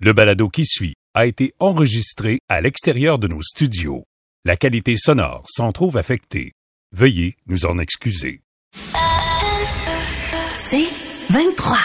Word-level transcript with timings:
Le 0.00 0.12
balado 0.12 0.46
qui 0.46 0.64
suit 0.64 0.94
a 1.12 1.26
été 1.26 1.54
enregistré 1.58 2.38
à 2.48 2.60
l'extérieur 2.60 3.18
de 3.18 3.26
nos 3.26 3.42
studios. 3.42 4.04
La 4.44 4.54
qualité 4.54 4.96
sonore 4.96 5.42
s'en 5.48 5.72
trouve 5.72 5.96
affectée. 5.96 6.52
Veuillez 6.92 7.34
nous 7.48 7.66
en 7.66 7.78
excuser. 7.78 8.40
C'est 10.54 10.86
23. 11.30 11.78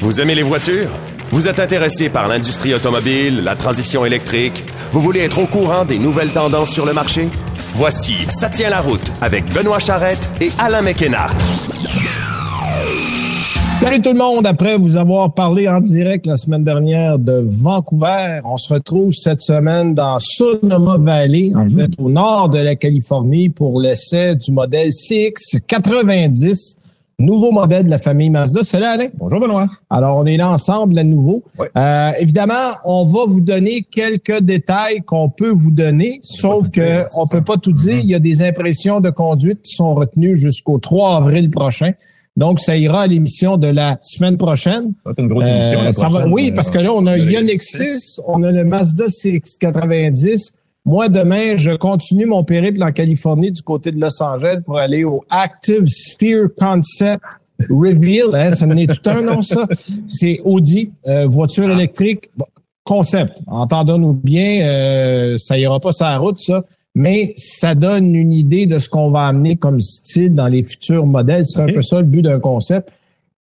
Vous 0.00 0.22
aimez 0.22 0.34
les 0.34 0.42
voitures? 0.42 0.88
Vous 1.30 1.46
êtes 1.46 1.60
intéressé 1.60 2.08
par 2.08 2.26
l'industrie 2.26 2.72
automobile, 2.72 3.44
la 3.44 3.54
transition 3.54 4.06
électrique? 4.06 4.64
Vous 4.92 5.02
voulez 5.02 5.20
être 5.20 5.38
au 5.38 5.46
courant 5.46 5.84
des 5.84 5.98
nouvelles 5.98 6.32
tendances 6.32 6.72
sur 6.72 6.86
le 6.86 6.94
marché? 6.94 7.28
Voici 7.72 8.14
Ça 8.30 8.48
tient 8.48 8.70
la 8.70 8.80
route 8.80 9.12
avec 9.20 9.44
Benoît 9.52 9.78
Charrette 9.78 10.30
et 10.40 10.52
Alain 10.58 10.80
McKenna. 10.80 11.26
Salut 13.82 14.00
tout 14.00 14.12
le 14.12 14.18
monde. 14.18 14.46
Après 14.46 14.78
vous 14.78 14.96
avoir 14.96 15.34
parlé 15.34 15.68
en 15.68 15.80
direct 15.80 16.24
la 16.26 16.36
semaine 16.36 16.62
dernière 16.62 17.18
de 17.18 17.44
Vancouver, 17.48 18.38
on 18.44 18.56
se 18.56 18.72
retrouve 18.72 19.12
cette 19.12 19.40
semaine 19.40 19.92
dans 19.92 20.20
Sonoma 20.20 20.98
Valley, 20.98 21.50
en 21.56 21.68
fait, 21.68 21.90
au 21.98 22.08
nord 22.08 22.48
de 22.48 22.60
la 22.60 22.76
Californie 22.76 23.48
pour 23.48 23.80
l'essai 23.80 24.36
du 24.36 24.52
modèle 24.52 24.90
CX90. 24.90 26.76
Nouveau 27.18 27.50
modèle 27.50 27.86
de 27.86 27.90
la 27.90 27.98
famille 27.98 28.30
Mazda. 28.30 28.62
Salut 28.62 28.84
Alain. 28.84 29.08
Bonjour 29.18 29.40
Benoît. 29.40 29.68
Alors, 29.90 30.16
on 30.16 30.26
est 30.26 30.36
là 30.36 30.52
ensemble 30.52 30.96
à 30.96 31.02
nouveau. 31.02 31.42
Euh, 31.76 32.12
évidemment, 32.20 32.76
on 32.84 33.04
va 33.04 33.24
vous 33.26 33.40
donner 33.40 33.84
quelques 33.90 34.42
détails 34.42 35.00
qu'on 35.00 35.28
peut 35.28 35.50
vous 35.50 35.72
donner, 35.72 36.20
sauf 36.22 36.70
que 36.70 37.04
on 37.16 37.26
peut 37.26 37.42
pas 37.42 37.56
tout 37.56 37.72
dire. 37.72 37.98
Il 37.98 38.10
y 38.10 38.14
a 38.14 38.20
des 38.20 38.44
impressions 38.44 39.00
de 39.00 39.10
conduite 39.10 39.62
qui 39.62 39.74
sont 39.74 39.92
retenues 39.96 40.36
jusqu'au 40.36 40.78
3 40.78 41.16
avril 41.16 41.50
prochain. 41.50 41.94
Donc, 42.36 42.60
ça 42.60 42.76
ira 42.78 43.02
à 43.02 43.06
l'émission 43.06 43.58
de 43.58 43.66
la 43.68 43.98
semaine 44.02 44.38
prochaine. 44.38 44.92
Ça 45.04 45.06
va 45.06 45.10
être 45.12 45.18
une 45.18 45.28
grosse 45.28 45.44
émission. 45.48 45.80
Euh, 45.80 45.84
la 45.84 45.92
ça 45.92 46.08
va- 46.08 46.26
oui, 46.28 46.48
euh, 46.50 46.54
parce 46.54 46.70
que 46.70 46.78
là, 46.78 46.92
on 46.94 47.06
a 47.06 47.18
Ioniq 47.18 47.62
6, 47.62 48.20
on 48.26 48.42
a 48.42 48.50
le 48.50 48.64
Mazda 48.64 49.04
CX90. 49.08 50.52
Moi, 50.84 51.08
demain, 51.08 51.56
je 51.56 51.70
continue 51.72 52.26
mon 52.26 52.42
périple 52.42 52.82
en 52.82 52.90
Californie 52.90 53.52
du 53.52 53.62
côté 53.62 53.92
de 53.92 54.00
Los 54.00 54.20
Angeles 54.22 54.58
pour 54.64 54.78
aller 54.78 55.04
au 55.04 55.22
Active 55.30 55.86
Sphere 55.86 56.48
Concept 56.58 57.22
Reveal. 57.70 58.34
Hein, 58.34 58.54
ça 58.56 58.66
menait 58.66 58.86
tout 58.88 59.08
un 59.08 59.22
nom, 59.22 59.42
ça. 59.42 59.66
C'est 60.08 60.40
Audi, 60.44 60.90
euh, 61.06 61.26
voiture 61.26 61.70
électrique, 61.70 62.30
bon, 62.36 62.46
concept. 62.82 63.38
Entendons-nous 63.46 64.14
bien, 64.14 64.62
euh, 64.66 65.36
ça 65.38 65.56
ira 65.56 65.78
pas 65.78 65.92
sur 65.92 66.06
la 66.06 66.18
route, 66.18 66.38
ça. 66.40 66.64
Mais 66.94 67.32
ça 67.36 67.74
donne 67.74 68.14
une 68.14 68.32
idée 68.32 68.66
de 68.66 68.78
ce 68.78 68.88
qu'on 68.88 69.10
va 69.10 69.26
amener 69.26 69.56
comme 69.56 69.80
style 69.80 70.34
dans 70.34 70.48
les 70.48 70.62
futurs 70.62 71.06
modèles. 71.06 71.46
C'est 71.46 71.60
un 71.60 71.66
peu 71.72 71.82
ça 71.82 72.00
le 72.00 72.06
but 72.06 72.22
d'un 72.22 72.38
concept. 72.40 72.88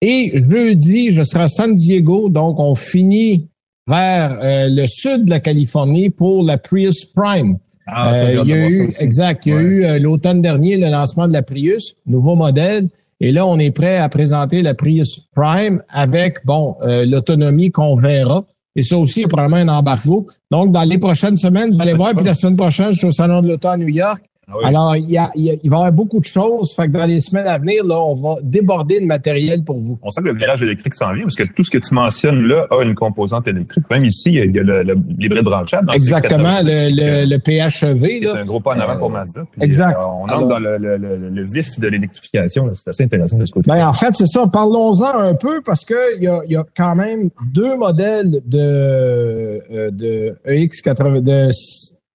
Et 0.01 0.31
jeudi, 0.33 1.11
je 1.11 1.21
serai 1.23 1.43
à 1.43 1.47
San 1.47 1.73
Diego, 1.73 2.29
donc 2.29 2.59
on 2.59 2.75
finit 2.75 3.47
vers 3.87 4.37
euh, 4.41 4.67
le 4.69 4.85
sud 4.87 5.25
de 5.25 5.29
la 5.29 5.39
Californie 5.39 6.09
pour 6.09 6.43
la 6.43 6.57
Prius 6.57 7.05
Prime. 7.05 7.57
Ah, 7.87 8.13
ça, 8.13 8.25
Euh, 8.25 8.41
il 8.43 8.49
y 8.49 8.53
a 8.53 8.69
eu, 8.69 8.89
exact, 8.99 9.45
il 9.45 9.49
y 9.49 9.51
a 9.53 9.55
Ouais. 9.55 9.61
eu 9.63 9.85
euh, 9.85 9.99
l'automne 9.99 10.41
dernier 10.41 10.75
le 10.77 10.89
lancement 10.89 11.27
de 11.27 11.33
la 11.33 11.41
Prius, 11.43 11.95
nouveau 12.05 12.35
modèle. 12.35 12.89
Et 13.19 13.31
là, 13.31 13.47
on 13.47 13.57
est 13.57 13.71
prêt 13.71 13.97
à 13.97 14.09
présenter 14.09 14.61
la 14.61 14.73
Prius 14.73 15.21
Prime 15.33 15.81
avec, 15.89 16.45
bon, 16.45 16.75
euh, 16.81 17.05
l'autonomie 17.05 17.71
qu'on 17.71 17.95
verra. 17.95 18.45
Et 18.77 18.83
ça 18.83 18.95
aussi, 18.95 19.21
il 19.21 19.21
y 19.23 19.25
a 19.25 19.27
probablement 19.27 19.57
un 19.57 19.79
embargo. 19.79 20.27
Donc, 20.51 20.71
dans 20.71 20.83
les 20.83 20.99
prochaines 20.99 21.35
semaines, 21.35 21.75
vous 21.75 21.81
allez 21.81 21.95
voir. 21.95 22.13
Puis 22.13 22.23
la 22.23 22.35
semaine 22.35 22.55
prochaine, 22.55 22.91
je 22.91 22.99
suis 22.99 23.07
au 23.07 23.11
Salon 23.11 23.41
de 23.41 23.47
l'Auto 23.47 23.69
à 23.69 23.75
New 23.75 23.87
York. 23.87 24.23
Ah 24.49 24.53
oui. 24.57 24.63
Alors, 24.65 24.95
il, 24.95 25.09
y 25.11 25.17
a, 25.17 25.29
il, 25.35 25.43
y 25.43 25.51
a- 25.51 25.55
il 25.61 25.69
va 25.69 25.75
y 25.75 25.79
avoir 25.79 25.91
beaucoup 25.91 26.21
de 26.21 26.25
choses. 26.25 26.73
Fait 26.73 26.87
que 26.87 26.91
dans 26.93 27.05
les 27.05 27.19
semaines 27.19 27.47
à 27.47 27.57
venir, 27.57 27.83
là, 27.83 27.99
on 27.99 28.15
va 28.15 28.37
déborder 28.41 29.01
de 29.01 29.05
matériel 29.05 29.61
pour 29.65 29.77
vous. 29.77 29.99
On 30.01 30.09
sent 30.09 30.21
que 30.21 30.27
le 30.29 30.35
virage 30.35 30.63
électrique 30.63 30.93
s'en 30.93 31.11
vient 31.13 31.23
parce 31.23 31.35
que 31.35 31.43
tout 31.43 31.65
ce 31.65 31.69
que 31.71 31.77
tu 31.79 31.93
mentionnes 31.93 32.43
là 32.47 32.65
a 32.71 32.81
une 32.83 32.95
composante 32.95 33.45
électrique. 33.49 33.83
Même 33.89 34.05
ici, 34.05 34.29
il 34.35 34.55
y 34.55 34.59
a, 34.59 34.63
le, 34.63 34.83
le 34.83 34.95
l'hybride 35.17 35.43
branchable. 35.43 35.87
dans 35.87 35.91
le 35.93 35.97
Exactement, 35.97 36.59
le, 36.63 36.71
C90, 36.71 37.25
le, 37.25 37.29
le 37.29 37.39
PHEV. 37.39 38.07
qui 38.07 38.23
est 38.23 38.33
Là. 38.33 38.39
un 38.41 38.45
gros 38.45 38.61
pas 38.61 38.75
en 38.75 38.79
avant 38.79 38.97
pour 38.97 39.09
Mazda. 39.09 39.41
Puis, 39.51 39.61
exact. 39.63 39.97
euh, 39.97 40.07
on 40.07 40.23
entre 40.23 40.33
Alors- 40.33 40.47
dans 40.47 40.59
le, 40.59 40.77
le, 40.77 40.95
le, 40.97 41.29
le 41.29 41.43
vif 41.43 41.77
de 41.77 41.87
l'électrification. 41.89 42.67
là. 42.67 42.71
C'est 42.73 42.89
assez 42.89 43.03
intéressant 43.03 43.37
de 43.37 43.45
ce 43.45 43.51
côté. 43.51 43.69
Ben, 43.69 43.85
en 43.85 43.91
fait, 43.93 44.13
c'est 44.13 44.27
ça. 44.27 44.45
Parlons-en 44.47 45.19
un 45.19 45.33
peu 45.33 45.61
parce 45.61 45.83
que 45.83 46.15
il 46.17 46.23
y 46.23 46.27
a, 46.27 46.39
il 46.45 46.53
y 46.53 46.55
a 46.55 46.63
quand 46.75 46.95
même 46.95 47.29
deux 47.53 47.75
modèles 47.75 48.31
de, 48.45 48.57
euh, 48.59 49.91
de 49.91 50.35
EX80, 50.47 51.21
de 51.21 51.49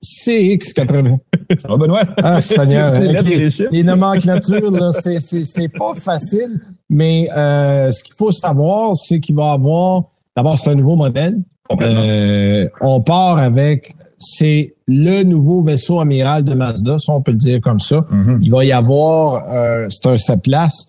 CX80. 0.02 1.18
Ça 1.58 1.68
va, 1.68 1.76
Benoît? 1.76 2.04
Ah, 2.22 2.40
Seigneur. 2.40 2.98
Les 3.70 3.82
nomenclatures, 3.82 4.70
là, 4.70 4.90
c'est, 4.92 5.20
c'est, 5.20 5.44
c'est 5.44 5.68
pas 5.68 5.94
facile. 5.94 6.60
Mais 6.90 7.28
euh, 7.36 7.90
ce 7.92 8.02
qu'il 8.02 8.14
faut 8.14 8.32
savoir, 8.32 8.96
c'est 8.96 9.20
qu'il 9.20 9.36
va 9.36 9.50
y 9.50 9.54
avoir. 9.54 10.04
D'abord, 10.36 10.58
c'est 10.58 10.70
un 10.70 10.74
nouveau 10.74 10.96
modèle. 10.96 11.38
Euh, 11.80 12.68
on 12.80 13.00
part 13.00 13.38
avec. 13.38 13.94
C'est 14.18 14.76
le 14.86 15.24
nouveau 15.24 15.64
vaisseau 15.64 15.98
amiral 15.98 16.44
de 16.44 16.54
Mazda, 16.54 17.00
ça 17.00 17.12
on 17.12 17.22
peut 17.22 17.32
le 17.32 17.38
dire 17.38 17.60
comme 17.60 17.80
ça. 17.80 18.06
Mhm. 18.08 18.38
Il 18.40 18.52
va 18.52 18.64
y 18.64 18.70
avoir, 18.70 19.52
euh, 19.52 19.88
c'est 19.90 20.06
un 20.06 20.16
7 20.16 20.44
places. 20.44 20.86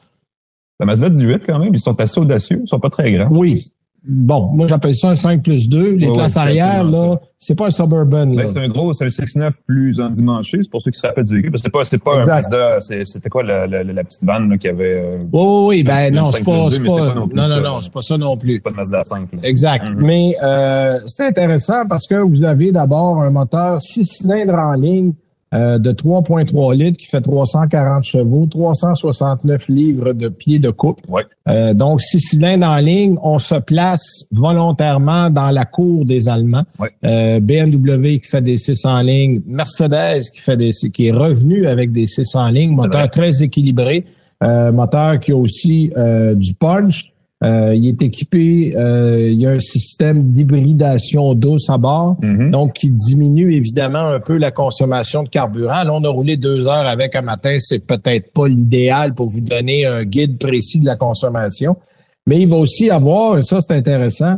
La 0.80 0.86
Mazda 0.86 1.10
18, 1.10 1.42
quand 1.44 1.58
même, 1.58 1.74
ils 1.74 1.80
sont 1.80 2.00
assez 2.00 2.20
audacieux. 2.20 2.62
Ils 2.64 2.68
sont 2.68 2.80
pas 2.80 2.92
très 2.92 3.12
grands. 3.12 3.30
Oui. 3.32 3.72
Bon, 4.06 4.50
moi 4.54 4.68
j'appelle 4.68 4.94
ça 4.94 5.10
un 5.12 5.16
5 5.16 5.42
plus 5.44 5.70
2. 5.70 5.96
Les 5.96 6.12
places 6.12 6.36
arrière, 6.36 6.84
là, 6.84 7.22
c'est 7.38 7.56
pas 7.56 7.68
un 7.68 7.70
Suburban. 7.70 8.26
Là. 8.26 8.44
Ben, 8.44 8.48
c'est 8.54 8.60
un 8.60 8.68
gros, 8.68 8.92
c'est 8.94 9.06
un 9.06 9.10
6.9 9.10 9.52
plus 9.66 10.00
endimanché. 10.02 10.60
C'est 10.62 10.70
pour 10.70 10.82
ceux 10.82 10.92
qui 10.92 11.00
se 11.00 11.08
rappellent 11.08 11.24
du 11.24 11.34
véhicule. 11.36 11.52
Parce 11.52 11.62
que 11.62 11.68
c'est 11.68 11.72
pas, 11.72 11.84
c'est 11.86 12.04
pas 12.04 12.22
un. 12.22 12.26
Mazda. 12.26 12.82
c'est- 12.82 13.06
C'était 13.06 13.30
quoi 13.30 13.44
la, 13.44 13.66
la, 13.66 13.84
la 13.84 14.04
petite 14.04 14.24
vanne 14.24 14.50
là, 14.50 14.58
qui 14.58 14.68
avait 14.68 15.10
euh, 15.14 15.20
Oui, 15.32 15.66
oui, 15.78 15.84
ben 15.84 16.14
non, 16.14 16.32
5 16.32 16.38
c'est 16.38 16.44
pas, 16.44 16.52
plus 16.68 16.72
c'est 16.72 16.78
2, 16.80 16.84
mais 16.84 16.90
c'est 16.90 16.96
pas, 16.98 17.08
pas 17.10 17.16
non 17.16 17.28
plus 17.30 17.36
non, 17.38 17.44
non, 17.48 17.56
ça. 17.56 17.62
non, 17.62 17.82
c'est 17.82 17.94
pas 17.94 18.02
ça 18.02 18.18
non 18.18 18.38
plus. 18.38 18.60
pas 18.60 18.72
de 18.72 18.76
Mazda 18.76 19.04
5. 19.06 19.20
là. 19.34 19.40
Exact. 19.44 19.90
Mhm. 19.90 20.06
Mais 20.06 20.36
euh, 20.44 21.00
c'est 21.08 21.26
intéressant 21.26 21.86
parce 21.88 22.06
que 22.06 22.16
vous 22.16 22.44
avez 22.44 22.72
d'abord 22.74 23.22
un 23.22 23.30
moteur 23.30 23.82
6 23.82 24.04
cylindres 24.06 24.56
en 24.60 24.74
ligne 24.74 25.14
euh, 25.54 25.78
de 25.78 25.92
3,3 25.92 26.76
litres 26.76 26.98
qui 26.98 27.06
fait 27.06 27.22
340 27.22 28.04
chevaux, 28.04 28.48
369 28.48 29.70
livres 29.70 30.14
de 30.14 30.30
pieds 30.30 30.60
de. 30.60 30.74
Ouais. 31.08 31.24
Euh, 31.48 31.74
donc, 31.74 32.02
6 32.02 32.20
cylindres 32.20 32.68
en 32.68 32.78
ligne, 32.78 33.18
on 33.22 33.40
se 33.40 33.56
place 33.56 34.26
volontairement 34.32 35.30
dans 35.30 35.52
la 35.52 35.66
cour 35.66 36.06
des 36.06 36.28
Allemands. 36.28 36.64
Ouais. 36.80 36.92
Euh, 37.06 37.40
BMW 37.40 38.20
qui 38.20 38.30
fait 38.30 38.42
des 38.42 38.58
6 38.58 38.86
en 38.86 39.02
ligne, 39.02 39.42
Mercedes 39.46 40.24
qui 40.34 40.42
fait 40.42 40.58
des 40.58 40.72
qui 40.72 41.08
est 41.08 41.12
revenu 41.12 41.68
avec 41.68 41.92
des 41.92 42.08
6 42.08 42.36
en 42.36 42.48
ligne, 42.50 42.72
moteur 42.72 43.10
très 43.10 43.44
équilibré, 43.44 44.06
euh, 44.44 44.72
moteur 44.72 45.20
qui 45.20 45.32
a 45.32 45.36
aussi 45.36 45.92
euh, 45.98 46.36
du 46.36 46.54
punch. 46.54 47.13
Euh, 47.44 47.76
il 47.76 47.88
est 47.88 48.02
équipé, 48.02 48.74
euh, 48.78 49.30
il 49.30 49.40
y 49.40 49.46
a 49.46 49.52
un 49.52 49.60
système 49.60 50.32
d'hybridation 50.32 51.34
douce 51.34 51.70
à 51.70 51.78
bord, 51.78 52.18
Mhm. 52.22 52.52
donc 52.52 52.74
qui 52.74 52.90
diminue 52.92 53.54
évidemment 53.54 54.08
un 54.08 54.20
peu 54.20 54.38
la 54.38 54.52
consommation 54.52 55.24
de 55.24 55.30
carburant. 55.30 55.84
Là, 55.84 55.94
on 55.94 56.04
a 56.04 56.10
roulé 56.10 56.38
deux 56.38 56.68
heures 56.68 56.88
avec 56.88 57.16
un 57.16 57.22
matin, 57.22 57.58
c'est 57.60 57.86
peut-être 57.86 58.32
pas 58.34 58.48
l'idéal 58.48 59.14
pour 59.14 59.30
vous 59.30 59.42
donner 59.42 59.86
un 59.86 60.04
guide 60.04 60.38
précis 60.40 60.80
de 60.80 60.86
la 60.86 60.96
consommation. 60.96 61.76
Mais 62.28 62.42
il 62.42 62.48
va 62.48 62.56
aussi 62.56 62.90
avoir, 62.90 63.38
et 63.38 63.42
ça 63.42 63.60
c'est 63.62 63.74
intéressant, 63.76 64.38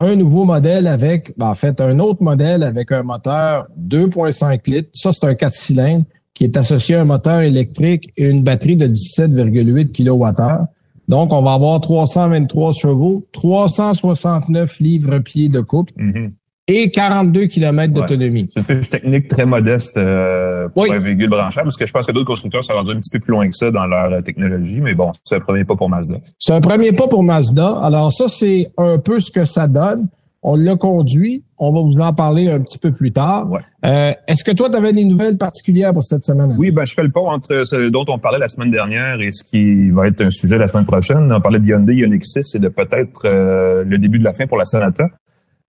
un 0.00 0.14
nouveau 0.14 0.44
modèle 0.44 0.86
avec, 0.86 1.36
ben, 1.36 1.48
en 1.48 1.54
fait, 1.54 1.80
un 1.80 1.98
autre 1.98 2.22
modèle 2.22 2.62
avec 2.62 2.92
un 2.92 3.02
moteur 3.02 3.66
2.5 3.76 4.66
litres. 4.68 4.90
Ça, 4.92 5.10
c'est 5.12 5.26
un 5.26 5.34
4 5.34 5.52
cylindres 5.52 6.04
qui 6.34 6.44
est 6.44 6.56
associé 6.56 6.94
à 6.94 7.00
un 7.00 7.04
moteur 7.04 7.40
électrique 7.40 8.10
et 8.16 8.30
une 8.30 8.44
batterie 8.44 8.76
de 8.76 8.86
17,8 8.86 9.92
kWh. 9.92 10.66
Donc, 11.08 11.32
on 11.32 11.40
va 11.42 11.54
avoir 11.54 11.80
323 11.80 12.72
chevaux, 12.72 13.26
369 13.32 14.78
livres-pieds 14.80 15.48
de 15.48 15.60
couple 15.60 15.92
Mhm. 15.96 16.32
et 16.68 16.90
42 16.90 17.46
km 17.46 17.92
d'autonomie. 17.94 18.48
C'est 18.52 18.60
une 18.60 18.76
fiche 18.82 18.90
technique 18.90 19.28
très 19.28 19.46
modeste 19.46 19.96
euh, 19.96 20.68
pour 20.68 20.82
Oui. 20.82 20.90
un 20.92 20.98
véhicule 20.98 21.30
branchable, 21.30 21.64
parce 21.68 21.76
que 21.78 21.86
je 21.86 21.92
pense 21.92 22.04
que 22.06 22.12
d'autres 22.12 22.26
constructeurs 22.26 22.62
sont 22.62 22.74
rendus 22.74 22.90
un 22.92 22.96
petit 23.00 23.08
peu 23.10 23.20
plus 23.20 23.32
loin 23.32 23.48
que 23.48 23.56
ça 23.56 23.70
dans 23.70 23.86
leur 23.86 24.12
euh, 24.12 24.20
technologie, 24.20 24.80
mais 24.82 24.94
bon, 24.94 25.12
c'est 25.24 25.36
un 25.36 25.40
premier 25.40 25.64
pas 25.64 25.76
pour 25.76 25.88
Mazda. 25.88 26.18
C'est 26.38 26.52
un 26.52 26.60
premier 26.60 26.92
pas 26.92 27.08
pour 27.08 27.22
Mazda. 27.22 27.78
Alors 27.82 28.12
ça, 28.12 28.26
c'est 28.28 28.70
un 28.76 28.98
peu 28.98 29.18
ce 29.20 29.30
que 29.30 29.44
ça 29.46 29.66
donne. 29.66 30.08
On 30.42 30.54
l'a 30.54 30.76
conduit. 30.76 31.44
On 31.58 31.72
va 31.72 31.80
vous 31.80 32.00
en 32.00 32.12
parler 32.12 32.48
un 32.48 32.60
petit 32.60 32.78
peu 32.78 32.92
plus 32.92 33.10
tard. 33.10 33.50
Ouais. 33.50 33.60
Euh, 33.84 34.12
Est-ce 34.28 34.44
que 34.44 34.52
toi, 34.52 34.70
tu 34.70 34.76
avais 34.76 34.92
des 34.92 35.04
nouvelles 35.04 35.36
particulières 35.36 35.92
pour 35.92 36.04
cette 36.04 36.22
semaine? 36.22 36.54
Oui, 36.56 36.70
ben, 36.70 36.84
je 36.84 36.94
fais 36.94 37.02
le 37.02 37.10
pont 37.10 37.28
entre 37.28 37.64
ce 37.64 37.88
dont 37.88 38.04
on 38.08 38.18
parlait 38.18 38.38
la 38.38 38.46
semaine 38.46 38.70
dernière 38.70 39.20
et 39.20 39.32
ce 39.32 39.42
qui 39.42 39.90
va 39.90 40.06
être 40.06 40.20
un 40.20 40.30
sujet 40.30 40.56
la 40.56 40.68
semaine 40.68 40.84
prochaine. 40.84 41.32
On 41.32 41.40
parlait 41.40 41.58
de 41.58 41.66
Hyundai 41.66 41.94
Ioniq 41.94 42.24
6 42.24 42.54
et 42.54 42.58
de 42.60 42.68
peut-être 42.68 43.22
euh, 43.24 43.82
le 43.84 43.98
début 43.98 44.20
de 44.20 44.24
la 44.24 44.32
fin 44.32 44.46
pour 44.46 44.58
la 44.58 44.64
Sonata. 44.64 45.06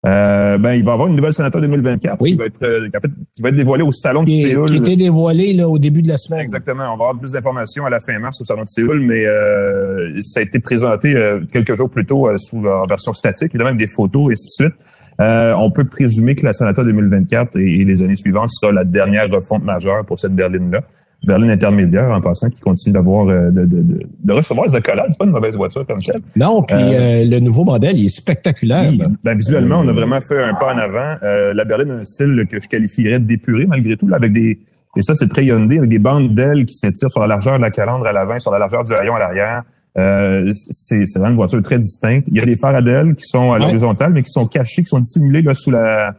Euh, 0.06 0.58
ben, 0.58 0.76
il 0.76 0.84
va 0.86 0.92
y 0.92 0.94
avoir 0.94 1.10
une 1.10 1.16
nouvelle 1.18 1.34
sénateur 1.34 1.60
2024 1.60 2.22
Oui. 2.22 2.32
qui, 2.32 2.38
va 2.38 2.46
être, 2.46 2.64
euh, 2.64 2.88
en 2.88 3.02
fait, 3.02 3.12
qui 3.36 3.42
va 3.42 3.50
être 3.50 3.56
dévoilée 3.56 3.84
au 3.84 3.92
Salon 3.92 4.24
de 4.24 4.30
Séoul. 4.30 4.70
qui 4.70 4.78
était 4.78 4.96
dévoilé 4.96 5.52
là, 5.52 5.68
au 5.68 5.78
début 5.78 6.02
de 6.02 6.08
la 6.08 6.18
semaine. 6.18 6.40
Exactement. 6.40 6.84
On 6.86 6.98
va 6.98 7.06
avoir 7.08 7.20
plus 7.20 7.34
d'informations 7.34 7.86
à 7.86 7.90
la 7.90 8.00
fin 8.00 8.18
mars 8.18 8.40
au 8.40 8.46
Salon 8.46 8.62
de 8.62 8.68
Séoul, 8.68 9.02
mais 9.02 9.26
euh, 9.26 10.22
ça 10.24 10.40
a 10.40 10.44
été 10.44 10.60
présenté 10.60 11.16
euh, 11.16 11.42
quelques 11.52 11.74
jours 11.76 11.90
plus 11.90 12.06
tôt 12.06 12.30
euh, 12.30 12.38
sous 12.38 12.66
en 12.66 12.86
version 12.86 13.12
statique, 13.12 13.50
évidemment 13.52 13.72
avec 13.72 13.80
des 13.80 13.88
photos 13.94 14.30
et 14.30 14.32
ainsi 14.32 14.46
de 14.46 14.68
suite. 14.70 14.74
Euh, 15.20 15.54
on 15.58 15.70
peut 15.70 15.84
présumer 15.84 16.34
que 16.36 16.46
la 16.46 16.54
sénateur 16.54 16.86
2024 16.86 17.58
et, 17.58 17.82
et 17.82 17.84
les 17.84 18.02
années 18.02 18.16
suivantes 18.16 18.52
sera 18.52 18.72
la 18.72 18.86
dernière 18.86 19.30
refonte 19.30 19.66
majeure 19.66 20.06
pour 20.06 20.18
cette 20.18 20.34
berline-là. 20.34 20.82
Berline 21.26 21.52
intermédiaire, 21.52 22.10
en 22.12 22.22
passant, 22.22 22.50
qui 22.50 22.62
continue 22.62 22.94
d'avoir 22.94 23.28
euh, 23.28 23.52
de, 23.52 23.66
de, 23.66 23.82
de, 23.82 24.08
de 24.24 24.34
recevoir 24.34 24.68
les 24.68 24.76
accolades. 24.76 25.08
C'est 25.10 25.18
pas 25.18 25.26
une 25.26 25.32
mauvaise 25.32 25.56
voiture 25.56 25.86
comme 25.86 26.02
ça. 26.02 26.14
Non, 26.38 26.62
puis 26.64 26.78
euh, 26.80 27.26
le 27.26 27.40
nouveau 27.40 27.66
modèle, 27.66 27.98
il 28.00 28.06
est 28.06 28.10
spectaculaire. 28.10 28.90
Oui, 28.92 29.02
ben, 29.24 29.36
visuellement, 29.38 29.80
on 29.84 29.88
a 29.90 29.92
vraiment 29.92 30.22
fait 30.22 30.42
un 30.42 30.54
pas 30.54 30.74
en 30.74 30.78
avant. 30.78 31.16
Euh, 31.24 31.54
la 31.54 31.66
berline 31.66 31.92
a 31.92 31.96
un 31.96 32.06
style 32.06 32.46
que 32.50 32.62
je 32.62 32.68
qualifierais 32.68 33.20
d'épuré 33.20 33.66
malgré 33.68 33.98
tout, 33.98 34.08
là, 34.08 34.16
avec 34.16 34.32
des 34.34 34.60
et 34.98 35.02
ça 35.04 35.14
c'est 35.14 35.28
très 35.28 35.46
Hyundai, 35.46 35.78
avec 35.78 35.90
des 35.90 36.00
bandes 36.00 36.34
d'ailes 36.34 36.66
qui 36.66 36.74
s'étirent 36.74 37.12
sur 37.12 37.22
la 37.22 37.28
largeur 37.28 37.58
de 37.58 37.62
la 37.62 37.70
calandre 37.70 38.08
à 38.08 38.12
l'avant, 38.12 38.40
sur 38.40 38.52
la 38.52 38.58
largeur 38.58 38.84
du 38.84 38.94
haillon 38.94 39.16
à 39.16 39.20
l'arrière. 39.20 39.62
Euh, 39.98 40.52
c'est 40.54 41.04
c'est 41.06 41.20
vraiment 41.20 41.32
une 41.32 41.36
voiture 41.38 41.62
très 41.62 41.78
distincte. 41.78 42.28
Il 42.32 42.38
y 42.38 42.42
a 42.42 42.46
des 42.46 42.56
phares 42.56 42.76
à 42.76 42.82
qui 42.82 43.24
sont 43.24 43.52
à 43.52 43.56
Ouais. 43.56 43.60
l'horizontale, 43.60 44.14
mais 44.14 44.24
qui 44.24 44.32
sont 44.32 44.48
cachés, 44.48 44.82
qui 44.82 44.88
sont 44.90 45.00
dissimulés 45.00 45.42
là, 45.44 45.54
sous 45.54 45.70
la 45.70 46.14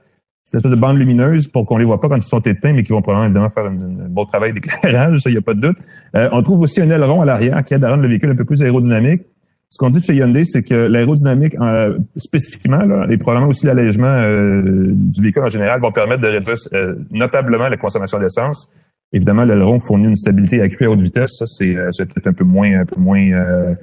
sous 0.51 0.57
l'espèce 0.57 0.73
de 0.73 0.77
bande 0.77 0.99
lumineuse 0.99 1.47
pour 1.47 1.65
qu'on 1.65 1.77
les 1.77 1.85
voit 1.85 2.01
pas 2.01 2.09
quand 2.09 2.17
ils 2.17 2.23
sont 2.23 2.41
éteints, 2.41 2.73
mais 2.73 2.83
qui 2.83 2.91
vont 2.91 3.03
probablement 3.03 3.27
évidemment 3.27 3.51
faire 3.51 3.67
un, 3.67 4.09
bon 4.09 4.25
travail 4.25 4.53
d'éclairage, 4.53 5.21
ça, 5.21 5.31
il 5.31 5.35
n'y 5.35 5.39
a 5.39 5.43
pas 5.43 5.55
de 5.55 5.61
doute. 5.61 5.79
Euh, 6.17 6.29
on 6.33 6.43
trouve 6.43 6.61
aussi 6.61 6.81
un 6.81 6.91
aileron 6.91 7.23
à 7.23 7.25
l'arrière 7.25 7.63
qui 7.63 7.75
aide 7.75 7.85
à 7.85 7.91
rendre 7.91 8.03
le 8.03 8.09
véhicule 8.09 8.31
un 8.31 8.35
peu 8.35 8.45
plus 8.45 8.61
aérodynamique. 8.61 9.23
Ce 9.69 9.79
qu'on 9.79 9.91
dit 9.91 10.01
chez 10.01 10.17
Hyundai, 10.17 10.45
c'est 10.45 10.65
que 10.65 10.75
l'aérodynamique, 10.75 11.55
euh, 11.61 11.97
spécifiquement, 12.17 12.79
là, 12.85 13.07
et 13.09 13.17
probablement 13.17 13.49
aussi 13.49 13.65
l'allègement 13.65 14.09
euh, 14.09 14.91
du 14.93 15.23
véhicule 15.23 15.45
en 15.45 15.51
général, 15.51 15.81
vont 15.81 15.93
permettre 15.93 16.23
de 16.23 16.27
réduire 16.27 16.57
euh, 16.73 16.97
notablement 17.13 17.69
la 17.69 17.77
consommation 17.77 18.19
d'essence. 18.19 18.75
Évidemment, 19.13 19.45
l'aileron 19.45 19.81
fournit 19.81 20.07
une 20.07 20.17
stabilité 20.17 20.61
accrue 20.63 20.87
à 20.87 20.91
haute 20.91 21.01
vitesse. 21.01 21.37
Ça, 21.39 21.47
c'est 21.47 21.77
euh, 21.77 21.91
peut-être 21.99 22.29
un 22.29 22.33
peu 22.33 22.45
moins, 22.45 22.81
un 22.81 22.85
peu 22.85 23.01
moins 23.01 23.21
euh, 23.21 23.75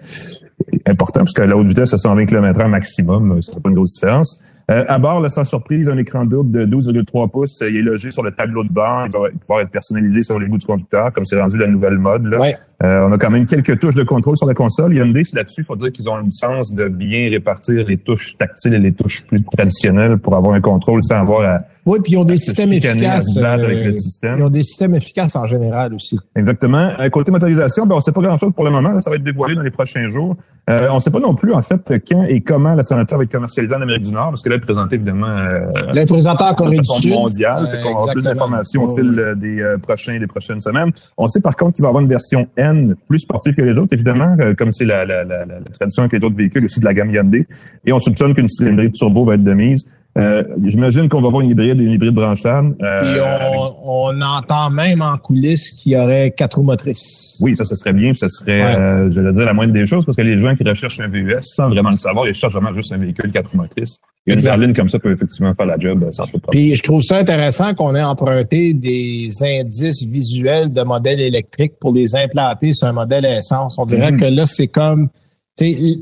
important, 0.86 1.22
parce 1.22 1.34
que 1.34 1.42
la 1.42 1.58
haute 1.58 1.68
vitesse 1.68 1.94
à 1.94 1.98
120 1.98 2.25
km/h 2.25 2.68
maximum, 2.68 3.42
ça 3.42 3.54
fait 3.54 3.60
pas 3.60 3.69
une 3.69 3.75
grosse 3.75 3.94
différence. 3.94 4.42
Euh, 4.69 4.84
à 4.90 5.00
bord, 5.00 5.22
là, 5.22 5.30
sans 5.30 5.46
surprise, 5.46 5.88
un 5.88 5.98
écran 5.98 6.25
double 6.25 6.52
de 6.52 6.66
12,3 6.66 7.30
pouces. 7.30 7.62
euh, 7.62 7.69
Il 7.69 7.78
est 7.78 7.81
logé 7.81 8.12
sur 8.12 8.22
le 8.22 8.31
tableau 8.31 8.66
de 8.66 8.69
bord. 8.69 9.06
Il 9.06 9.12
va 9.14 9.30
pouvoir 9.40 9.62
être 9.62 9.69
personnalisé 9.69 10.22
sur 10.24 10.38
les 10.40 10.48
goûts 10.50 10.58
du 10.58 10.66
conducteur, 10.66 11.14
comme 11.14 11.24
c'est 11.24 11.40
rendu 11.40 11.58
la 11.58 11.68
nouvelle 11.68 11.98
mode. 11.98 12.25
Là. 12.25 12.40
Ouais. 12.42 12.58
Euh, 12.84 13.08
on 13.08 13.12
a 13.14 13.18
quand 13.18 13.30
même 13.30 13.46
quelques 13.46 13.80
touches 13.80 13.96
de 13.96 14.04
contrôle 14.04 14.36
sur 14.36 14.46
la 14.46 14.54
console. 14.54 14.94
Hyundai, 14.94 15.24
c'est 15.24 15.38
là-dessus, 15.38 15.62
il 15.62 15.64
faut 15.64 15.75
dire 15.78 15.92
qu'ils 15.92 16.10
ont 16.10 16.19
une 16.19 16.30
sens 16.31 16.74
de 16.74 16.88
bien 16.90 17.30
répartir 17.30 17.86
les 17.88 17.98
touches 17.98 18.38
tactiles 18.38 18.74
et 18.74 18.80
les 18.80 18.92
touches 18.92 19.25
plus 19.25 19.42
traditionnelles 19.44 20.18
pour 20.18 20.36
avoir 20.36 20.54
un 20.54 20.62
contrôle 20.62 21.02
sans 21.02 21.16
avoir 21.16 21.42
à, 21.50 21.62
Oui, 21.86 22.00
puis 22.04 22.14
ils 22.14 22.18
ont 22.18 22.25
des 22.25 22.38
systèmes 22.38 22.74
efficaces. 22.74 23.38
avec 23.38 23.78
euh, 23.80 23.84
le 23.86 23.92
système. 23.94 24.40
ils 24.40 24.44
ont 24.44 24.50
des 24.50 24.64
systèmes 24.64 24.96
efficaces 24.96 25.36
en 25.38 25.46
général 25.46 25.94
aussi. 25.94 26.19
Exactement. 26.36 26.92
Euh, 27.00 27.10
côté 27.10 27.31
motorisation, 27.31 27.86
ben, 27.86 27.96
on 27.96 28.00
sait 28.00 28.12
pas 28.12 28.22
grand-chose 28.22 28.52
pour 28.54 28.66
le 28.66 28.72
moment. 28.72 28.92
là. 28.92 29.02
ça 29.02 29.10
va 29.10 29.16
être 29.16 29.24
dévoilé 29.24 29.56
dans 29.56 29.62
les 29.64 29.72
prochains 29.72 30.08
jours. 30.08 30.36
Euh, 30.69 30.90
on 30.92 31.00
sait 31.00 31.12
pas 31.12 31.19
non 31.22 31.34
plus, 31.34 31.54
en 31.54 31.62
fait, 31.62 31.94
quand 32.08 32.25
et 32.25 32.42
comment 32.42 32.74
la 32.75 32.84
Sénateur 32.84 33.18
va 33.18 33.24
être 33.24 33.31
commercialisée 33.31 33.74
en 33.74 33.81
Amérique 33.81 34.04
du 34.04 34.12
Nord, 34.12 34.30
parce 34.30 34.42
que 34.42 34.50
là, 34.50 34.56
présentée 34.59 34.95
évidemment 34.95 35.27
euh, 35.27 35.59
Le 35.94 36.06
présentant 36.06 36.50
en 36.50 36.54
Corée 36.54 36.77
de 36.77 36.81
du 36.81 36.88
Sud. 37.01 37.12
mondiale. 37.12 37.63
Euh, 37.63 37.65
fait 37.68 37.81
qu'on 37.81 37.89
va 37.94 38.01
avoir 38.01 38.12
plus 38.13 38.24
d'informations 38.24 38.83
au 38.83 38.95
fil 38.95 39.09
oui. 39.09 39.19
euh, 39.19 39.36
des 39.36 39.62
euh, 39.62 39.77
prochains 39.77 40.19
des 40.19 40.27
prochaines 40.27 40.59
semaines. 40.62 40.92
On 41.18 41.27
sait 41.27 41.42
par 41.42 41.56
contre 41.56 41.74
qu'il 41.75 41.83
va 41.83 41.88
y 41.88 41.92
avoir 41.92 42.04
une 42.04 42.09
version 42.09 42.48
N 42.57 42.95
plus 43.07 43.19
sportive 43.19 43.56
que 43.56 43.62
les 43.62 43.77
autres, 43.77 43.94
évidemment, 43.94 44.36
euh, 44.39 44.54
comme 44.54 44.71
c'est 44.71 44.86
la, 44.86 45.06
la, 45.06 45.24
la, 45.24 45.45
la, 45.45 45.56
la 45.59 45.62
tradition 45.77 46.04
avec 46.04 46.13
les 46.13 46.24
autres 46.24 46.36
véhicules 46.36 46.65
aussi 46.65 46.80
de 46.80 46.86
la 46.86 46.94
gamme 46.94 47.12
Hyundai. 47.12 47.45
Et 47.86 47.92
on 47.94 48.00
soupçonne 48.00 48.33
qu'une 48.33 48.48
cylindrée 48.48 48.92
turbo 48.92 49.25
va 49.25 49.36
être 49.36 49.44
de 49.44 49.54
mise. 49.54 49.86
Euh, 50.18 50.44
J'imagine 50.66 51.10
qu'on 51.10 51.22
va 51.22 51.28
avoir 51.28 51.42
une 51.42 51.50
hybride 51.52 51.80
et 51.80 51.84
une 51.84 51.92
hybride 51.92 52.14
branchable. 52.16 52.75
euh, 52.81 53.19
on, 53.56 53.74
on 53.84 54.22
entend 54.22 54.69
même 54.72 55.02
en 55.02 55.18
coulisses 55.18 55.72
qu'il 55.72 55.92
y 55.94 55.96
aurait 55.98 56.31
quatre 56.31 56.56
roues 56.58 56.64
motrices. 56.64 57.38
Oui, 57.42 57.56
ça, 57.56 57.66
ce 57.66 57.75
serait 57.75 57.94
bien. 57.94 58.14
Ça 58.14 58.28
serait, 58.28 58.62
Ouais. 58.64 58.75
euh, 58.80 59.12
je 59.12 59.22
vais 59.22 59.31
dire, 59.31 59.46
la 59.46 59.54
moindre 59.54 59.74
des 59.74 59.86
choses, 59.86 60.06
parce 60.06 60.16
que 60.16 60.22
les 60.24 60.38
gens 60.38 60.56
qui 60.56 60.64
recherchent 60.64 61.00
un 61.00 61.08
VUS, 61.08 61.36
sans 61.42 61.69
vraiment 61.69 61.92
le 61.92 61.96
savoir, 61.98 62.28
ils 62.28 62.34
cherchent 62.34 62.54
vraiment 62.54 62.74
juste 62.74 62.92
un 62.92 62.98
véhicule 62.98 63.31
quatre 63.31 63.52
roues 63.52 63.58
motrices. 63.58 63.98
Et 64.25 64.34
une 64.34 64.42
berline 64.42 64.74
comme 64.74 64.90
ça 64.90 65.00
peut 65.00 65.12
effectivement 65.14 65.54
faire 65.54 65.66
la 65.68 65.78
job 65.80 66.04
euh, 66.04 66.12
sans 66.12 66.24
trop 66.25 66.38
de 66.38 66.42
problème. 66.42 66.62
Puis 66.66 66.75
je 66.75 66.84
trouve 66.84 67.02
ça 67.02 67.18
intéressant 67.18 67.74
qu'on 67.75 67.96
ait 67.96 68.04
emprunté 68.04 68.74
des 68.74 69.30
indices 69.42 70.04
visuels 70.06 70.74
de 70.74 70.81
modèles 70.81 71.22
électriques 71.22 71.74
pour 71.80 71.94
les 71.94 72.14
implanter 72.16 72.74
sur 72.74 72.88
un 72.88 72.94
modèle 72.94 73.25
à 73.25 73.38
essence. 73.38 73.75
On 73.78 73.86
dirait 73.86 74.12
Mhm. 74.12 74.19
que 74.19 74.25
là, 74.25 74.46
c'est 74.46 74.68
comme 74.68 75.08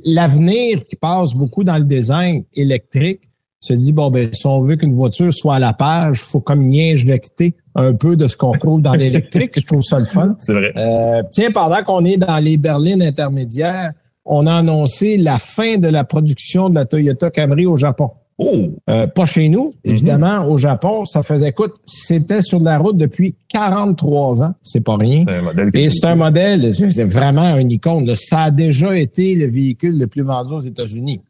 l'avenir 0.06 0.86
qui 0.86 0.96
passe 0.96 1.34
beaucoup 1.34 1.64
dans 1.64 1.78
le 1.78 1.84
design 1.84 2.44
électrique 2.56 3.22
se 3.66 3.74
dit 3.74 3.92
bon 3.92 4.10
ben 4.12 4.30
si 4.34 4.46
on 4.48 4.62
veut 4.62 4.76
qu'une 4.76 4.94
voiture 4.94 5.34
soit 5.34 5.56
à 5.56 5.60
la 5.60 5.74
page, 5.74 6.20
faut 6.20 6.40
comme 6.42 6.64
injecter 6.70 7.56
un 7.76 7.94
peu 7.94 8.16
de 8.16 8.28
ce 8.28 8.38
qu'on 8.38 8.52
trouve 8.54 8.82
dans 8.82 8.94
l'électrique. 8.94 9.52
Je 9.60 9.66
trouve 9.66 9.82
ça 9.82 10.00
le 10.00 10.06
fun. 10.06 10.36
C'est 10.40 10.54
vrai. 10.54 10.72
Euh, 10.78 11.22
tiens, 11.32 11.52
pendant 11.52 11.84
qu'on 11.84 12.06
est 12.06 12.18
dans 12.18 12.38
les 12.38 12.58
berlines 12.58 13.02
intermédiaires, 13.02 13.92
on 14.26 14.48
a 14.48 14.54
annoncé 14.56 15.18
la 15.18 15.38
fin 15.40 15.78
de 15.78 15.88
la 15.88 16.04
production 16.04 16.70
de 16.70 16.76
la 16.76 16.86
Toyota 16.86 17.30
Camry 17.30 17.66
au 17.66 17.78
Japon. 17.78 18.10
Oh! 18.38 18.68
Euh, 18.90 19.08
pas 19.08 19.26
chez 19.26 19.48
nous, 19.48 19.74
Mhm. 19.86 19.92
évidemment, 19.94 20.46
au 20.50 20.58
Japon, 20.58 21.06
ça 21.06 21.24
faisait, 21.24 21.50
écoute, 21.50 21.76
c'était 21.86 22.42
sur 22.42 22.60
la 22.60 22.78
route 22.78 22.98
depuis 22.98 23.36
43 23.48 24.44
ans, 24.44 24.54
c'est 24.62 24.84
pas 24.84 24.98
rien. 24.98 25.24
C'est 25.26 25.36
un 25.36 25.42
modèle 25.42 25.70
Et 25.74 25.90
c'est 25.90 26.06
un 26.06 26.16
modèle, 26.16 26.76
c'est 26.92 27.04
vraiment 27.06 27.42
un 27.42 27.70
icône. 27.70 28.06
là. 28.06 28.14
Ça 28.18 28.44
a 28.44 28.52
déjà 28.52 28.98
été 28.98 29.36
le 29.36 29.48
véhicule 29.48 29.98
le 29.98 30.08
plus 30.08 30.24
vendu 30.24 30.54
aux 30.54 30.62
États-unis. 30.62 31.22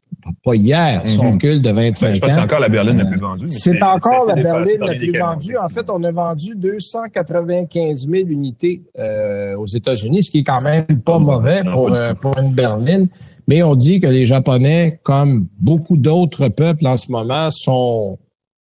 Pas 0.44 0.54
hier, 0.56 1.02
son 1.06 1.24
Mhm. 1.24 1.32
recul 1.34 1.62
de 1.62 1.70
Ben, 1.70 1.74
25 1.92 2.14
je 2.14 2.20
pense 2.20 2.28
que 2.30 2.34
c'est 2.34 2.40
ans. 2.40 2.44
encore 2.44 2.58
la 2.58 2.68
berline 2.68 2.96
la 2.98 3.04
plus 3.04 3.20
vendue. 3.20 3.46
C'est 3.48 3.80
encore 3.82 4.26
la 4.26 4.34
berline 4.34 4.80
la 4.80 4.94
plus 4.94 5.16
vendue. 5.18 5.56
En 5.56 5.68
fait, 5.68 5.88
on 5.88 6.02
a 6.02 6.10
vendu 6.10 6.54
295 6.56 8.08
000 8.08 8.28
unités 8.28 8.82
euh, 8.98 9.56
aux 9.56 9.66
États-Unis, 9.66 10.24
ce 10.24 10.30
qui 10.30 10.38
est 10.38 10.44
quand 10.44 10.62
même 10.62 10.84
pas 11.04 11.18
mauvais 11.18 11.62
Non, 11.62 11.70
pour, 11.72 11.88
pas 11.90 11.96
euh, 12.00 12.14
pour 12.14 12.36
une 12.38 12.54
berline. 12.54 13.08
Mais 13.48 13.62
on 13.62 13.76
dit 13.76 14.00
que 14.00 14.08
les 14.08 14.26
Japonais, 14.26 14.98
comme 15.04 15.46
beaucoup 15.60 15.96
d'autres 15.96 16.48
peuples 16.48 16.86
en 16.86 16.96
ce 16.96 17.10
moment, 17.12 17.48
sont 17.52 18.18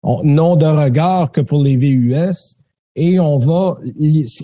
ont- 0.03 0.21
n'ont 0.25 0.57
de 0.57 0.67
regard 0.67 1.31
que 1.33 1.41
pour 1.41 1.63
les 1.63 1.77
VUS. 1.77 2.57
Et 2.97 3.19
on 3.19 3.39
va, 3.39 3.79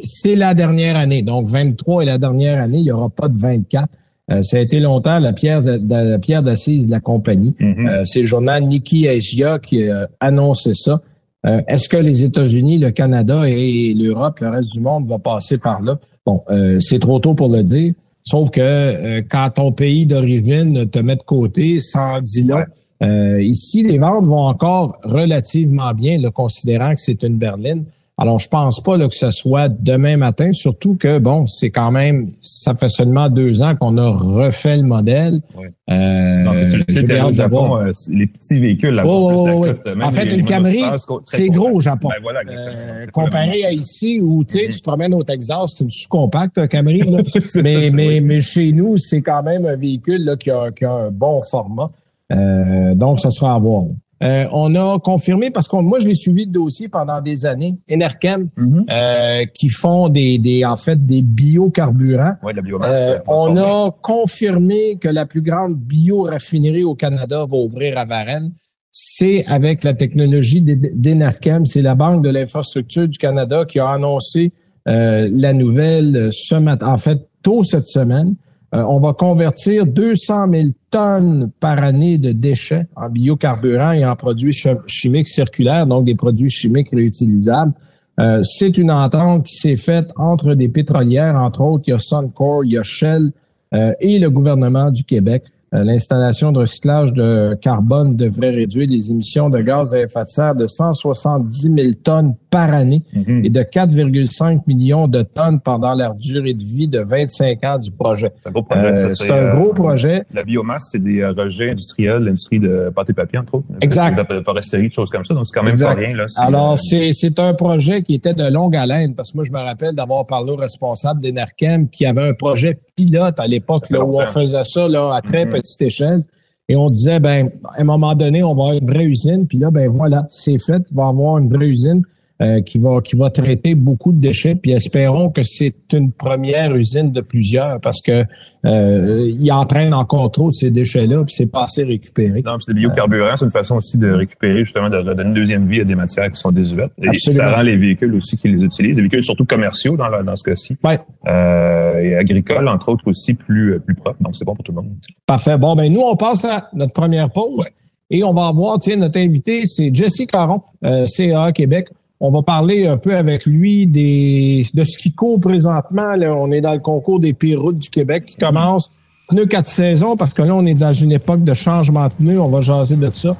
c'est 0.04 0.34
la 0.36 0.54
dernière 0.54 0.96
année. 0.96 1.22
Donc, 1.22 1.46
23 1.48 2.02
est 2.02 2.06
la 2.06 2.18
dernière 2.18 2.60
année. 2.62 2.78
Il 2.78 2.84
n'y 2.84 2.90
aura 2.92 3.08
pas 3.10 3.28
de 3.28 3.36
24. 3.36 3.88
Euh, 4.30 4.42
ça 4.42 4.58
a 4.58 4.60
été 4.60 4.80
longtemps 4.80 5.18
la 5.18 5.32
pierre, 5.32 5.62
de- 5.62 5.80
la 5.88 6.18
pierre 6.18 6.42
d'assise 6.42 6.86
de 6.86 6.90
la 6.90 7.00
compagnie. 7.00 7.54
Mhm. 7.58 7.86
Euh, 7.86 8.02
c'est 8.04 8.20
le 8.20 8.26
journal 8.26 8.62
Nikki 8.64 9.08
Asia 9.08 9.58
qui 9.58 9.88
a 9.88 10.08
annoncé 10.20 10.72
ça. 10.74 11.00
Euh, 11.46 11.60
Est-ce 11.68 11.88
que 11.88 11.96
les 11.96 12.22
États-Unis, 12.22 12.78
le 12.78 12.90
Canada 12.90 13.42
et 13.48 13.94
l'Europe, 13.94 14.40
le 14.40 14.50
reste 14.50 14.72
du 14.72 14.80
monde 14.80 15.08
va 15.08 15.18
passer 15.18 15.58
par 15.58 15.80
là? 15.82 15.98
Bon, 16.26 16.42
euh, 16.50 16.78
c'est 16.80 16.98
trop 16.98 17.18
tôt 17.18 17.34
pour 17.34 17.48
le 17.48 17.62
dire. 17.62 17.94
Sauf 18.22 18.50
que 18.50 18.60
euh, 18.60 19.22
quand 19.28 19.48
ton 19.54 19.72
pays 19.72 20.04
d'origine 20.06 20.88
te 20.90 20.98
met 20.98 21.16
de 21.16 21.22
côté, 21.22 21.78
en 21.94 22.20
dit 22.20 22.42
long. 22.42 22.62
Euh, 23.02 23.42
ici, 23.42 23.82
les 23.82 23.96
ventes 23.96 24.26
vont 24.26 24.44
encore 24.46 24.98
relativement 25.04 25.94
bien, 25.94 26.18
là, 26.18 26.30
considérant 26.30 26.94
que 26.94 27.00
c'est 27.00 27.22
une 27.22 27.36
berline. 27.38 27.84
Alors, 28.22 28.38
je 28.38 28.48
pense 28.48 28.80
pas 28.82 28.98
là, 28.98 29.08
que 29.08 29.14
ce 29.14 29.30
soit 29.30 29.70
demain 29.70 30.18
matin, 30.18 30.52
surtout 30.52 30.94
que, 30.94 31.18
bon, 31.18 31.46
c'est 31.46 31.70
quand 31.70 31.90
même, 31.90 32.32
ça 32.42 32.74
fait 32.74 32.90
seulement 32.90 33.30
deux 33.30 33.62
ans 33.62 33.74
qu'on 33.74 33.96
a 33.96 34.10
refait 34.10 34.76
le 34.76 34.82
modèle. 34.82 35.40
Ouais. 35.56 35.72
Euh, 35.90 36.42
Non, 36.44 36.52
tu 36.68 36.76
le 36.76 36.84
sais. 37.06 37.32
Japon, 37.34 37.76
euh, 37.78 37.92
les 38.10 38.26
petits 38.26 38.58
véhicules 38.58 38.90
là-bas. 38.94 39.08
Oh, 39.10 39.30
oh, 39.34 39.48
oui. 39.64 39.70
même 39.86 40.02
En 40.02 40.10
fait, 40.10 40.24
une 40.26 40.44
Camry, 40.44 40.82
c'est 41.24 41.48
gros 41.48 41.70
au 41.70 41.80
Japon. 41.80 42.10
Ben 42.10 42.16
voilà. 42.22 42.40
Euh, 42.50 43.06
comparé 43.12 43.64
à 43.64 43.72
ici 43.72 44.20
où 44.22 44.44
tu 44.44 44.58
sais, 44.58 44.64
Mhm. 44.66 44.70
tu 44.72 44.78
te 44.78 44.82
promènes 44.84 45.14
au 45.14 45.22
Texas, 45.24 45.72
c'est 45.74 45.84
une 45.84 45.90
sous-compacte, 45.90 46.58
un 46.58 46.66
Camry. 46.66 47.00
Là. 47.00 47.22
Mais, 47.62 47.90
mais, 47.90 48.08
oui. 48.08 48.20
mais 48.20 48.40
chez 48.42 48.70
nous, 48.72 48.98
c'est 48.98 49.22
quand 49.22 49.42
même 49.42 49.64
un 49.64 49.76
véhicule 49.76 50.24
là, 50.26 50.36
qui, 50.36 50.50
a, 50.50 50.70
qui 50.72 50.84
a 50.84 50.92
un 50.92 51.10
bon 51.10 51.40
format. 51.50 51.90
Euh, 52.32 52.94
donc, 52.94 53.18
ça 53.20 53.30
sera 53.30 53.54
à 53.54 53.58
voir. 53.58 53.84
Euh, 54.22 54.44
on 54.52 54.74
a 54.74 54.98
confirmé, 54.98 55.50
parce 55.50 55.66
que 55.66 55.76
moi, 55.76 55.98
j'ai 56.00 56.14
suivi 56.14 56.44
le 56.44 56.50
dossier 56.50 56.88
pendant 56.88 57.22
des 57.22 57.46
années, 57.46 57.78
Enerkem, 57.90 58.50
Mhm. 58.56 58.84
euh, 58.90 59.44
qui 59.54 59.70
font 59.70 60.10
des, 60.10 60.38
des, 60.38 60.64
en 60.64 60.76
fait, 60.76 61.04
des 61.06 61.22
biocarburants. 61.22 62.34
De 62.46 62.52
la 62.56 62.60
biomasse. 62.62 63.08
Euh, 63.08 63.18
on 63.26 63.56
a 63.56 63.90
confirmé 64.02 64.96
que 65.00 65.08
la 65.08 65.24
plus 65.24 65.40
grande 65.40 65.74
bioraffinerie 65.76 66.84
au 66.84 66.94
Canada 66.94 67.46
va 67.50 67.56
ouvrir 67.56 67.96
à 67.96 68.04
Varennes. 68.04 68.52
C'est 68.90 69.46
avec 69.46 69.84
la 69.84 69.94
technologie 69.94 70.60
d'E- 70.60 70.90
d'Enerchem. 70.94 71.64
C'est 71.64 71.80
la 71.82 71.94
Banque 71.94 72.22
de 72.22 72.28
l'infrastructure 72.28 73.08
du 73.08 73.16
Canada 73.18 73.64
qui 73.64 73.78
a 73.78 73.88
annoncé 73.88 74.52
euh, 74.88 75.28
la 75.32 75.52
nouvelle 75.52 76.28
ce 76.32 76.56
matin, 76.56 76.88
en 76.88 76.98
fait, 76.98 77.20
tôt 77.42 77.62
cette 77.62 77.86
semaine. 77.86 78.34
Euh, 78.72 78.84
on 78.88 79.00
va 79.00 79.12
convertir 79.12 79.84
200 79.86 80.46
000 80.52 80.68
tonnes 80.90 81.50
par 81.58 81.82
année 81.82 82.18
de 82.18 82.30
déchets 82.32 82.86
en 82.94 83.08
biocarburants 83.08 83.92
et 83.92 84.04
en 84.04 84.14
produits 84.14 84.52
chi- 84.52 84.68
chimiques 84.86 85.26
circulaires, 85.28 85.86
donc 85.86 86.04
des 86.04 86.14
produits 86.14 86.50
chimiques 86.50 86.90
réutilisables. 86.92 87.72
Euh, 88.20 88.42
c'est 88.44 88.76
une 88.78 88.90
entente 88.90 89.46
qui 89.46 89.56
s'est 89.56 89.76
faite 89.76 90.10
entre 90.16 90.54
des 90.54 90.68
pétrolières, 90.68 91.36
entre 91.36 91.62
autres, 91.62 91.84
il 91.86 91.90
y 91.90 91.94
a 91.94 91.98
Suncor, 91.98 92.64
il 92.64 92.72
y 92.72 92.78
a 92.78 92.82
Shell 92.82 93.30
euh, 93.74 93.92
et 94.00 94.18
le 94.18 94.30
gouvernement 94.30 94.90
du 94.90 95.04
Québec 95.04 95.44
l'installation 95.72 96.52
de 96.52 96.58
recyclage 96.60 97.12
de 97.12 97.54
carbone 97.54 98.16
devrait 98.16 98.50
réduire 98.50 98.88
les 98.88 99.10
émissions 99.10 99.48
de 99.50 99.60
gaz 99.60 99.94
à 99.94 100.00
effet 100.00 100.24
de 100.24 100.28
serre 100.28 100.54
de 100.54 100.66
170 100.66 101.60
000 101.76 101.92
tonnes 102.02 102.34
par 102.50 102.72
année 102.72 103.02
Mhm. 103.14 103.44
et 103.44 103.50
de 103.50 103.62
4,5 103.62 104.66
millions 104.66 105.06
de 105.06 105.22
tonnes 105.22 105.60
pendant 105.60 105.92
la 105.94 106.10
durée 106.18 106.54
de 106.54 106.64
vie 106.64 106.88
de 106.88 106.98
25 107.00 107.62
ans 107.64 107.78
du 107.78 107.90
projet. 107.92 108.32
C'est 108.42 108.48
un 108.48 108.52
gros 108.52 108.62
projet. 108.62 108.86
Euh, 108.88 109.10
c'est 109.10 109.30
un 109.30 109.34
euh, 109.34 109.54
gros 109.56 109.72
projet. 109.72 110.22
La 110.34 110.42
biomasse, 110.42 110.88
c'est 110.92 111.02
des 111.02 111.20
euh, 111.20 111.32
rejets 111.32 111.70
industriels, 111.70 112.18
l'industrie 112.24 112.58
de 112.58 112.90
pâte 112.94 113.10
et 113.10 113.12
papier, 113.14 113.38
entre 113.38 113.54
autres. 113.54 113.66
Exact. 113.80 114.28
De 114.30 114.40
foresterie, 114.42 114.88
des 114.88 114.90
choses 114.90 115.10
comme 115.10 115.24
ça? 115.24 115.34
Donc, 115.34 115.46
c'est 115.46 115.52
quand 115.56 115.62
même 115.64 115.72
Exact. 115.72 115.94
pas 115.94 116.00
rien. 116.00 116.16
Là. 116.16 116.26
Alors, 116.36 116.72
euh, 116.72 116.76
c'est 116.76 117.12
c'est 117.12 117.38
un 117.38 117.54
projet 117.54 118.02
qui 118.02 118.14
était 118.14 118.34
de 118.34 118.44
longue 118.52 118.74
haleine, 118.74 119.14
parce 119.14 119.30
que 119.30 119.36
moi, 119.36 119.44
je 119.44 119.52
me 119.52 119.58
rappelle 119.58 119.94
d'avoir 119.94 120.26
parlé 120.26 120.50
au 120.52 120.56
responsable 120.56 121.20
d'Enerchem 121.20 121.88
qui 121.88 122.06
avait 122.06 122.28
un 122.28 122.34
projet 122.34 122.78
pilote 122.96 123.38
à 123.38 123.46
l'époque 123.46 123.84
où 123.92 124.20
on 124.20 124.26
faisait 124.26 124.64
ça 124.64 124.88
là, 124.88 125.14
à 125.14 125.20
très 125.22 125.44
Mhm. 125.44 125.50
Petite 125.60 125.82
échelle. 125.82 126.22
Et 126.68 126.76
on 126.76 126.88
disait, 126.88 127.18
ben, 127.18 127.50
à 127.64 127.80
un 127.80 127.84
moment 127.84 128.14
donné, 128.14 128.42
on 128.42 128.54
va 128.54 128.62
avoir 128.64 128.72
une 128.74 128.86
vraie 128.86 129.04
usine. 129.04 129.46
Puis 129.46 129.58
là, 129.58 129.70
ben 129.70 129.88
voilà, 129.88 130.26
c'est 130.30 130.58
fait. 130.58 130.82
Il 130.90 130.96
va 130.96 131.06
y 131.06 131.08
avoir 131.08 131.38
une 131.38 131.48
vraie 131.48 131.66
usine 131.66 132.02
euh, 132.40 132.60
qui 132.62 132.78
va 132.78 133.00
qui 133.02 133.16
va 133.16 133.30
traiter 133.30 133.74
beaucoup 133.74 134.12
de 134.12 134.20
déchets. 134.20 134.54
Puis 134.54 134.72
espérons 134.72 135.28
que 135.30 135.42
c'est 135.42 135.74
une 135.92 136.10
première 136.12 136.74
usine 136.74 137.12
de 137.12 137.20
plusieurs, 137.20 137.80
parce 137.80 138.00
que 138.00 138.24
euh, 138.66 139.30
il 139.40 139.50
entraîne 139.52 139.94
encore 139.94 140.30
trop 140.30 140.50
de 140.50 140.54
ces 140.54 140.70
déchets-là, 140.70 141.24
puis 141.24 141.34
c'est 141.34 141.50
pas 141.50 141.64
assez 141.64 141.82
récupéré. 141.82 142.42
Non, 142.44 142.56
puis 142.56 142.64
c'est 142.66 142.74
des 142.74 142.80
biocarburants, 142.80 143.36
c'est 143.36 143.46
une 143.46 143.50
façon 143.50 143.76
aussi 143.76 143.96
de 143.96 144.10
récupérer, 144.10 144.64
justement, 144.66 144.90
de 144.90 144.98
redonner 144.98 145.22
une 145.30 145.34
deuxième 145.34 145.66
vie 145.66 145.80
à 145.80 145.84
des 145.84 145.94
matières 145.94 146.30
qui 146.30 146.38
sont 146.38 146.52
désuètes. 146.52 146.92
Et 147.02 147.08
Absolument. 147.08 147.42
ça 147.44 147.56
rend 147.56 147.62
les 147.62 147.76
véhicules 147.78 148.14
aussi 148.14 148.36
qui 148.36 148.48
les 148.48 148.62
utilisent, 148.62 148.96
les 148.96 149.02
véhicules 149.02 149.22
surtout 149.24 149.46
commerciaux 149.46 149.96
dans, 149.96 150.08
le- 150.08 150.22
dans 150.24 150.36
ce 150.36 150.44
cas-ci, 150.44 150.76
Ouais. 150.84 150.98
euh, 151.28 151.98
et 152.00 152.16
agricoles, 152.16 152.68
entre 152.68 152.90
autres, 152.90 153.04
aussi 153.06 153.32
plus, 153.34 153.80
plus 153.80 153.94
propres. 153.94 154.22
Donc, 154.22 154.36
c'est 154.36 154.44
bon 154.44 154.54
pour 154.54 154.64
tout 154.64 154.72
le 154.72 154.76
monde. 154.82 154.92
Parfait. 155.26 155.56
Bon, 155.56 155.74
ben 155.74 155.90
nous, 155.92 156.00
on 156.02 156.16
passe 156.16 156.44
à 156.44 156.68
notre 156.74 156.92
première 156.92 157.30
pause 157.30 157.64
et 158.10 158.22
on 158.24 158.34
va 158.34 158.46
avoir, 158.46 158.78
tiens, 158.78 158.96
notre 158.96 159.18
invité, 159.18 159.62
c'est 159.64 159.94
Jesse 159.94 160.26
Caron, 160.30 160.60
euh, 160.84 161.06
CA 161.06 161.52
Québec. 161.52 161.88
On 162.22 162.30
va 162.30 162.42
parler 162.42 162.86
un 162.86 162.98
peu 162.98 163.16
avec 163.16 163.46
lui 163.46 163.86
des 163.86 164.66
de 164.74 164.84
ce 164.84 164.98
qui 164.98 165.12
court 165.12 165.40
présentement. 165.40 166.16
Là, 166.16 166.34
on 166.34 166.50
est 166.50 166.60
dans 166.60 166.74
le 166.74 166.78
concours 166.78 167.18
des 167.18 167.32
pires 167.32 167.72
du 167.72 167.88
Québec 167.88 168.26
qui 168.26 168.36
commence. 168.36 168.90
Pneus 169.28 169.46
quatre 169.46 169.68
saisons, 169.68 170.16
parce 170.16 170.34
que 170.34 170.42
là, 170.42 170.54
on 170.54 170.66
est 170.66 170.74
dans 170.74 170.92
une 170.92 171.12
époque 171.12 171.42
de 171.44 171.54
changement 171.54 172.08
de 172.08 172.12
pneus. 172.12 172.38
On 172.38 172.48
va 172.48 172.60
jaser 172.60 172.96
de 172.96 173.10
ça 173.14 173.34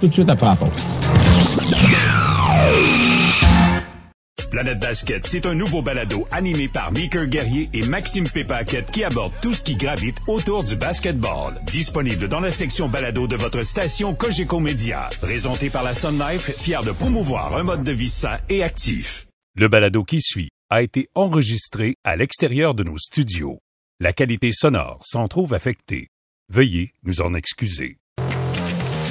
tout 0.00 0.08
de 0.08 0.12
suite 0.12 0.28
après 0.28 0.46
la 0.46 0.56
pause. 0.56 0.68
Planète 4.56 4.78
Basket, 4.78 5.26
c'est 5.26 5.44
un 5.44 5.54
nouveau 5.54 5.82
balado 5.82 6.26
animé 6.30 6.66
par 6.66 6.90
Mickey 6.90 7.28
Guerrier 7.28 7.68
et 7.74 7.86
Maxime 7.86 8.26
Pépaquette 8.26 8.90
qui 8.90 9.04
aborde 9.04 9.34
tout 9.42 9.52
ce 9.52 9.62
qui 9.62 9.76
gravite 9.76 10.16
autour 10.28 10.64
du 10.64 10.76
basketball. 10.76 11.60
Disponible 11.66 12.26
dans 12.26 12.40
la 12.40 12.50
section 12.50 12.88
balado 12.88 13.26
de 13.26 13.36
votre 13.36 13.62
station 13.64 14.14
Cogeco 14.14 14.58
Média. 14.58 15.10
Présenté 15.20 15.68
par 15.68 15.82
la 15.82 15.92
Sun 15.92 16.18
Life, 16.18 16.56
fier 16.56 16.82
de 16.82 16.92
promouvoir 16.92 17.54
un 17.54 17.64
mode 17.64 17.84
de 17.84 17.92
vie 17.92 18.08
sain 18.08 18.38
et 18.48 18.62
actif. 18.62 19.26
Le 19.56 19.68
balado 19.68 20.02
qui 20.04 20.22
suit 20.22 20.48
a 20.70 20.80
été 20.80 21.08
enregistré 21.14 21.96
à 22.02 22.16
l'extérieur 22.16 22.74
de 22.74 22.82
nos 22.82 22.96
studios. 22.96 23.58
La 24.00 24.14
qualité 24.14 24.52
sonore 24.52 25.02
s'en 25.04 25.28
trouve 25.28 25.52
affectée. 25.52 26.08
Veuillez 26.48 26.94
nous 27.02 27.20
en 27.20 27.34
excuser. 27.34 27.98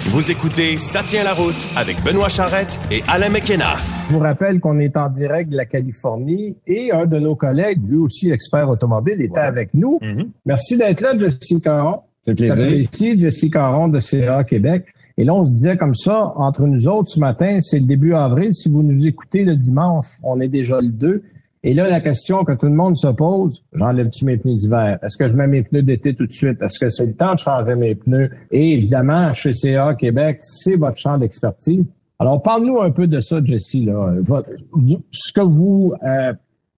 Vous 0.07 0.29
écoutez 0.29 0.77
Ça 0.77 1.01
tient 1.01 1.24
la 1.24 1.33
route 1.33 1.67
avec 1.75 1.97
Benoît 2.03 2.29
Charrette 2.29 2.79
et 2.91 3.01
Alain 3.07 3.29
McKenna. 3.29 3.74
Je 4.07 4.13
vous 4.13 4.19
rappelle 4.19 4.59
qu'on 4.59 4.77
est 4.77 4.95
en 4.97 5.09
direct 5.09 5.51
de 5.51 5.57
la 5.57 5.65
Californie 5.65 6.55
et 6.67 6.91
un 6.91 7.07
de 7.07 7.17
nos 7.17 7.35
collègues, 7.35 7.81
lui 7.89 7.97
aussi 7.97 8.29
expert 8.29 8.69
automobile, 8.69 9.19
était 9.19 9.39
avec 9.39 9.74
nous. 9.74 9.97
Mhm. 10.03 10.29
Merci 10.45 10.77
d'être 10.77 11.01
là, 11.01 11.17
Jesse 11.17 11.59
Caron. 11.62 12.01
C'est 12.25 12.39
Je 12.39 12.47
t'appelle 12.47 12.81
ici 12.81 13.19
Jesse 13.19 13.50
Caron 13.51 13.88
de 13.88 14.00
CA 14.00 14.43
Québec. 14.43 14.85
Et 15.17 15.24
là, 15.24 15.33
on 15.33 15.43
se 15.43 15.53
disait 15.53 15.75
comme 15.75 15.95
ça, 15.95 16.33
entre 16.35 16.67
nous 16.67 16.88
autres, 16.88 17.09
ce 17.09 17.19
matin, 17.19 17.59
c'est 17.62 17.79
le 17.79 17.85
début 17.85 18.13
avril. 18.13 18.53
Si 18.53 18.69
vous 18.69 18.83
nous 18.83 19.07
écoutez 19.07 19.43
le 19.43 19.55
dimanche, 19.55 20.05
on 20.21 20.39
est 20.39 20.47
déjà 20.50 20.81
le 20.81 20.89
2. 20.89 21.24
Et 21.67 21.74
là, 21.74 21.89
la 21.89 22.00
question 22.00 22.43
que 22.43 22.51
tout 22.53 22.67
le 22.67 22.75
monde 22.75 22.95
se 22.95 23.07
pose, 23.07 23.65
j'enlève-tu 23.74 24.24
mes 24.24 24.38
pneus 24.38 24.53
d'hiver? 24.53 25.00
Est-ce 25.01 25.17
que 25.17 25.27
je 25.27 25.36
mets 25.36 25.48
mes 25.48 25.63
pneus 25.63 25.81
d'été 25.81 26.13
tout 26.13 26.27
de 26.27 26.31
suite? 26.31 26.62
Est-ce 26.62 26.77
que 26.77 26.89
c'est 26.89 27.07
le 27.07 27.15
temps 27.15 27.34
de 27.34 27.39
changer 27.39 27.74
mes 27.74 27.95
pneus? 27.95 28.29
Et 28.51 28.74
évidemment, 28.74 29.34
chez 29.34 29.51
CA 29.51 29.95
Québec, 29.95 30.38
c'est 30.41 30.75
votre 30.75 30.98
champ 30.98 31.17
d'expertise. 31.17 31.84
Alors, 32.19 32.39
parle-nous 32.43 32.79
un 32.81 32.91
peu 32.91 33.07
de 33.07 33.19
ça, 33.19 33.43
Jesse. 33.43 33.84
Là. 33.84 34.13
Votre- 34.19 34.51
ce 35.10 35.34
que 35.34 35.41
vous 35.41 35.93
euh, 36.05 36.34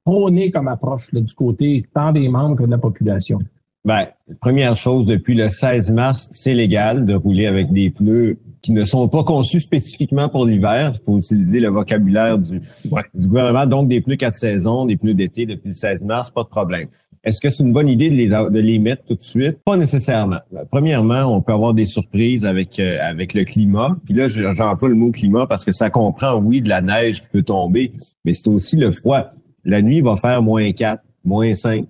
prônez 0.05 0.51
comme 0.51 0.69
approche 0.69 1.11
là, 1.11 1.19
du 1.19 1.33
côté 1.33 1.85
tant 1.93 2.13
des 2.13 2.29
membres 2.29 2.55
que 2.55 2.63
de 2.63 2.71
la 2.71 2.77
population. 2.77 3.39
Ben, 3.83 4.07
première 4.39 4.77
chose, 4.77 5.05
depuis 5.05 5.35
le 5.35 5.49
16 5.49 5.91
mars, 5.91 6.29
c'est 6.31 6.53
légal 6.53 7.05
de 7.05 7.13
rouler 7.13 7.45
avec 7.45 7.73
des 7.73 7.89
pneus 7.89 8.37
qui 8.61 8.71
ne 8.71 8.83
sont 8.85 9.07
pas 9.07 9.23
conçus 9.23 9.59
spécifiquement 9.59 10.29
pour 10.29 10.45
l'hiver. 10.45 10.93
Il 10.95 11.03
faut 11.05 11.17
utiliser 11.19 11.59
le 11.59 11.69
vocabulaire 11.69 12.37
du, 12.37 12.61
Ouais. 12.91 13.03
du 13.13 13.27
gouvernement. 13.27 13.65
Donc, 13.65 13.87
des 13.87 14.01
pneus 14.01 14.15
quatre 14.17 14.35
saisons, 14.37 14.85
des 14.85 14.97
pneus 14.97 15.13
d'été 15.13 15.45
depuis 15.45 15.67
le 15.69 15.73
16 15.73 16.01
mars, 16.03 16.31
pas 16.31 16.43
de 16.43 16.47
problème. 16.49 16.87
Est-ce 17.23 17.41
que 17.41 17.49
c'est 17.49 17.63
une 17.63 17.73
bonne 17.73 17.89
idée 17.89 18.09
de 18.09 18.15
les, 18.15 18.27
de 18.29 18.59
les 18.59 18.79
mettre 18.79 19.03
tout 19.05 19.15
de 19.15 19.21
suite? 19.23 19.57
Pas 19.65 19.75
nécessairement. 19.75 20.37
Premièrement, 20.71 21.23
on 21.35 21.41
peut 21.41 21.51
avoir 21.51 21.73
des 21.73 21.85
surprises 21.85 22.45
avec, 22.45 22.79
euh, 22.79 22.97
avec 23.01 23.33
le 23.33 23.43
climat. 23.43 23.97
Puis 24.05 24.13
là, 24.13 24.29
je- 24.29 24.53
j'emploie 24.55 24.87
le 24.87 24.95
mot 24.95 25.11
climat 25.11 25.45
parce 25.45 25.65
que 25.65 25.71
ça 25.73 25.89
comprend, 25.89 26.35
oui, 26.35 26.61
de 26.61 26.69
la 26.69 26.81
neige 26.81 27.21
qui 27.21 27.27
peut 27.27 27.43
tomber, 27.43 27.91
mais 28.23 28.33
c'est 28.33 28.47
aussi 28.47 28.77
le 28.77 28.91
froid. 28.91 29.25
La 29.65 29.81
nuit 29.81 29.99
va 30.01 30.15
faire 30.15 30.41
moins 30.41 30.71
4, 30.71 31.03
moins 31.25 31.53
5. 31.53 31.85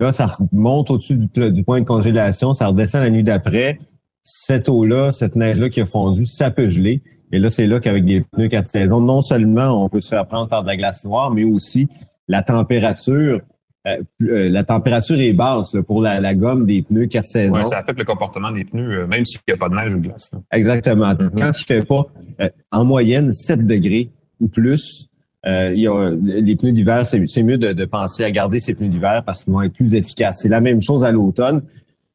Là, 0.00 0.10
ça 0.12 0.26
remonte 0.26 0.90
au-dessus 0.90 1.16
du 1.16 1.62
point 1.62 1.80
de 1.80 1.86
congélation, 1.86 2.52
ça 2.52 2.66
redescend 2.66 3.02
la 3.02 3.10
nuit 3.10 3.22
d'après. 3.22 3.78
Cette 4.24 4.68
eau-là, 4.68 5.10
cette 5.12 5.36
neige-là 5.36 5.68
qui 5.68 5.80
a 5.80 5.86
fondu, 5.86 6.26
ça 6.26 6.50
peut 6.50 6.68
geler. 6.68 7.02
Et 7.32 7.38
là, 7.38 7.50
c'est 7.50 7.66
là 7.66 7.80
qu'avec 7.80 8.04
des 8.04 8.20
pneus 8.20 8.48
quatre 8.48 8.68
saisons, 8.68 9.00
non 9.00 9.22
seulement 9.22 9.82
on 9.84 9.88
peut 9.88 10.00
se 10.00 10.08
faire 10.08 10.26
prendre 10.26 10.48
par 10.48 10.62
de 10.62 10.68
la 10.68 10.76
glace 10.76 11.04
noire, 11.04 11.30
mais 11.30 11.44
aussi 11.44 11.88
la 12.28 12.42
température. 12.42 13.40
euh, 13.88 13.96
euh, 14.22 14.48
la 14.48 14.62
température 14.64 15.18
est 15.18 15.32
basse 15.32 15.74
là, 15.74 15.82
pour 15.82 16.02
la, 16.02 16.20
la 16.20 16.34
gomme 16.34 16.66
des 16.66 16.82
pneus 16.82 17.06
quatre 17.06 17.26
saisons. 17.26 17.54
Ouais, 17.54 17.66
ça 17.66 17.78
affecte 17.78 17.98
le 17.98 18.04
comportement 18.04 18.52
des 18.52 18.64
pneus, 18.64 19.00
euh, 19.00 19.06
même 19.06 19.24
s'il 19.24 19.40
n'y 19.48 19.54
a 19.54 19.56
pas 19.56 19.68
de 19.68 19.74
neige 19.74 19.94
ou 19.94 19.98
de 19.98 20.06
glace. 20.08 20.30
là. 20.32 20.38
Exactement. 20.52 21.14
Quand 21.36 21.50
il 21.58 21.64
fait 21.64 21.84
pas 21.86 22.06
euh, 22.40 22.48
en 22.70 22.84
moyenne 22.84 23.32
7 23.32 23.66
degrés 23.66 24.10
ou 24.40 24.46
plus, 24.48 25.08
euh, 25.46 25.72
il 25.74 25.80
y 25.80 25.88
a, 25.88 26.10
les 26.10 26.54
pneus 26.54 26.70
d'hiver, 26.72 27.04
c'est 27.06 27.26
c'est 27.26 27.42
mieux 27.42 27.58
de, 27.58 27.72
de 27.72 27.84
penser 27.86 28.22
à 28.22 28.30
garder 28.30 28.60
ces 28.60 28.74
pneus 28.74 28.88
d'hiver 28.88 29.24
parce 29.26 29.42
qu'ils 29.42 29.52
vont 29.52 29.62
être 29.62 29.72
plus 29.74 29.94
efficaces. 29.94 30.38
C'est 30.42 30.48
la 30.48 30.60
même 30.60 30.80
chose 30.80 31.02
à 31.02 31.10
l'automne. 31.10 31.62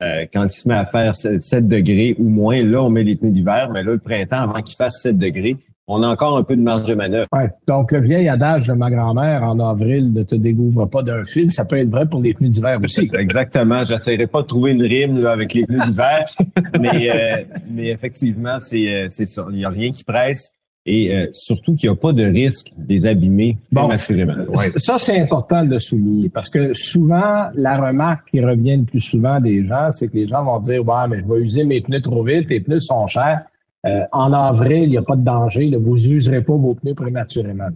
Euh, 0.03 0.25
quand 0.31 0.43
il 0.43 0.51
se 0.51 0.67
met 0.67 0.75
à 0.75 0.85
faire 0.85 1.15
7 1.15 1.41
7 1.41 1.67
degrés 1.67 2.15
ou 2.19 2.29
moins, 2.29 2.63
là, 2.63 2.83
on 2.83 2.89
met 2.89 3.03
les 3.03 3.15
pneus 3.15 3.31
d'hiver, 3.31 3.69
mais 3.73 3.83
là, 3.83 3.93
le 3.93 3.97
printemps, 3.97 4.41
avant 4.41 4.61
qu'il 4.61 4.75
fasse 4.75 5.01
7 5.01 5.17
degrés, 5.17 5.57
on 5.87 6.03
a 6.03 6.07
encore 6.07 6.37
un 6.37 6.43
peu 6.43 6.55
de 6.55 6.61
marge 6.61 6.83
de 6.83 6.93
manœuvre. 6.93 7.27
Ouais. 7.33 7.49
Donc, 7.65 7.93
le 7.93 8.01
vieil 8.01 8.27
adage 8.27 8.67
de 8.67 8.73
ma 8.73 8.91
grand-mère 8.91 9.43
en 9.43 9.57
avril 9.59 10.13
ne 10.13 10.23
te 10.23 10.35
découvre 10.35 10.85
pas 10.85 11.01
d'un 11.01 11.23
fil, 11.23 11.51
ça 11.51 11.63
peut 11.63 11.77
être 11.77 11.89
vrai 11.89 12.05
pour 12.05 12.21
les 12.21 12.33
pneus 12.33 12.49
d'hiver 12.49 12.77
aussi. 12.83 13.09
Exactement. 13.17 13.85
J'essaierai 13.85 14.27
pas 14.27 14.41
de 14.41 14.47
trouver 14.47 14.71
une 14.71 14.83
rime 14.83 15.21
là, 15.21 15.31
avec 15.31 15.53
les 15.53 15.65
pneus 15.65 15.85
d'hiver, 15.85 16.25
mais, 16.79 17.09
euh, 17.09 17.43
mais 17.71 17.87
effectivement, 17.87 18.57
c'est 18.59 18.87
euh, 18.93 19.07
c'est 19.09 19.27
ça. 19.27 19.45
Il 19.49 19.57
n'y 19.57 19.65
a 19.65 19.69
rien 19.69 19.91
qui 19.91 20.03
presse 20.03 20.53
et 20.87 21.13
euh, 21.13 21.27
surtout 21.33 21.75
qu'il 21.75 21.89
n'y 21.89 21.93
a 21.93 21.97
pas 21.99 22.13
de 22.13 22.23
risque 22.23 22.71
de 22.77 22.87
les 22.87 23.05
abîmer 23.05 23.57
Bon. 23.71 23.81
prématurément. 23.81 24.33
Ouais. 24.55 24.71
Ça, 24.77 24.97
c'est 24.97 25.19
important 25.19 25.63
de 25.65 25.71
le 25.71 25.79
souligner 25.79 26.29
parce 26.29 26.49
que 26.49 26.73
souvent, 26.73 27.47
la 27.53 27.77
remarque 27.77 28.29
qui 28.31 28.39
revient 28.41 28.77
le 28.77 28.83
plus 28.83 29.01
souvent 29.01 29.41
des 29.41 29.65
gens, 29.65 29.91
c'est 29.91 30.07
que 30.07 30.15
les 30.15 30.27
gens 30.27 30.43
vont 30.45 30.59
dire, 30.59 30.87
ouais, 30.87 31.07
mais 31.09 31.19
je 31.19 31.25
vais 31.25 31.41
user 31.41 31.65
mes 31.65 31.81
pneus 31.81 32.01
trop 32.01 32.23
vite, 32.23 32.49
les 32.49 32.61
pneus 32.61 32.79
sont 32.79 33.05
chers. 33.07 33.39
Euh, 33.85 34.03
en 34.13 34.31
avril, 34.31 34.83
il 34.83 34.89
n'y 34.89 34.97
a 34.97 35.01
pas 35.01 35.17
de 35.17 35.23
danger, 35.23 35.69
là, 35.69 35.77
vous 35.77 35.97
n'userez 35.97 36.41
pas 36.41 36.55
vos 36.55 36.73
pneus 36.73 36.95
prématurément. 36.95 37.67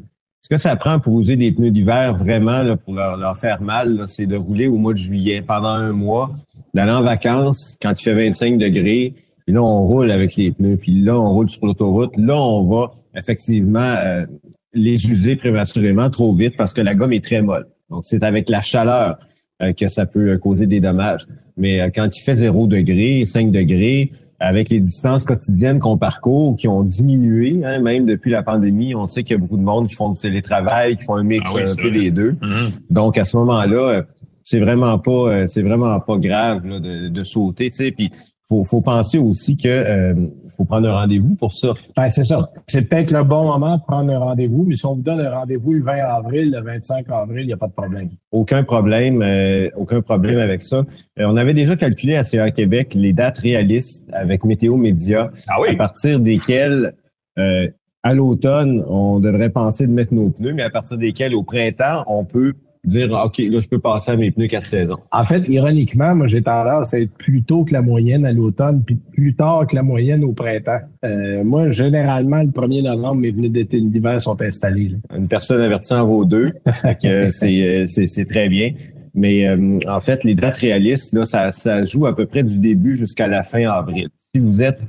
Ce 0.41 0.49
que 0.49 0.57
ça 0.57 0.75
prend 0.75 0.99
pour 0.99 1.19
user 1.19 1.35
des 1.35 1.51
pneus 1.51 1.71
d'hiver 1.71 2.15
vraiment 2.15 2.63
là, 2.63 2.75
pour 2.77 2.93
leur, 2.93 3.17
leur 3.17 3.37
faire 3.37 3.61
mal, 3.61 4.05
c'est 4.07 4.25
de 4.25 4.37
rouler 4.37 4.67
au 4.67 4.77
mois 4.77 4.93
de 4.93 4.97
juillet 4.97 5.43
pendant 5.45 5.67
un 5.69 5.91
mois, 5.91 6.31
d'aller 6.73 6.91
en 6.91 7.03
vacances 7.03 7.75
quand 7.81 7.91
il 7.99 8.03
fait 8.03 8.13
25 8.15 8.57
degrés. 8.57 9.13
Puis 9.45 9.53
là, 9.53 9.61
on 9.61 9.85
roule 9.85 10.11
avec 10.11 10.35
les 10.35 10.51
pneus. 10.51 10.77
Puis 10.77 11.01
là, 11.01 11.19
on 11.19 11.29
roule 11.31 11.49
sur 11.49 11.65
l'autoroute. 11.65 12.11
Là, 12.17 12.35
on 12.35 12.63
va 12.63 12.91
effectivement 13.15 13.79
euh, 13.79 14.25
les 14.73 15.09
user 15.09 15.35
prématurément 15.35 16.09
trop 16.09 16.33
vite 16.33 16.55
parce 16.57 16.73
que 16.73 16.81
la 16.81 16.95
gomme 16.95 17.13
est 17.13 17.23
très 17.23 17.41
molle. 17.41 17.67
Donc, 17.89 18.05
c'est 18.05 18.23
avec 18.23 18.49
la 18.49 18.61
chaleur 18.61 19.19
euh, 19.61 19.73
que 19.73 19.87
ça 19.87 20.05
peut 20.05 20.31
euh, 20.31 20.37
causer 20.37 20.65
des 20.65 20.79
dommages. 20.79 21.27
Mais 21.57 21.81
euh, 21.81 21.89
quand 21.93 22.07
il 22.15 22.21
fait 22.21 22.37
0 22.37 22.67
degré, 22.67 23.25
5 23.25 23.51
degrés, 23.51 24.11
avec 24.39 24.69
les 24.69 24.79
distances 24.79 25.23
quotidiennes 25.23 25.79
qu'on 25.79 25.97
parcourt, 25.97 26.55
qui 26.55 26.67
ont 26.67 26.81
diminué, 26.81 27.61
hein, 27.63 27.79
même 27.79 28.07
depuis 28.07 28.31
la 28.31 28.41
pandémie, 28.41 28.95
on 28.95 29.05
sait 29.05 29.21
qu'il 29.21 29.35
y 29.35 29.39
a 29.39 29.39
beaucoup 29.39 29.57
de 29.57 29.61
monde 29.61 29.87
qui 29.87 29.93
font 29.93 30.09
du 30.09 30.19
télétravail, 30.19 30.97
qui 30.97 31.03
font 31.03 31.15
un 31.15 31.23
mix 31.23 31.47
Ah 31.53 31.57
oui, 31.57 31.61
un 31.69 31.75
peu 31.75 31.91
des 31.91 32.09
deux. 32.09 32.31
Mhm. 32.41 32.71
Donc 32.89 33.19
à 33.19 33.25
ce 33.25 33.37
moment-là, 33.37 34.03
c'est 34.41 34.59
vraiment 34.59 34.97
pas, 34.97 35.47
c'est 35.47 35.61
vraiment 35.61 35.99
pas 35.99 36.17
grave 36.17 36.65
là, 36.65 36.79
de, 36.79 37.09
de 37.09 37.23
sauter. 37.23 37.69
Tu 37.69 37.75
sais, 37.75 37.91
puis 37.91 38.09
faut, 38.51 38.65
faut 38.65 38.81
penser 38.81 39.17
aussi 39.17 39.55
que 39.55 39.69
euh, 39.69 40.13
faut 40.57 40.65
prendre 40.65 40.89
un 40.89 40.93
rendez-vous 40.93 41.35
pour 41.35 41.53
ça. 41.53 41.73
Ben, 41.95 42.09
c'est 42.09 42.23
ça. 42.23 42.51
C'est 42.67 42.81
peut-être 42.81 43.11
le 43.11 43.23
bon 43.23 43.45
moment 43.45 43.77
de 43.77 43.81
prendre 43.81 44.11
un 44.11 44.19
rendez-vous, 44.19 44.65
mais 44.67 44.75
si 44.75 44.85
on 44.85 44.95
vous 44.95 45.01
donne 45.01 45.21
un 45.21 45.33
rendez-vous 45.33 45.71
le 45.71 45.81
20 45.81 45.93
avril, 45.93 46.51
le 46.51 46.61
25 46.61 47.05
avril, 47.09 47.43
il 47.43 47.47
n'y 47.47 47.53
a 47.53 47.57
pas 47.57 47.67
de 47.67 47.71
problème. 47.71 48.09
Aucun 48.33 48.63
problème, 48.63 49.21
euh, 49.21 49.69
aucun 49.77 50.01
problème 50.01 50.37
avec 50.37 50.63
ça. 50.63 50.77
Euh, 50.77 51.25
on 51.25 51.37
avait 51.37 51.53
déjà 51.53 51.77
calculé 51.77 52.17
à 52.17 52.25
CA 52.25 52.51
Québec 52.51 52.93
les 52.93 53.13
dates 53.13 53.37
réalistes 53.37 54.03
avec 54.11 54.43
Météo 54.43 54.75
Média, 54.75 55.31
Ah 55.47 55.61
oui? 55.61 55.69
à 55.69 55.75
partir 55.75 56.19
desquelles 56.19 56.93
euh, 57.39 57.69
à 58.03 58.13
l'automne, 58.13 58.83
on 58.89 59.21
devrait 59.21 59.51
penser 59.51 59.87
de 59.87 59.93
mettre 59.93 60.13
nos 60.13 60.29
pneus, 60.29 60.53
mais 60.53 60.63
à 60.63 60.69
partir 60.69 60.97
desquelles 60.97 61.35
au 61.35 61.43
printemps, 61.43 62.03
on 62.07 62.25
peut 62.25 62.53
dire 62.83 63.11
OK, 63.11 63.37
là, 63.37 63.59
je 63.59 63.67
peux 63.67 63.79
passer 63.79 64.11
à 64.11 64.17
mes 64.17 64.31
pneus 64.31 64.47
quatre 64.47 64.65
saisons. 64.65 64.97
En 65.11 65.23
fait, 65.23 65.47
ironiquement, 65.47 66.15
moi, 66.15 66.27
j'ai 66.27 66.41
tendance 66.41 66.93
à 66.93 66.99
être 66.99 67.13
plus 67.13 67.43
tôt 67.43 67.63
que 67.63 67.73
la 67.73 67.81
moyenne 67.81 68.25
à 68.25 68.31
l'automne, 68.31 68.83
puis 68.83 68.95
plus 68.95 69.35
tard 69.35 69.67
que 69.67 69.75
la 69.75 69.83
moyenne 69.83 70.23
au 70.23 70.33
printemps. 70.33 70.79
Euh, 71.03 71.43
moi, 71.43 71.71
généralement, 71.71 72.41
le 72.41 72.49
1er 72.49 72.83
novembre, 72.83 73.21
mes 73.21 73.31
pneus 73.31 73.49
d'été 73.49 73.77
et 73.77 73.81
d'hiver 73.81 74.21
sont 74.21 74.41
installés. 74.41 74.89
là. 74.89 75.17
Une 75.17 75.27
personne 75.27 75.61
avertie 75.61 75.93
en 75.93 76.05
vaut 76.05 76.25
deux. 76.25 76.51
Euh, 77.05 77.29
c'est, 77.31 77.61
euh, 77.61 77.85
c'est, 77.87 78.07
c'est 78.07 78.25
très 78.25 78.47
bien. 78.49 78.73
Mais 79.13 79.47
euh, 79.47 79.79
en 79.87 80.01
fait, 80.01 80.23
les 80.23 80.35
dates 80.35 80.57
réalistes, 80.57 81.13
là, 81.13 81.25
ça, 81.25 81.51
ça 81.51 81.83
joue 81.83 82.05
à 82.05 82.15
peu 82.15 82.25
près 82.25 82.43
du 82.43 82.59
début 82.59 82.95
jusqu'à 82.95 83.27
la 83.27 83.43
fin 83.43 83.69
avril. 83.69 84.09
Si 84.33 84.39
vous 84.39 84.61
êtes 84.61 84.79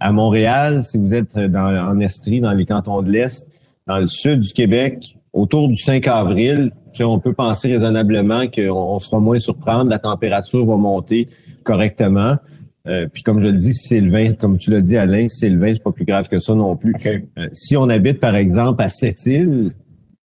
à 0.00 0.12
Montréal, 0.12 0.82
si 0.84 0.98
vous 0.98 1.14
êtes 1.14 1.36
dans, 1.36 1.88
en 1.88 2.00
Estrie, 2.00 2.40
dans 2.40 2.52
les 2.52 2.66
cantons 2.66 3.02
de 3.02 3.10
l'Est, 3.10 3.46
dans 3.86 3.98
le 3.98 4.08
sud 4.08 4.40
du 4.40 4.52
Québec, 4.52 5.16
autour 5.32 5.68
du 5.68 5.76
5 5.76 6.06
avril, 6.08 6.72
on 7.00 7.18
peut 7.18 7.32
penser 7.32 7.72
raisonnablement 7.72 8.46
qu'on 8.48 8.70
on 8.70 8.98
sera 8.98 9.20
moins 9.20 9.38
surprendre, 9.38 9.90
la 9.90 9.98
température 9.98 10.64
va 10.66 10.76
monter 10.76 11.28
correctement. 11.64 12.36
Euh, 12.88 13.06
puis 13.12 13.22
comme 13.22 13.40
je 13.40 13.46
le 13.46 13.58
dis, 13.58 13.74
si 13.74 13.88
c'est 13.88 14.00
le 14.00 14.10
20, 14.10 14.38
comme 14.38 14.56
tu 14.56 14.70
l'as 14.70 14.80
dit 14.80 14.96
Alain, 14.96 15.28
si 15.28 15.38
c'est 15.40 15.50
le 15.50 15.58
20, 15.58 15.74
c'est 15.74 15.82
pas 15.82 15.92
plus 15.92 16.04
grave 16.06 16.28
que 16.28 16.38
ça 16.38 16.54
non 16.54 16.76
plus. 16.76 16.94
Euh, 17.06 17.48
si 17.52 17.76
on 17.76 17.88
habite 17.88 18.20
par 18.20 18.36
exemple 18.36 18.82
à 18.82 18.88
Sept-Îles, 18.88 19.72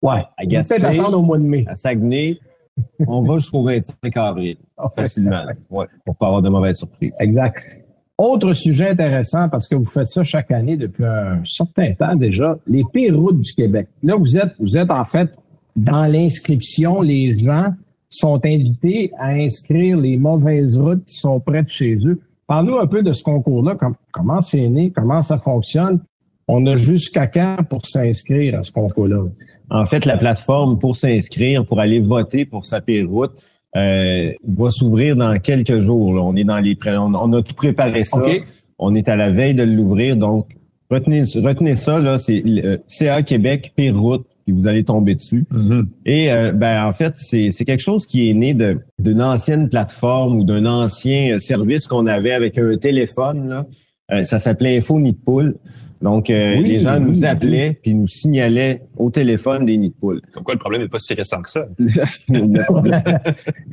Ouais. 0.02 0.22
à 0.38 0.46
Gaspé, 0.46 0.76
attendre 0.84 1.18
au 1.20 1.22
mois 1.22 1.38
de 1.38 1.44
mai. 1.44 1.66
à 1.68 1.76
Saguenay, 1.76 2.40
on 3.08 3.22
va 3.22 3.38
jusqu'au 3.38 3.64
25 3.64 4.16
avril, 4.18 4.56
facilement, 4.96 5.44
ouais, 5.70 5.86
pour 6.06 6.16
pas 6.16 6.28
avoir 6.28 6.42
de 6.42 6.50
mauvaises 6.50 6.78
surprises. 6.78 7.12
Exact. 7.20 7.84
Autre 8.18 8.54
sujet 8.54 8.90
intéressant, 8.90 9.48
parce 9.50 9.68
que 9.68 9.76
vous 9.76 9.86
faites 9.86 10.08
ça 10.08 10.24
chaque 10.24 10.52
année 10.52 10.76
depuis 10.78 11.06
un 11.06 11.42
certain 11.46 11.94
temps 11.94 12.16
déjà, 12.16 12.58
les 12.68 12.84
pires 12.92 13.18
routes 13.18 13.42
du 13.42 13.54
Québec. 13.54 13.88
Là, 14.04 14.16
vous 14.16 14.38
êtes, 14.38 14.54
vous 14.60 14.78
êtes 14.78 14.92
en 14.92 15.06
fait 15.06 15.30
dans 15.76 16.06
l'inscription, 16.12 17.02
les 17.02 17.34
gens 17.34 17.74
sont 18.10 18.44
invités 18.46 19.12
à 19.20 19.30
inscrire 19.30 19.98
les 19.98 20.18
mauvaises 20.18 20.78
routes 20.78 21.06
qui 21.06 21.16
sont 21.16 21.40
près 21.40 21.64
de 21.64 21.70
chez 21.70 21.96
eux. 22.06 22.20
Parle-nous 22.48 22.78
un 22.78 22.88
peu 22.88 23.04
de 23.04 23.14
ce 23.14 23.24
concours-là, 23.24 23.76
com- 23.76 23.94
comment 24.12 24.42
c'est 24.42 24.68
né, 24.68 24.92
comment 24.92 25.22
ça 25.22 25.38
fonctionne? 25.38 26.00
On 26.48 26.66
a 26.66 26.76
jusqu'à 26.76 27.28
quand 27.28 27.58
pour 27.70 27.86
s'inscrire 27.86 28.58
à 28.58 28.64
ce 28.64 28.72
concours-là? 28.72 29.26
En 29.70 29.86
fait, 29.86 30.06
la 30.06 30.18
plateforme 30.18 30.80
pour 30.80 30.96
s'inscrire, 30.96 31.64
pour 31.64 31.80
aller 31.80 32.00
voter 32.00 32.46
pour 32.46 32.66
sa 32.66 32.82
route, 33.08 33.34
euh, 33.76 34.32
va 34.48 34.72
s'ouvrir 34.72 35.16
dans 35.16 35.38
quelques 35.40 35.82
jours. 35.82 36.16
là. 36.16 36.22
On 36.24 36.36
est 36.36 36.44
dans 36.44 36.58
les 36.60 36.76
on, 36.88 37.14
on 37.14 37.34
a 37.34 37.44
tout 37.44 37.54
préparé 37.54 38.04
ça. 38.04 38.24
On 38.80 38.96
est 38.96 39.08
à 39.10 39.16
la 39.16 39.30
veille 39.30 39.54
de 39.54 39.62
l'ouvrir, 39.64 40.16
donc 40.16 40.48
retenez, 40.90 41.22
retenez 41.36 41.76
ça 41.76 42.00
là, 42.00 42.18
c'est 42.18 42.42
euh, 42.46 42.78
CA 42.88 43.22
Québec 43.22 43.74
pire 43.76 44.00
route, 44.00 44.26
puis 44.50 44.60
vous 44.60 44.68
allez 44.68 44.84
tomber 44.84 45.16
dessus. 45.16 45.46
Et 46.06 46.32
euh, 46.32 46.52
ben 46.52 46.86
en 46.86 46.94
fait, 46.94 47.14
c'est 47.18 47.52
quelque 47.66 47.82
chose 47.82 48.06
qui 48.06 48.30
est 48.30 48.34
né 48.34 48.56
d'une 48.98 49.22
ancienne 49.22 49.70
plateforme 49.70 50.38
ou 50.40 50.44
d'un 50.44 50.66
ancien 50.66 51.40
service 51.40 51.88
qu'on 51.88 52.08
avait 52.08 52.32
avec 52.32 52.58
un 52.58 52.78
téléphone 52.78 53.48
là. 53.48 53.66
Euh, 54.12 54.26
ça 54.26 54.40
s'appelait 54.40 54.78
Info 54.78 55.00
Nid 55.00 55.18
Poule. 55.24 55.56
Donc 56.02 56.30
euh, 56.30 56.56
Oui, 56.58 56.64
les 56.64 56.80
gens 56.80 56.96
oui, 56.98 57.06
nous 57.06 57.20
oui. 57.20 57.26
appelaient 57.26 57.80
puis 57.82 57.94
nous 57.94 58.08
signalaient 58.08 58.82
au 58.98 59.10
téléphone 59.10 59.66
des 59.66 59.78
nids 59.78 59.90
de 59.90 59.96
poules. 59.96 60.22
Comme 60.34 60.44
quoi, 60.44 60.54
le 60.54 60.60
problème 60.60 60.82
n'est 60.82 60.88
pas 60.88 61.00
si 61.00 61.14
récent 61.14 61.42
que 61.42 61.50
ça. 61.50 61.66
Le 62.30 62.64
problème, 62.66 63.04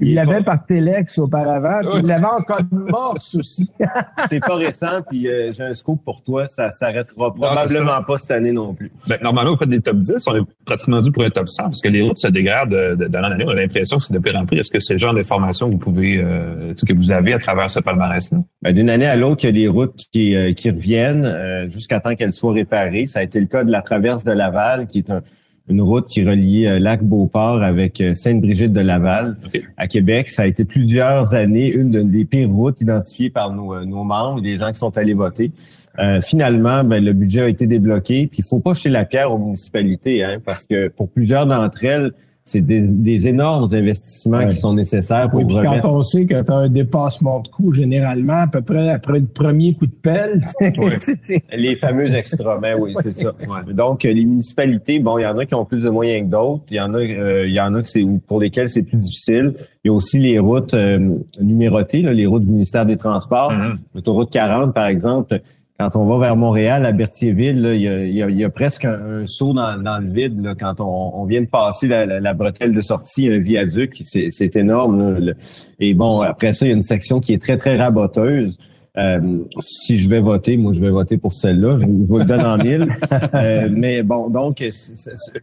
Il 0.00 0.14
l'avait 0.14 0.42
par 0.42 0.64
Téléx 0.66 1.18
auparavant, 1.18 1.80
puis 1.82 2.00
il 2.00 2.06
l'avait 2.06 2.24
en 2.26 2.40
code 2.42 2.66
morse 2.72 3.34
aussi. 3.36 3.70
c'est 4.28 4.40
pas 4.40 4.56
récent 4.56 5.02
puis 5.08 5.28
euh, 5.28 5.52
j'ai 5.56 5.62
un 5.62 5.74
scoop 5.74 6.02
pour 6.04 6.22
toi, 6.22 6.46
ça 6.48 6.70
ça 6.72 6.88
restera 6.88 7.32
probablement 7.34 8.02
pas 8.02 8.18
cette 8.18 8.32
année 8.32 8.52
non 8.52 8.74
plus. 8.74 8.90
Ben, 9.08 9.18
normalement, 9.22 9.52
vous 9.52 9.58
faites 9.58 9.68
des 9.68 9.80
top 9.80 9.98
10, 9.98 10.26
on 10.26 10.34
est 10.36 10.42
pratiquement 10.64 11.00
dû 11.00 11.12
pour 11.12 11.22
un 11.24 11.30
top 11.30 11.48
100, 11.48 11.64
parce 11.64 11.80
que 11.80 11.88
les 11.88 12.02
routes 12.02 12.18
se 12.18 12.28
dégradent 12.28 12.70
de- 12.70 12.94
de- 12.96 13.06
d'année 13.08 13.26
en 13.28 13.30
année. 13.32 13.44
On 13.46 13.50
a 13.50 13.54
l'impression 13.54 13.98
que 13.98 14.02
c'est 14.04 14.12
de 14.14 14.18
pire 14.18 14.36
en 14.36 14.46
pire. 14.46 14.60
Est-ce 14.60 14.70
que 14.70 14.80
c'est 14.80 14.94
le 14.94 14.98
genre 14.98 15.14
d'information 15.14 15.66
que 15.68 15.72
vous 15.72 15.78
pouvez, 15.78 16.18
euh, 16.18 16.70
tu 16.70 16.78
sais, 16.78 16.86
que 16.86 16.98
vous 16.98 17.10
avez 17.12 17.34
à 17.34 17.38
travers 17.38 17.70
ce 17.70 17.80
palmarès-là? 17.80 18.38
Ben, 18.66 18.74
D'une 18.74 18.90
année 18.90 19.06
à 19.06 19.14
l'autre, 19.14 19.44
il 19.44 19.46
y 19.46 19.48
a 19.48 19.52
des 19.52 19.68
routes 19.68 20.04
qui, 20.12 20.34
euh, 20.34 20.52
qui 20.52 20.70
reviennent 20.70 21.24
euh, 21.24 21.68
jusqu'à 21.70 22.00
temps 22.00 22.16
qu'elles 22.16 22.32
soient 22.32 22.52
réparées. 22.52 23.06
Ça 23.06 23.20
a 23.20 23.22
été 23.22 23.38
le 23.38 23.46
cas 23.46 23.62
de 23.62 23.70
la 23.70 23.80
traverse 23.80 24.24
de 24.24 24.32
Laval, 24.32 24.88
qui 24.88 24.98
est 24.98 25.10
un- 25.10 25.22
une 25.68 25.80
route 25.82 26.06
qui 26.08 26.24
relie 26.24 26.66
euh, 26.66 26.78
lac 26.80 27.02
Beauport 27.04 27.62
avec 27.62 28.00
euh, 28.00 28.14
Sainte-Brigitte 28.14 28.72
de 28.72 28.80
Laval 28.80 29.36
à 29.76 29.86
Québec. 29.86 30.30
Ça 30.30 30.42
a 30.42 30.46
été 30.46 30.64
plusieurs 30.64 31.34
années 31.34 31.70
une 31.72 31.90
de- 31.92 32.02
des 32.02 32.24
pires 32.24 32.48
routes 32.50 32.80
identifiées 32.80 33.30
par 33.30 33.52
nos, 33.52 33.72
euh, 33.72 33.84
nos 33.84 34.02
membres, 34.02 34.40
des 34.42 34.56
gens 34.56 34.72
qui 34.72 34.78
sont 34.80 34.96
allés 34.98 35.14
voter. 35.14 35.52
Euh, 36.00 36.20
finalement, 36.20 36.82
ben, 36.82 37.04
le 37.04 37.12
budget 37.12 37.42
a 37.42 37.48
été 37.48 37.68
débloqué. 37.68 38.26
Puis 38.26 38.40
il 38.40 38.44
faut 38.44 38.58
pas 38.60 38.74
jeter 38.74 38.88
la 38.90 39.04
pierre 39.04 39.32
aux 39.32 39.38
municipalités, 39.38 40.24
hein, 40.24 40.38
parce 40.44 40.64
que 40.64 40.88
pour 40.88 41.08
plusieurs 41.08 41.46
d'entre 41.46 41.84
elles, 41.84 42.10
c'est 42.48 42.60
des, 42.60 42.80
des 42.82 43.26
énormes 43.26 43.68
investissements 43.74 44.38
Ouais. 44.38 44.48
qui 44.48 44.56
sont 44.56 44.72
nécessaires 44.72 45.28
pour 45.28 45.40
Oui, 45.40 45.46
puis 45.46 45.56
remettre 45.56 45.82
quand 45.82 45.96
on 45.96 46.02
sait 46.04 46.26
que 46.26 46.40
tu 46.40 46.52
as 46.52 46.54
un 46.54 46.68
dépassement 46.68 47.40
de 47.40 47.48
coût, 47.48 47.72
généralement, 47.72 48.42
à 48.42 48.46
peu 48.46 48.62
près 48.62 48.88
après 48.88 49.18
le 49.18 49.26
premier 49.26 49.74
coup 49.74 49.86
de 49.86 49.92
pelle, 50.00 50.44
c'est- 51.00 51.18
c'est- 51.20 51.42
Les 51.52 51.74
fameux 51.74 52.14
extras, 52.14 52.58
ben 52.58 52.76
oui, 52.78 52.94
c'est 53.02 53.14
ça. 53.16 53.32
Donc, 53.74 54.04
les 54.04 54.14
municipalités, 54.24 55.00
bon, 55.00 55.18
il 55.18 55.22
y 55.22 55.26
en 55.26 55.36
a 55.38 55.44
qui 55.44 55.56
ont 55.56 55.64
plus 55.64 55.82
de 55.82 55.90
moyens 55.90 56.24
que 56.24 56.30
d'autres. 56.30 56.62
Il 56.70 56.76
y 56.76 56.80
en 56.80 56.94
a, 56.94 56.98
euh, 56.98 57.48
il 57.48 57.52
y 57.52 57.60
en 57.60 57.74
a 57.74 57.82
que 57.82 57.88
c'est 57.88 58.04
pour 58.28 58.40
lesquels 58.40 58.68
c'est 58.68 58.84
plus 58.84 58.96
difficile. 58.98 59.54
Il 59.84 59.88
y 59.88 59.90
a 59.90 59.92
aussi 59.92 60.20
les 60.20 60.38
routes 60.38 60.74
euh, 60.74 61.16
numérotées, 61.40 62.02
là, 62.02 62.12
les 62.12 62.26
routes 62.26 62.44
du 62.44 62.50
ministère 62.50 62.86
des 62.86 62.96
Transports. 62.96 63.50
Mhm. 63.52 63.78
L'autoroute 63.94 64.30
40, 64.30 64.72
par 64.72 64.86
exemple, 64.86 65.40
quand 65.78 65.94
on 65.96 66.06
va 66.06 66.18
vers 66.18 66.36
Montréal, 66.36 66.86
à 66.86 66.92
Berthierville, 66.92 67.60
là, 67.60 67.74
il, 67.74 67.82
y 67.82 67.88
a, 67.88 68.04
il 68.04 68.14
y 68.14 68.22
a- 68.22 68.30
il 68.30 68.36
y 68.36 68.44
a 68.44 68.50
presque 68.50 68.84
un, 68.86 69.20
un 69.22 69.26
saut 69.26 69.52
dans, 69.52 69.80
dans 69.82 69.98
le 69.98 70.10
vide 70.10 70.42
là, 70.42 70.54
quand 70.58 70.80
on, 70.80 71.12
on 71.20 71.24
vient 71.26 71.42
de 71.42 71.46
passer 71.46 71.86
la, 71.88 72.06
la- 72.06 72.20
la 72.20 72.34
bretelle 72.34 72.72
de 72.72 72.80
sortie, 72.80 73.28
un 73.28 73.38
viaduc, 73.38 73.96
c'est 74.02 74.28
c'est 74.30 74.56
énorme. 74.56 75.18
là, 75.18 75.32
et 75.78 75.92
bon, 75.94 76.20
après 76.22 76.52
ça, 76.54 76.64
il 76.64 76.68
y 76.70 76.72
a 76.72 76.74
une 76.74 76.82
section 76.82 77.20
qui 77.20 77.32
est 77.34 77.38
très, 77.42 77.56
très 77.56 77.76
raboteuse. 77.76 78.56
Euh, 78.98 79.20
si 79.60 79.98
je 79.98 80.08
vais 80.08 80.20
voter, 80.20 80.56
moi, 80.56 80.72
je 80.72 80.80
vais 80.80 80.88
voter 80.88 81.18
pour 81.18 81.34
celle-là. 81.34 81.76
Je 81.78 81.84
vous 81.86 82.16
le 82.18 82.24
donne 82.24 82.46
en 82.46 82.56
mille. 82.56 82.86
Euh, 83.34 83.68
mais 83.70 84.02
bon, 84.02 84.30
donc, 84.30 84.62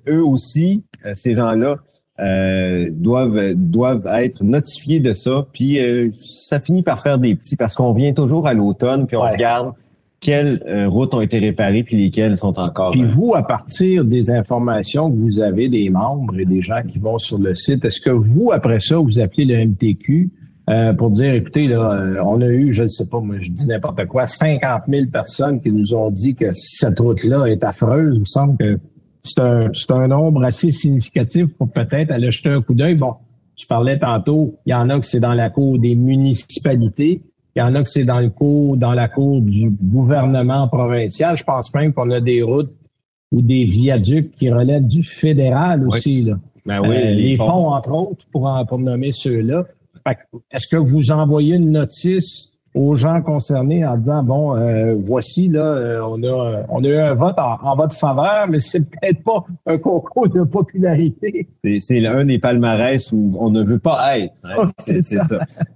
eux 0.10 0.24
aussi, 0.26 0.84
euh, 1.06 1.12
ces 1.14 1.36
gens-là, 1.36 1.76
euh, 2.20 2.90
doivent 2.92 3.54
doivent 3.56 4.08
être 4.08 4.44
notifiés 4.44 5.00
de 5.00 5.14
ça. 5.14 5.46
Puis 5.54 5.80
euh, 5.80 6.10
ça 6.18 6.60
finit 6.60 6.82
par 6.84 7.02
faire 7.02 7.18
des 7.20 7.36
petits 7.36 7.56
parce 7.56 7.76
qu'on 7.76 7.92
vient 7.92 8.14
toujours 8.14 8.48
à 8.48 8.54
l'automne 8.56 9.06
puis 9.08 9.16
on 9.18 9.24
Ouais. 9.24 9.32
regarde 9.34 9.74
quelles 10.24 10.64
euh, 10.66 10.88
routes 10.88 11.14
ont 11.14 11.22
été 11.22 11.38
réparées 11.38 11.84
puis 11.84 11.98
lesquelles 11.98 12.38
sont 12.38 12.58
encore. 12.58 12.92
Puis 12.92 13.04
vous, 13.04 13.36
à 13.36 13.46
partir 13.46 14.06
des 14.06 14.32
informations 14.32 15.12
que 15.12 15.18
vous 15.18 15.40
avez 15.40 15.68
des 15.68 15.90
membres 15.90 16.40
et 16.40 16.46
des 16.46 16.62
gens 16.62 16.82
qui 16.82 16.98
vont 16.98 17.20
sur 17.20 17.38
le 17.38 17.54
site, 17.56 17.84
est-ce 17.84 18.00
que 18.00 18.10
vous, 18.10 18.52
après 18.54 18.80
ça, 18.80 18.98
vous 18.98 19.20
appelez 19.20 19.44
le 19.44 19.66
MTQ 19.66 20.32
euh, 20.70 20.94
pour 20.94 21.12
dire, 21.12 21.34
écoutez, 21.34 21.68
là, 21.68 21.92
euh, 21.92 22.24
on 22.24 22.40
a 22.40 22.48
eu, 22.48 22.72
je 22.72 22.84
ne 22.84 22.88
sais 22.88 23.06
pas, 23.08 23.20
moi 23.20 23.36
je 23.38 23.52
dis 23.52 23.68
n'importe 23.68 24.06
quoi, 24.06 24.26
50 24.26 24.84
000 24.88 25.08
personnes 25.08 25.60
qui 25.60 25.72
nous 25.74 25.94
ont 25.94 26.10
dit 26.10 26.36
que 26.36 26.54
cette 26.54 27.00
route-là 27.02 27.46
est 27.48 27.64
affreuse. 27.66 28.14
Il 28.16 28.22
me 28.22 28.26
semble 28.26 28.58
que 28.58 28.80
c'est 29.22 29.42
un, 29.42 29.72
c'est 29.74 29.92
un 29.92 30.08
nombre 30.08 30.42
assez 30.46 30.72
significatif 30.72 31.48
pour 31.58 31.70
peut-être 31.70 32.12
aller 32.12 32.32
jeter 32.32 32.50
un 32.50 32.62
coup 32.62 32.74
d'œil. 32.74 32.96
Bon, 32.96 33.16
tu 33.58 33.68
parlais 33.68 34.00
tantôt, 34.00 34.58
il 34.66 34.72
y 34.72 34.74
en 34.74 34.90
a 34.90 35.02
que 35.02 35.06
c'est 35.06 35.20
dans 35.20 35.34
la 35.34 35.50
cour 35.50 35.80
des 35.80 35.96
municipalités. 35.96 37.22
Il 37.56 37.60
y 37.60 37.62
en 37.62 37.76
a 37.76 37.84
que 37.84 37.90
c'est 37.90 38.04
dans 38.06 38.20
le 38.20 38.30
cours, 38.30 38.78
dans 38.78 38.94
la 38.94 39.08
cour 39.08 39.42
du 39.42 39.70
gouvernement 39.70 40.68
provincial. 40.68 41.38
Je 41.38 41.44
pense 41.44 41.74
même 41.74 41.94
qu'on 41.94 42.10
a 42.12 42.20
des 42.20 42.42
routes 42.42 42.74
ou 43.32 43.42
des 43.42 43.64
viaducs 43.66 44.32
qui 44.32 44.52
relèvent 44.52 44.88
du 44.88 45.04
fédéral 45.04 45.88
aussi. 45.88 46.24
Là. 46.24 46.36
ben 46.66 46.82
oui, 46.82 46.96
Euh, 46.96 47.10
les, 47.12 47.38
ponts. 47.38 47.48
ponts, 47.48 47.74
entre 47.74 47.92
autres, 47.94 48.26
pour, 48.32 48.50
pour 48.68 48.80
nommer 48.80 49.12
ceux-là. 49.12 49.66
Est-ce 50.52 50.68
que 50.68 50.78
vous 50.78 51.12
envoyez 51.12 51.56
une 51.56 51.72
notice 51.72 52.53
aux 52.76 52.96
gens 52.96 53.22
concernés 53.22 53.86
en 53.86 53.98
disant 53.98 54.24
bon 54.24 54.56
euh, 54.56 54.96
voici 55.06 55.48
là 55.50 55.62
euh, 55.62 56.02
on 56.08 56.22
a 56.24 56.64
on 56.70 56.84
a 56.84 56.88
eu 56.88 56.96
un 56.98 57.14
vote 57.14 57.38
en, 57.38 57.58
en 57.62 57.76
votre 57.76 57.96
faveur 57.96 58.48
mais 58.50 58.60
c'est 58.60 58.82
peut-être 58.90 59.24
pas 59.24 59.44
un 59.68 59.78
concours 59.78 60.28
de 60.30 60.44
popularité 60.44 61.48
C'est- 61.64 61.80
C'est 61.80 62.00
l'un 62.00 62.26
des 62.26 62.40
palmarès 62.40 63.12
où 63.12 63.36
on 63.40 63.50
ne 63.50 63.64
veut 63.64 63.80
pas 63.80 64.18
être. 64.20 64.34
hein. 64.44 64.56
Oh, 64.58 64.66
C'est 64.80 65.02
ça. 65.02 65.26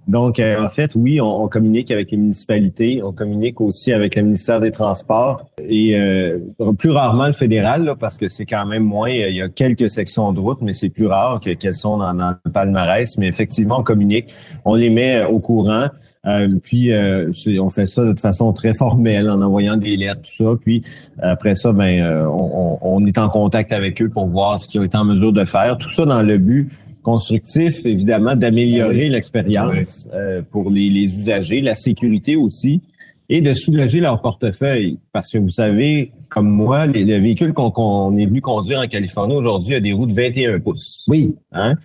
Donc, 0.06 0.38
euh, 0.38 0.62
en 0.64 0.68
fait, 0.68 0.94
oui, 0.96 1.20
on, 1.20 1.44
on 1.44 1.48
communique 1.48 1.90
avec 1.90 2.10
les 2.10 2.16
municipalités, 2.16 3.02
on 3.02 3.12
communique 3.12 3.60
aussi 3.60 3.92
avec 3.92 4.14
le 4.16 4.22
ministère 4.22 4.60
des 4.60 4.70
Transports 4.70 5.44
et 5.66 5.96
euh, 5.98 6.38
plus 6.78 6.90
rarement 6.90 7.26
le 7.26 7.32
fédéral, 7.32 7.84
là, 7.84 7.94
parce 7.94 8.16
que 8.16 8.28
c'est 8.28 8.46
quand 8.46 8.66
même 8.66 8.84
moins. 8.84 9.10
Il 9.10 9.36
y 9.36 9.42
a 9.42 9.48
quelques 9.48 9.90
sections 9.90 10.32
de 10.32 10.40
route, 10.40 10.58
mais 10.62 10.72
c'est 10.72 10.88
plus 10.90 11.06
rare 11.06 11.40
que- 11.40 11.50
qu'elles 11.54 11.74
sont 11.74 11.98
dans, 11.98 12.14
dans 12.14 12.34
le 12.44 12.50
palmarès. 12.52 13.16
Mais 13.18 13.28
effectivement, 13.28 13.80
on 13.80 13.82
communique, 13.82 14.32
on 14.64 14.74
les 14.74 14.90
met 14.90 15.16
euh, 15.16 15.28
au 15.28 15.40
courant. 15.40 15.86
Euh, 16.26 16.48
puis 16.62 16.92
euh, 16.92 17.30
on 17.60 17.70
fait 17.70 17.86
ça 17.86 18.04
de 18.04 18.18
façon 18.18 18.52
très 18.52 18.74
formelle, 18.74 19.30
en 19.30 19.40
envoyant 19.40 19.76
des 19.76 19.96
lettres, 19.96 20.22
tout 20.22 20.44
ça. 20.44 20.50
Puis 20.60 20.82
après 21.22 21.54
ça, 21.54 21.72
ben 21.72 22.00
euh, 22.02 22.26
on, 22.28 22.78
on- 22.82 23.06
est 23.06 23.18
en 23.18 23.28
contact 23.28 23.72
avec 23.72 24.02
eux 24.02 24.08
pour 24.10 24.26
voir 24.26 24.60
ce 24.60 24.68
qu'ils 24.68 24.80
ont 24.80 24.84
été 24.84 24.96
en 24.96 25.04
mesure 25.04 25.32
de 25.32 25.44
faire. 25.44 25.78
Tout 25.78 25.88
ça 25.90 26.04
dans 26.04 26.22
le 26.22 26.36
but 26.38 26.68
constructif, 27.02 27.86
évidemment, 27.86 28.36
d'améliorer 28.36 29.08
l'expérience 29.08 30.08
euh, 30.12 30.42
pour 30.50 30.70
les, 30.70 30.90
les 30.90 31.04
usagers, 31.04 31.60
la 31.60 31.74
sécurité 31.74 32.36
aussi, 32.36 32.82
et 33.30 33.40
de 33.40 33.52
soulager 33.54 34.00
leur 34.00 34.20
portefeuille. 34.20 34.98
Parce 35.12 35.30
que 35.30 35.38
vous 35.38 35.48
savez, 35.50 36.12
comme 36.28 36.48
moi, 36.50 36.86
les, 36.86 37.04
le 37.04 37.18
véhicule 37.18 37.52
qu'on 37.54 37.70
qu'on 37.70 38.16
est 38.18 38.26
venu 38.26 38.40
conduire 38.40 38.80
en 38.80 38.86
Californie 38.86 39.36
aujourd'hui 39.36 39.76
a 39.76 39.80
des 39.80 39.92
roues 39.92 40.06
de 40.06 40.12
21 40.12 40.58
pouces. 40.60 41.04
Oui. 41.08 41.34
Hein? 41.52 41.76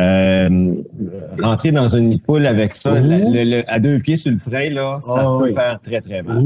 Euh, 0.00 0.74
rentrer 1.42 1.72
dans 1.72 1.88
une 1.88 2.20
poule 2.20 2.46
avec 2.46 2.76
ça, 2.76 3.00
le- 3.00 3.44
le- 3.44 3.62
à 3.66 3.80
deux 3.80 3.98
pieds 3.98 4.16
sur 4.16 4.30
le 4.30 4.38
frein, 4.38 4.70
là, 4.70 4.98
ça 5.00 5.12
Ah 5.16 5.22
peut 5.38 5.44
oui. 5.46 5.52
faire 5.54 5.80
très, 5.84 6.00
très 6.00 6.22
mal. 6.22 6.42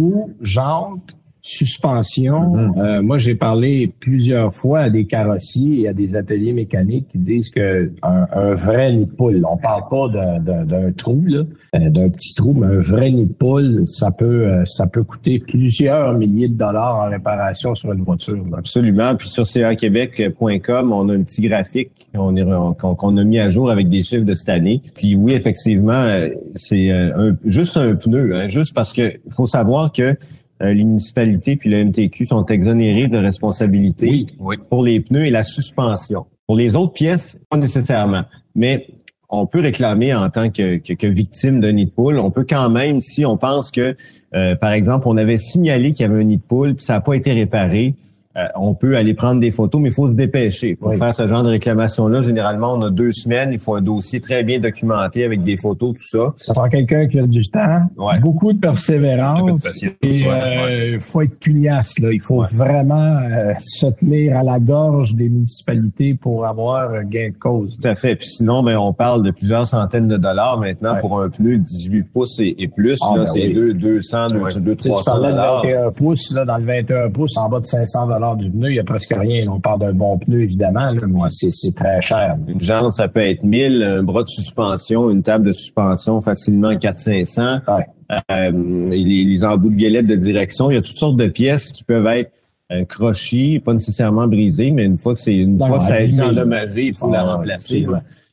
Suspension. 1.42 2.54
Mhm. 2.56 2.74
Euh, 2.78 3.02
moi, 3.02 3.18
j'ai 3.18 3.34
parlé 3.34 3.92
plusieurs 4.00 4.54
fois 4.54 4.80
à 4.80 4.90
des 4.90 5.04
carrossiers 5.06 5.80
et 5.82 5.88
à 5.88 5.92
des 5.92 6.14
ateliers 6.16 6.52
mécaniques 6.52 7.08
qui 7.08 7.18
disent 7.18 7.50
que 7.50 7.90
un, 8.02 8.26
un 8.32 8.54
vrai 8.54 8.92
nid 8.92 9.06
de 9.06 9.10
poule, 9.10 9.42
on 9.48 9.56
parle 9.56 9.82
pas 9.90 10.08
d'un- 10.08 10.38
d'un 10.38 10.64
d'un 10.64 10.92
trou, 10.92 11.22
là, 11.26 11.42
euh, 11.74 11.90
d'un 11.90 12.08
petit 12.08 12.34
trou, 12.34 12.54
mais 12.54 12.66
un 12.66 12.78
vrai 12.80 13.10
nid 13.10 13.26
de 13.26 13.32
poule, 13.32 13.82
ça 13.86 14.10
peut, 14.12 14.46
euh, 14.46 14.64
ça 14.66 14.86
peut 14.86 15.02
coûter 15.02 15.40
plusieurs 15.40 16.14
milliers 16.16 16.48
de 16.48 16.54
dollars 16.56 16.96
en 17.06 17.10
réparation 17.10 17.74
sur 17.74 17.92
une 17.92 18.02
voiture. 18.02 18.36
là. 18.50 18.58
Absolument. 18.58 19.16
Puis 19.16 19.28
sur 19.28 19.44
caquebec.com, 19.46 20.92
on 20.92 21.08
a 21.08 21.14
un 21.14 21.22
petit 21.22 21.42
graphique 21.42 21.90
qu'on 22.14 22.36
est- 22.36 22.44
qu'on 22.78 22.94
qu'on 22.94 23.16
a 23.16 23.24
mis 23.24 23.38
à 23.38 23.50
jour 23.50 23.70
avec 23.70 23.88
des 23.88 24.02
chiffres 24.02 24.24
de 24.24 24.34
cette 24.34 24.48
année. 24.48 24.80
Puis 24.94 25.14
oui, 25.16 25.32
effectivement, 25.32 25.92
euh, 25.92 26.28
c'est 26.56 26.90
un- 26.90 27.36
juste 27.44 27.76
un 27.76 27.94
pneu, 27.96 28.34
hein, 28.34 28.48
juste 28.48 28.74
parce 28.74 28.92
que 28.92 29.12
faut 29.36 29.46
savoir 29.46 29.92
que 29.92 30.14
euh, 30.62 30.72
les 30.72 30.84
municipalités 30.84 31.56
puis 31.56 31.70
le 31.70 31.84
MTQ 31.84 32.26
sont 32.26 32.46
exonérés 32.46 33.08
de 33.08 33.18
responsabilité 33.18 34.26
pour 34.70 34.82
les 34.82 35.00
pneus 35.00 35.26
et 35.26 35.30
la 35.30 35.42
suspension. 35.42 36.26
Pour 36.46 36.56
les 36.56 36.76
autres 36.76 36.92
pièces, 36.92 37.40
pas 37.50 37.56
nécessairement. 37.56 38.22
Mais 38.54 38.86
on 39.28 39.46
peut 39.46 39.60
réclamer 39.60 40.14
en 40.14 40.28
tant 40.28 40.50
que, 40.50 40.76
que, 40.76 40.92
que 40.92 41.06
victime 41.06 41.60
d'un 41.60 41.72
nid 41.72 41.86
de 41.86 41.90
poule. 41.90 42.18
On 42.18 42.30
peut 42.30 42.44
quand 42.48 42.68
même, 42.68 43.00
si 43.00 43.24
on 43.24 43.38
pense 43.38 43.70
que, 43.70 43.96
euh, 44.34 44.54
par 44.56 44.72
exemple, 44.72 45.08
on 45.08 45.16
avait 45.16 45.38
signalé 45.38 45.90
qu'il 45.90 46.02
y 46.02 46.08
avait 46.08 46.20
un 46.20 46.24
nid 46.24 46.36
de 46.36 46.42
poule 46.42 46.74
puis 46.74 46.84
ça 46.84 46.94
n'a 46.94 47.00
pas 47.00 47.14
été 47.14 47.32
réparé, 47.32 47.94
euh, 48.36 48.44
on 48.56 48.74
peut 48.74 48.96
aller 48.96 49.14
prendre 49.14 49.40
des 49.40 49.50
photos, 49.50 49.80
mais 49.80 49.88
il 49.90 49.94
faut 49.94 50.08
se 50.08 50.12
dépêcher. 50.14 50.74
Pour 50.76 50.88
Oui. 50.88 50.96
faire 50.96 51.14
ce 51.14 51.26
genre 51.28 51.42
de 51.42 51.48
réclamation-là, 51.50 52.22
généralement, 52.22 52.72
on 52.74 52.82
a 52.82 52.90
deux 52.90 53.12
semaines. 53.12 53.50
Il 53.52 53.58
faut 53.58 53.74
un 53.74 53.82
dossier 53.82 54.20
très 54.20 54.42
bien 54.42 54.58
documenté 54.58 55.24
avec 55.24 55.42
des 55.44 55.56
photos, 55.56 55.94
tout 55.96 56.06
ça. 56.06 56.32
Ça 56.38 56.54
prend 56.54 56.68
quelqu'un 56.68 57.06
qui 57.06 57.18
a 57.18 57.26
du 57.26 57.46
temps, 57.50 57.80
Ouais. 57.96 58.18
beaucoup 58.20 58.52
de 58.52 58.58
persévérance. 58.58 59.82
Et 60.02 60.22
ouais, 60.26 60.96
euh, 60.96 61.00
faut 61.00 61.20
être 61.22 61.38
pugnace. 61.38 61.98
Là. 61.98 62.10
Il 62.12 62.20
faut 62.20 62.40
Ouais. 62.40 62.46
vraiment 62.54 63.18
euh, 63.22 63.52
se 63.58 63.86
tenir 63.86 64.36
à 64.38 64.42
la 64.42 64.58
gorge 64.58 65.14
des 65.14 65.28
municipalités 65.28 66.14
pour 66.14 66.46
avoir 66.46 66.92
un 66.94 67.04
gain 67.04 67.28
de 67.30 67.38
cause. 67.38 67.76
Tout 67.80 67.88
à 67.88 67.94
fait. 67.94 68.16
Puis 68.16 68.28
sinon, 68.28 68.62
ben, 68.62 68.76
on 68.78 68.92
parle 68.92 69.22
de 69.22 69.30
plusieurs 69.30 69.66
centaines 69.66 70.08
de 70.08 70.16
dollars 70.16 70.58
maintenant 70.58 70.96
pour 71.00 71.20
un 71.20 71.28
pneu 71.28 71.58
de 71.58 71.62
18 71.62 72.02
pouces 72.04 72.38
et, 72.40 72.54
et 72.62 72.68
plus. 72.68 72.98
Ah, 73.02 73.12
là, 73.16 73.24
ben 73.24 73.26
c'est 73.26 73.46
oui. 73.48 73.54
deux- 73.54 73.74
200, 73.74 74.28
Ouais. 74.28 74.54
200, 74.54 74.60
Tu 74.60 74.68
sais, 74.70 74.76
tu 74.76 74.88
300 74.88 75.04
parlais 75.12 75.26
de 75.28 75.32
dollars. 75.32 75.62
21 75.62 75.90
pouces, 75.90 76.32
là, 76.34 76.44
dans 76.44 76.56
le 76.58 76.64
21 76.64 77.10
pouces, 77.10 77.36
en 77.36 77.48
bas 77.48 77.60
de 77.60 77.64
500 77.66 78.06
dollars 78.06 78.21
du 78.36 78.50
pneu, 78.50 78.70
il 78.70 78.76
y 78.76 78.80
a 78.80 78.84
presque 78.84 79.14
rien. 79.16 79.46
On 79.48 79.60
parle 79.60 79.80
d'un 79.80 79.92
bon 79.92 80.18
pneu, 80.18 80.42
évidemment, 80.42 80.92
là, 80.92 81.00
mais 81.06 81.20
c'est, 81.30 81.74
très 81.74 82.00
cher. 82.00 82.36
Une 82.46 82.62
jante, 82.62 82.92
ça 82.92 83.08
peut 83.08 83.20
être 83.20 83.42
1000, 83.42 83.82
un 83.82 84.02
bras 84.02 84.22
de 84.22 84.28
suspension, 84.28 85.10
une 85.10 85.22
table 85.22 85.46
de 85.46 85.52
suspension 85.52 86.20
facilement 86.20 86.72
400-500. 86.72 87.60
Ouais. 87.68 87.86
Euh, 88.30 88.90
les, 88.90 89.24
les 89.24 89.44
embouts 89.44 89.70
de 89.70 89.76
violette 89.76 90.06
de 90.06 90.16
direction, 90.16 90.70
il 90.70 90.74
y 90.74 90.76
a 90.76 90.82
toutes 90.82 90.98
sortes 90.98 91.16
de 91.16 91.28
pièces 91.28 91.72
qui 91.72 91.82
peuvent 91.84 92.06
être 92.06 92.30
euh, 92.70 92.84
crochées, 92.84 93.60
pas 93.60 93.74
nécessairement 93.74 94.26
brisées, 94.26 94.70
mais 94.70 94.84
une 94.84 94.98
fois 94.98 95.14
que 95.14 95.20
c'est 95.20 95.34
une 95.34 95.56
Non, 95.56 95.66
fois 95.66 95.78
que 95.78 95.84
ça 95.84 95.94
a 95.94 96.00
été 96.00 96.20
endommagé, 96.22 96.86
il 96.86 96.94
faut 96.94 97.10
la 97.10 97.20
Ah, 97.20 97.36
remplacer. 97.36 97.86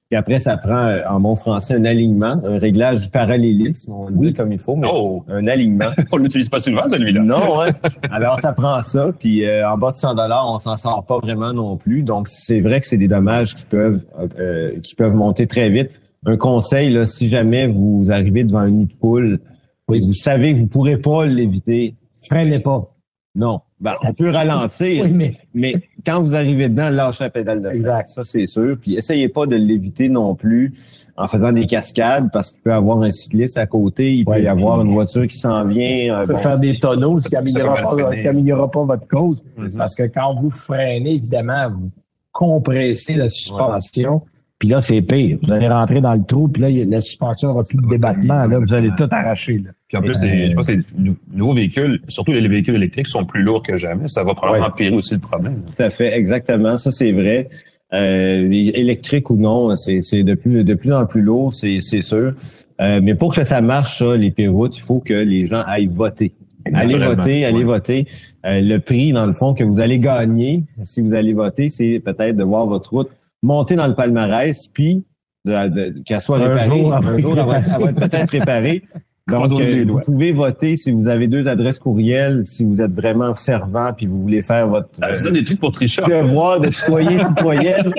Puis 0.10 0.18
après, 0.18 0.40
ça 0.40 0.58
prend, 0.58 0.88
euh, 0.88 1.02
en 1.08 1.20
bon 1.20 1.36
français, 1.36 1.76
un 1.76 1.86
alignement, 1.86 2.42
un 2.44 2.58
réglage 2.58 3.04
du 3.04 3.10
parallélisme, 3.12 3.94
on 3.94 4.10
dire 4.10 4.34
comme 4.34 4.52
il 4.52 4.58
faut, 4.58 4.76
mais 4.76 4.88
Oh! 4.92 5.24
un 5.28 5.46
alignement. 5.46 5.86
On 6.12 6.18
l'utilise 6.18 6.50
pas 6.50 6.60
souvent, 6.60 6.88
celui-là. 6.88 7.22
Non, 7.22 7.62
hein? 7.62 7.70
Alors, 8.12 8.40
ça 8.40 8.54
prend 8.54 8.82
ça. 8.82 9.12
Puis 9.20 9.46
euh, 9.46 9.70
en 9.70 9.78
bas 9.78 9.92
de 9.92 9.98
100 9.98 10.16
dollars, 10.16 10.52
on 10.52 10.58
s'en 10.58 10.78
sort 10.78 11.06
pas 11.06 11.20
vraiment 11.20 11.54
non 11.54 11.78
plus. 11.78 12.02
Donc, 12.02 12.28
c'est 12.28 12.60
vrai 12.60 12.80
que 12.80 12.88
c'est 12.88 12.98
des 12.98 13.08
dommages 13.08 13.54
qui 13.54 13.66
peuvent 13.66 14.04
euh, 14.40 14.80
qui 14.82 14.96
peuvent 14.96 15.14
monter 15.14 15.46
très 15.46 15.70
vite. 15.70 15.92
Un 16.26 16.38
conseil, 16.38 16.90
là, 16.90 17.06
si 17.06 17.30
jamais 17.30 17.68
vous 17.68 18.08
arrivez 18.10 18.44
devant 18.44 18.60
un 18.60 18.72
nid 18.72 18.88
de 18.88 18.96
poule, 18.96 19.40
et 19.94 20.02
vous 20.02 20.14
savez 20.16 20.54
que 20.54 20.58
vous 20.58 20.68
pourrez 20.68 20.98
pas 20.98 21.28
l'éviter. 21.28 21.96
Freinez 22.28 22.60
pas. 22.60 22.96
Non. 23.36 23.62
Ben, 23.80 23.94
on 24.04 24.14
peut 24.14 24.30
ralentir, 24.32 25.06
Oui, 25.06 25.12
mais 25.12 25.36
mais 25.54 25.76
quand 26.06 26.22
vous 26.22 26.36
arrivez 26.36 26.68
dedans, 26.68 26.90
lâchez 26.90 27.24
la 27.26 27.30
pédale 27.30 27.60
de 27.62 27.68
frein. 27.70 27.78
Exact. 27.78 28.10
Ça, 28.10 28.24
c'est 28.24 28.48
sûr. 28.48 28.78
Puis 28.82 28.96
essayez 28.96 29.30
pas 29.30 29.46
de 29.46 29.56
l'éviter 29.56 30.10
non 30.10 30.36
plus 30.36 30.74
en 31.16 31.28
faisant 31.28 31.52
des 31.52 31.66
cascades 31.68 32.30
parce 32.34 32.50
qu'il 32.52 32.62
peut 32.62 32.72
y 32.72 32.74
avoir 32.74 33.02
un 33.04 33.12
cycliste 33.12 33.58
à 33.58 33.66
côté, 33.68 34.16
il 34.16 34.26
peut 34.26 34.32
Ouais, 34.32 34.44
y 34.44 34.48
avoir 34.48 34.82
une 34.82 34.92
voiture 34.94 35.28
qui 35.28 35.38
s'en 35.38 35.64
vient. 35.66 36.24
peut 36.26 36.34
bon. 36.34 36.40
faire 36.40 36.58
des 36.60 36.80
tonneaux, 36.80 37.22
ce 37.22 37.30
qui 37.30 37.36
n'améliorera 37.36 38.72
pas, 38.72 38.84
votre 38.84 39.08
cause. 39.08 39.44
Mhm. 39.58 39.72
Parce 39.78 39.96
que 39.96 40.04
quand 40.04 40.34
vous 40.36 40.50
freinez, 40.50 41.16
évidemment, 41.16 41.70
vous 41.70 41.92
compressez 42.32 43.14
la 43.14 43.30
suspension. 43.30 44.24
Puis 44.60 44.68
là, 44.68 44.82
c'est 44.82 45.02
pire. 45.02 45.38
Vous 45.42 45.52
allez 45.54 45.70
rentrer 45.70 46.02
dans 46.02 46.14
le 46.14 46.24
trou, 46.24 46.50
puis 46.50 46.62
là, 46.62 46.70
la 46.70 47.00
suspension 47.00 47.48
n'aura 47.48 47.64
plus 47.64 47.78
de 47.78 47.88
débattement. 47.88 48.46
Là, 48.46 48.60
vous 48.60 48.74
allez 48.74 48.90
tout 48.98 49.08
arracher. 49.10 49.58
Là. 49.60 49.72
Puis 49.88 49.98
en 49.98 50.02
plus, 50.02 50.18
Euh, 50.22 50.26
les- 50.26 50.50
je 50.50 50.56
pense 50.56 50.66
que 50.68 50.74
les 50.74 50.84
nou- 50.98 51.16
nouveaux 51.34 51.54
véhicules, 51.54 52.02
surtout 52.10 52.34
les 52.34 52.46
véhicules 52.48 52.76
électriques, 52.76 53.08
sont 53.08 53.24
plus 53.26 53.42
lourds 53.42 53.64
que 53.64 53.78
jamais. 53.78 54.08
Ça 54.10 54.24
va 54.24 54.36
probablement 54.36 54.68
empirer 54.68 54.94
aussi 54.94 55.14
le 55.14 55.22
problème. 55.22 55.62
Tout 55.78 55.82
à 55.82 55.90
fait, 55.90 56.14
exactement. 56.18 56.76
Ça, 56.78 56.92
c'est 56.92 57.14
vrai. 57.14 57.50
Euh, 57.92 58.48
électrique 58.52 59.30
ou 59.32 59.36
non, 59.36 59.76
c'est 59.76 60.04
c'est 60.04 60.22
de 60.24 60.36
plus 60.36 60.64
de 60.64 60.76
plus 60.76 60.92
en 60.94 61.08
plus 61.08 61.22
lourd, 61.24 61.54
c'est 61.56 61.80
c'est 61.82 62.04
sûr. 62.04 62.34
Euh, 62.82 63.00
mais 63.02 63.16
pour 63.16 63.34
que 63.34 63.44
ça 63.44 63.62
marche, 63.62 63.98
ça, 64.00 64.16
les 64.16 64.30
péroutes, 64.30 64.78
il 64.78 64.82
faut 64.82 65.00
que 65.00 65.14
les 65.14 65.48
gens 65.48 65.64
aillent 65.66 65.88
voter. 65.88 66.34
Allez 66.72 66.98
voter, 67.00 67.46
allez 67.46 67.58
ouais. 67.60 67.64
voter. 67.64 68.06
Euh, 68.46 68.62
le 68.62 68.78
prix, 68.80 69.12
dans 69.12 69.26
le 69.26 69.34
fond, 69.34 69.56
que 69.56 69.64
vous 69.64 69.80
allez 69.80 69.98
gagner, 69.98 70.64
si 70.84 71.02
vous 71.02 71.14
allez 71.16 71.34
voter, 71.34 71.70
c'est 71.70 72.00
peut-être 72.00 72.36
de 72.36 72.44
voir 72.44 72.68
votre 72.68 72.92
route 72.94 73.10
monter 73.42 73.76
dans 73.76 73.88
le 73.88 73.96
palmarès, 73.96 74.68
puis 74.68 75.06
qu'elle 76.06 76.22
soit 76.22 76.38
Un 76.38 76.56
réparée. 76.56 76.66
jour, 76.80 76.94
un 76.94 77.18
jour, 77.18 77.40
elle 77.40 77.46
va, 77.46 77.58
elle 77.58 77.64
va 77.82 77.90
être 77.90 77.96
peut-être 78.10 78.32
réparée. 78.32 78.84
Donc, 79.30 79.60
euh, 79.62 79.86
vous 79.88 80.00
pouvez 80.00 80.32
voter 80.32 80.78
si 80.78 80.92
vous 80.92 81.08
avez 81.08 81.28
deux 81.28 81.48
adresses 81.48 81.80
courriels, 81.80 82.46
si 82.46 82.64
vous 82.66 82.80
êtes 82.82 82.92
vraiment 82.94 83.34
fervent 83.36 83.92
puis 83.96 84.06
vous 84.06 84.22
voulez 84.22 84.42
faire 84.42 84.68
votre 84.68 84.90
Ah, 85.02 85.12
des 85.32 85.44
trucs 85.44 85.60
pour 85.60 85.72
tricher. 85.72 86.02
devoir 86.02 86.60
de 86.60 86.68
citoyen 86.72 87.28
citoyenne. 87.36 87.94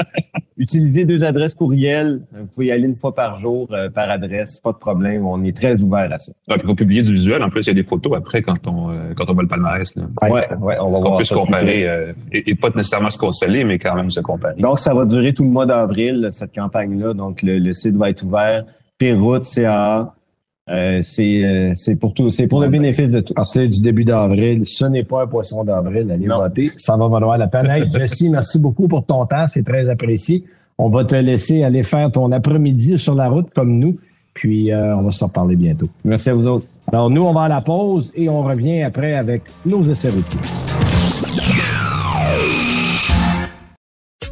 Utilisez 0.58 1.06
deux 1.06 1.24
adresses 1.24 1.54
courriels. 1.54 2.20
Vous 2.38 2.46
pouvez 2.54 2.66
y 2.66 2.70
aller 2.72 2.84
une 2.84 2.94
fois 2.96 3.14
par 3.14 3.40
jour 3.40 3.66
euh, 3.72 3.88
par 3.88 4.10
adresse, 4.10 4.60
pas 4.60 4.72
de 4.72 4.76
problème. 4.76 5.24
On 5.26 5.42
est 5.42 5.56
très 5.56 5.82
ouvert 5.82 6.12
à 6.12 6.18
ça. 6.18 6.32
Il 6.54 6.60
faut 6.66 6.74
publier 6.74 7.00
du 7.00 7.14
visuel. 7.14 7.42
En 7.42 7.48
plus, 7.48 7.62
il 7.62 7.68
y 7.68 7.70
a 7.70 7.74
des 7.74 7.82
photos 7.84 8.14
après 8.14 8.42
quand 8.42 8.66
on, 8.66 8.90
euh, 8.90 9.14
quand 9.16 9.24
on 9.30 9.32
voit 9.32 9.42
le 9.42 9.48
palmarès. 9.48 9.96
Là. 9.96 10.02
Ouais, 10.22 10.30
ouais, 10.30 10.76
on 10.82 10.90
va 10.90 10.98
On 10.98 11.00
voir 11.00 11.16
peut 11.16 11.24
ça 11.24 11.34
se 11.34 11.40
comparer, 11.40 11.88
euh, 11.88 12.12
et, 12.30 12.50
et 12.50 12.54
pas 12.54 12.68
nécessairement 12.76 13.08
se 13.08 13.16
consoler, 13.16 13.64
mais 13.64 13.78
quand 13.78 13.94
même 13.94 14.10
se 14.10 14.20
comparer. 14.20 14.60
Donc, 14.60 14.78
ça 14.80 14.92
va 14.92 15.06
durer 15.06 15.32
tout 15.32 15.44
le 15.44 15.48
mois 15.48 15.64
d'avril, 15.64 16.28
cette 16.30 16.54
campagne-là. 16.54 17.14
Donc, 17.14 17.40
le, 17.40 17.58
le 17.58 17.72
site 17.72 17.96
va 17.96 18.10
être 18.10 18.22
ouvert. 18.22 18.64
Péroute, 18.98 19.46
CA. 19.46 20.12
Euh, 20.68 21.00
c'est 21.02 21.42
euh, 21.44 21.72
c'est 21.74 21.96
pour 21.96 22.14
tout, 22.14 22.30
c'est 22.30 22.46
pour 22.46 22.60
le 22.60 22.68
bénéfice 22.68 23.10
de 23.10 23.20
tous. 23.20 23.32
À 23.32 23.36
partir 23.36 23.68
du 23.68 23.80
début 23.80 24.04
d'avril, 24.04 24.62
ce 24.64 24.84
n'est 24.84 25.02
pas 25.04 25.22
un 25.22 25.26
poisson 25.26 25.64
d'avril, 25.64 26.10
allez 26.10 26.26
Non. 26.26 26.38
voter. 26.38 26.70
Ça 26.76 26.96
va 26.96 27.08
valoir 27.08 27.38
la 27.38 27.48
peine. 27.48 27.66
Hey, 27.66 27.90
Jesse, 27.92 28.22
merci 28.30 28.58
beaucoup 28.58 28.86
pour 28.86 29.04
ton 29.04 29.24
temps, 29.26 29.46
c'est 29.48 29.64
très 29.64 29.88
apprécié. 29.88 30.44
On 30.78 30.88
va 30.88 31.04
te 31.04 31.14
laisser 31.16 31.64
aller 31.64 31.82
faire 31.82 32.12
ton 32.12 32.30
après-midi 32.30 32.98
sur 32.98 33.14
la 33.14 33.28
route 33.28 33.48
comme 33.54 33.78
nous, 33.78 33.98
puis 34.32 34.70
euh, 34.70 34.96
on 34.96 35.02
va 35.02 35.10
se 35.10 35.24
reparler 35.24 35.56
bientôt. 35.56 35.88
Merci 36.04 36.30
à 36.30 36.34
vous 36.34 36.46
autres. 36.46 36.66
Alors 36.92 37.10
nous, 37.10 37.22
on 37.22 37.32
va 37.32 37.42
à 37.42 37.48
la 37.48 37.60
pause 37.62 38.12
et 38.14 38.28
on 38.28 38.42
revient 38.42 38.82
après 38.82 39.14
avec 39.14 39.42
nos 39.66 39.82
essais 39.90 40.08
routiers. 40.10 40.38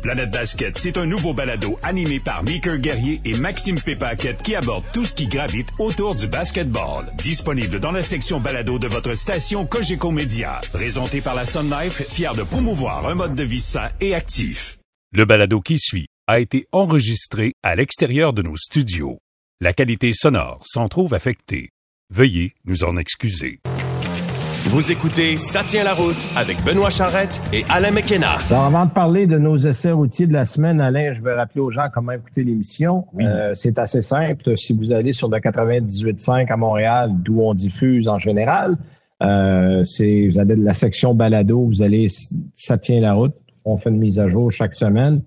Planète 0.03 0.31
Basket, 0.31 0.77
c'est 0.79 0.97
un 0.97 1.07
nouveau 1.07 1.35
balado 1.35 1.79
animé 1.83 2.21
par 2.21 2.43
Meeker 2.45 2.79
Guerrier 2.79 3.21
et 3.25 3.37
Maxime 3.39 3.81
Pépaquette 3.81 4.43
qui 4.43 4.55
aborde 4.55 4.85
tout 4.93 5.05
ce 5.05 5.15
qui 5.15 5.27
gravite 5.27 5.69
autour 5.79 6.15
du 6.15 6.27
basketball. 6.27 7.07
Disponible 7.17 7.81
dans 7.81 7.93
la 7.93 8.03
section 8.03 8.41
balado 8.41 8.79
de 8.79 8.87
votre 8.87 9.15
station 9.15 9.67
Cogeco 9.67 10.11
Média. 10.11 10.61
Présenté 10.73 11.21
par 11.21 11.35
la 11.35 11.45
Sun 11.45 11.71
Life, 11.71 12.03
fier 12.09 12.35
de 12.35 12.43
promouvoir 12.43 13.07
un 13.09 13.15
mode 13.15 13.35
de 13.35 13.45
vie 13.45 13.61
sain 13.61 13.89
et 14.01 14.15
actif. 14.15 14.79
Le 15.13 15.25
balado 15.25 15.61
qui 15.61 15.79
suit 15.79 16.07
a 16.27 16.41
été 16.41 16.67
enregistré 16.73 17.55
à 17.63 17.75
l'extérieur 17.75 18.33
de 18.33 18.43
nos 18.43 18.57
studios. 18.57 19.19
La 19.61 19.73
qualité 19.73 20.13
sonore 20.13 20.61
s'en 20.65 20.89
trouve 20.89 21.15
affectée. 21.15 21.71
Veuillez 22.11 22.55
nous 22.65 22.85
en 22.85 22.97
excuser. 22.97 23.61
Vous 24.71 24.93
écoutez 24.93 25.39
Ça 25.39 25.65
tient 25.65 25.83
la 25.83 25.95
route 25.95 26.29
avec 26.37 26.63
Benoît 26.63 26.91
Charrette 26.91 27.41
et 27.55 27.65
Alain 27.71 27.91
McKenna. 27.91 28.37
Alors, 28.51 28.65
avant 28.67 28.85
de 28.85 28.91
parler 28.91 29.27
de 29.27 29.39
nos 29.39 29.57
essais 29.57 29.93
routiers 29.93 30.27
de 30.27 30.35
la 30.35 30.45
semaine, 30.45 30.79
Alain, 30.83 31.15
je 31.15 31.23
vais 31.23 31.33
rappeler 31.33 31.63
aux 31.63 31.71
gens 31.71 31.87
comment 31.93 32.13
écouter 32.13 32.45
l'émission. 32.45 33.07
Euh, 33.19 33.55
c'est 33.55 33.79
assez 33.79 34.03
simple. 34.03 34.59
Si 34.59 34.75
vous 34.75 34.93
allez 34.93 35.15
sur 35.15 35.31
le 35.31 35.39
98.5 35.39 36.53
à 36.53 36.57
Montréal, 36.59 37.13
d'où 37.19 37.41
on 37.41 37.55
diffuse 37.55 38.09
en 38.09 38.19
général, 38.19 38.77
euh, 39.23 39.85
c'est 39.85 40.29
vous 40.29 40.39
avez 40.39 40.55
de 40.55 40.63
la 40.63 40.75
section 40.75 41.15
balado, 41.15 41.65
vous 41.65 41.81
allez 41.81 42.09
Ça 42.53 42.77
tient 42.77 43.01
la 43.01 43.15
route. 43.15 43.35
On 43.65 43.79
fait 43.79 43.89
une 43.89 43.99
mise 43.99 44.19
à 44.19 44.29
jour 44.29 44.53
chaque 44.53 44.75
semaine. 44.75 45.23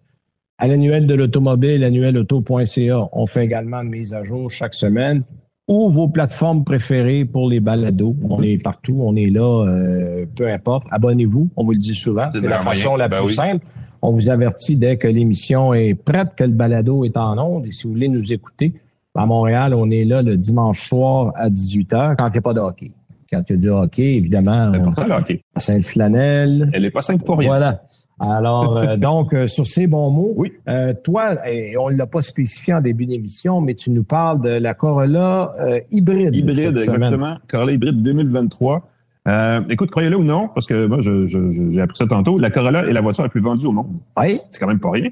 À 0.60 0.67
l'annuel 0.67 1.08
de 1.08 1.15
l'automobile, 1.15 1.84
annuelauto.ca, 1.84 3.10
on 3.12 3.25
fait 3.25 3.43
également 3.43 3.82
une 3.82 3.89
mise 3.89 4.13
à 4.13 4.23
jour 4.23 4.51
chaque 4.51 4.75
semaine 4.75 5.23
ou 5.67 5.89
vos 5.89 6.08
plateformes 6.08 6.63
préférées 6.63 7.26
pour 7.26 7.50
les 7.50 7.60
balados? 7.60 8.15
On 8.30 8.41
est 8.41 8.58
partout, 8.58 8.97
on 9.02 9.15
est 9.15 9.30
là, 9.30 9.65
euh, 9.67 10.26
peu 10.36 10.47
importe. 10.52 10.86
Abonnez-vous, 10.91 11.50
on 11.56 11.63
vous 11.63 11.71
le 11.71 11.78
dit 11.78 11.95
souvent. 11.95 12.28
C'est 12.34 12.41
la 12.41 12.62
façon 12.63 12.95
la 12.95 13.08
Ben 13.08 13.19
plus 13.19 13.28
oui. 13.30 13.34
simple. 13.36 13.65
On 14.02 14.12
vous 14.12 14.30
avertit 14.30 14.78
dès 14.78 14.97
que 14.97 15.08
l'émission 15.08 15.74
est 15.74 15.93
prête, 15.93 16.34
que 16.36 16.43
le 16.43 16.52
balado 16.54 17.06
est 17.06 17.15
en 17.17 17.38
onde. 17.38 17.67
Et 17.67 17.71
si 17.71 17.84
vous 17.86 17.93
voulez 17.93 18.10
nous 18.10 18.34
écouter, 18.34 18.74
à 19.13 19.26
Montréal, 19.26 19.74
on 19.76 19.89
est 19.91 20.06
là 20.06 20.21
le 20.21 20.38
dimanche 20.38 20.88
soir 20.89 21.34
à 21.36 21.50
18h 21.50 22.15
quand 22.17 22.28
il 22.30 22.32
n'y 22.32 22.38
a 22.38 22.41
pas 22.41 22.54
de 22.54 22.60
hockey. 22.62 22.88
Quand 23.32 23.43
il 23.47 23.54
y 23.54 23.56
a 23.56 23.62
du 23.62 23.69
hockey, 23.69 24.15
évidemment, 24.15 24.71
C'est 24.74 24.80
on, 24.80 24.84
pour 24.86 24.95
ça, 24.95 25.08
là, 25.08 25.19
OK. 25.19 25.39
à 25.56 25.60
Sainte-Flanelle. 25.60 26.69
Elle 26.74 26.86
est 26.86 26.91
pas 26.91 27.02
simple 27.02 27.24
pour 27.24 27.38
rien. 27.38 27.50
Voilà. 27.50 27.84
Alors, 28.21 28.77
euh, 28.77 28.95
donc, 28.97 29.34
euh, 29.34 29.47
sur 29.47 29.65
ces 29.67 29.88
bons 29.88 30.10
mots, 30.12 30.34
Oui. 30.38 30.53
euh, 30.69 30.93
toi, 31.03 31.47
et 31.49 31.75
on 31.77 31.89
ne 31.89 31.95
l'a 31.97 32.05
pas 32.05 32.21
spécifié 32.21 32.73
en 32.75 32.81
début 32.81 33.05
d'émission, 33.05 33.60
mais 33.62 33.73
tu 33.73 33.89
nous 33.89 34.03
parles 34.03 34.41
de 34.41 34.49
la 34.49 34.73
Corolla 34.73 35.55
euh, 35.60 35.79
hybride. 35.91 36.34
Hybride, 36.36 36.77
exactement. 36.77 37.38
Corolla 37.49 37.71
hybride 37.73 38.01
2023. 38.03 38.88
Euh, 39.27 39.62
écoute, 39.69 39.91
croyez-le 39.91 40.17
ou 40.17 40.23
non, 40.23 40.47
parce 40.53 40.65
que 40.65 40.88
moi, 40.88 40.99
je- 41.01 41.27
je- 41.27 41.51
je- 41.51 41.71
j'ai 41.71 41.81
appris 41.81 41.97
ça 41.97 42.07
tantôt, 42.07 42.38
la 42.39 42.49
Corolla 42.49 42.86
est 42.88 42.93
la 42.93 43.01
voiture 43.01 43.23
la 43.23 43.29
plus 43.29 43.41
vendue 43.41 43.65
au 43.67 43.71
monde. 43.71 43.88
Oui. 44.19 44.39
C'est 44.49 44.60
quand 44.60 44.67
même 44.67 44.79
pas 44.79 44.91
rien. 44.91 45.10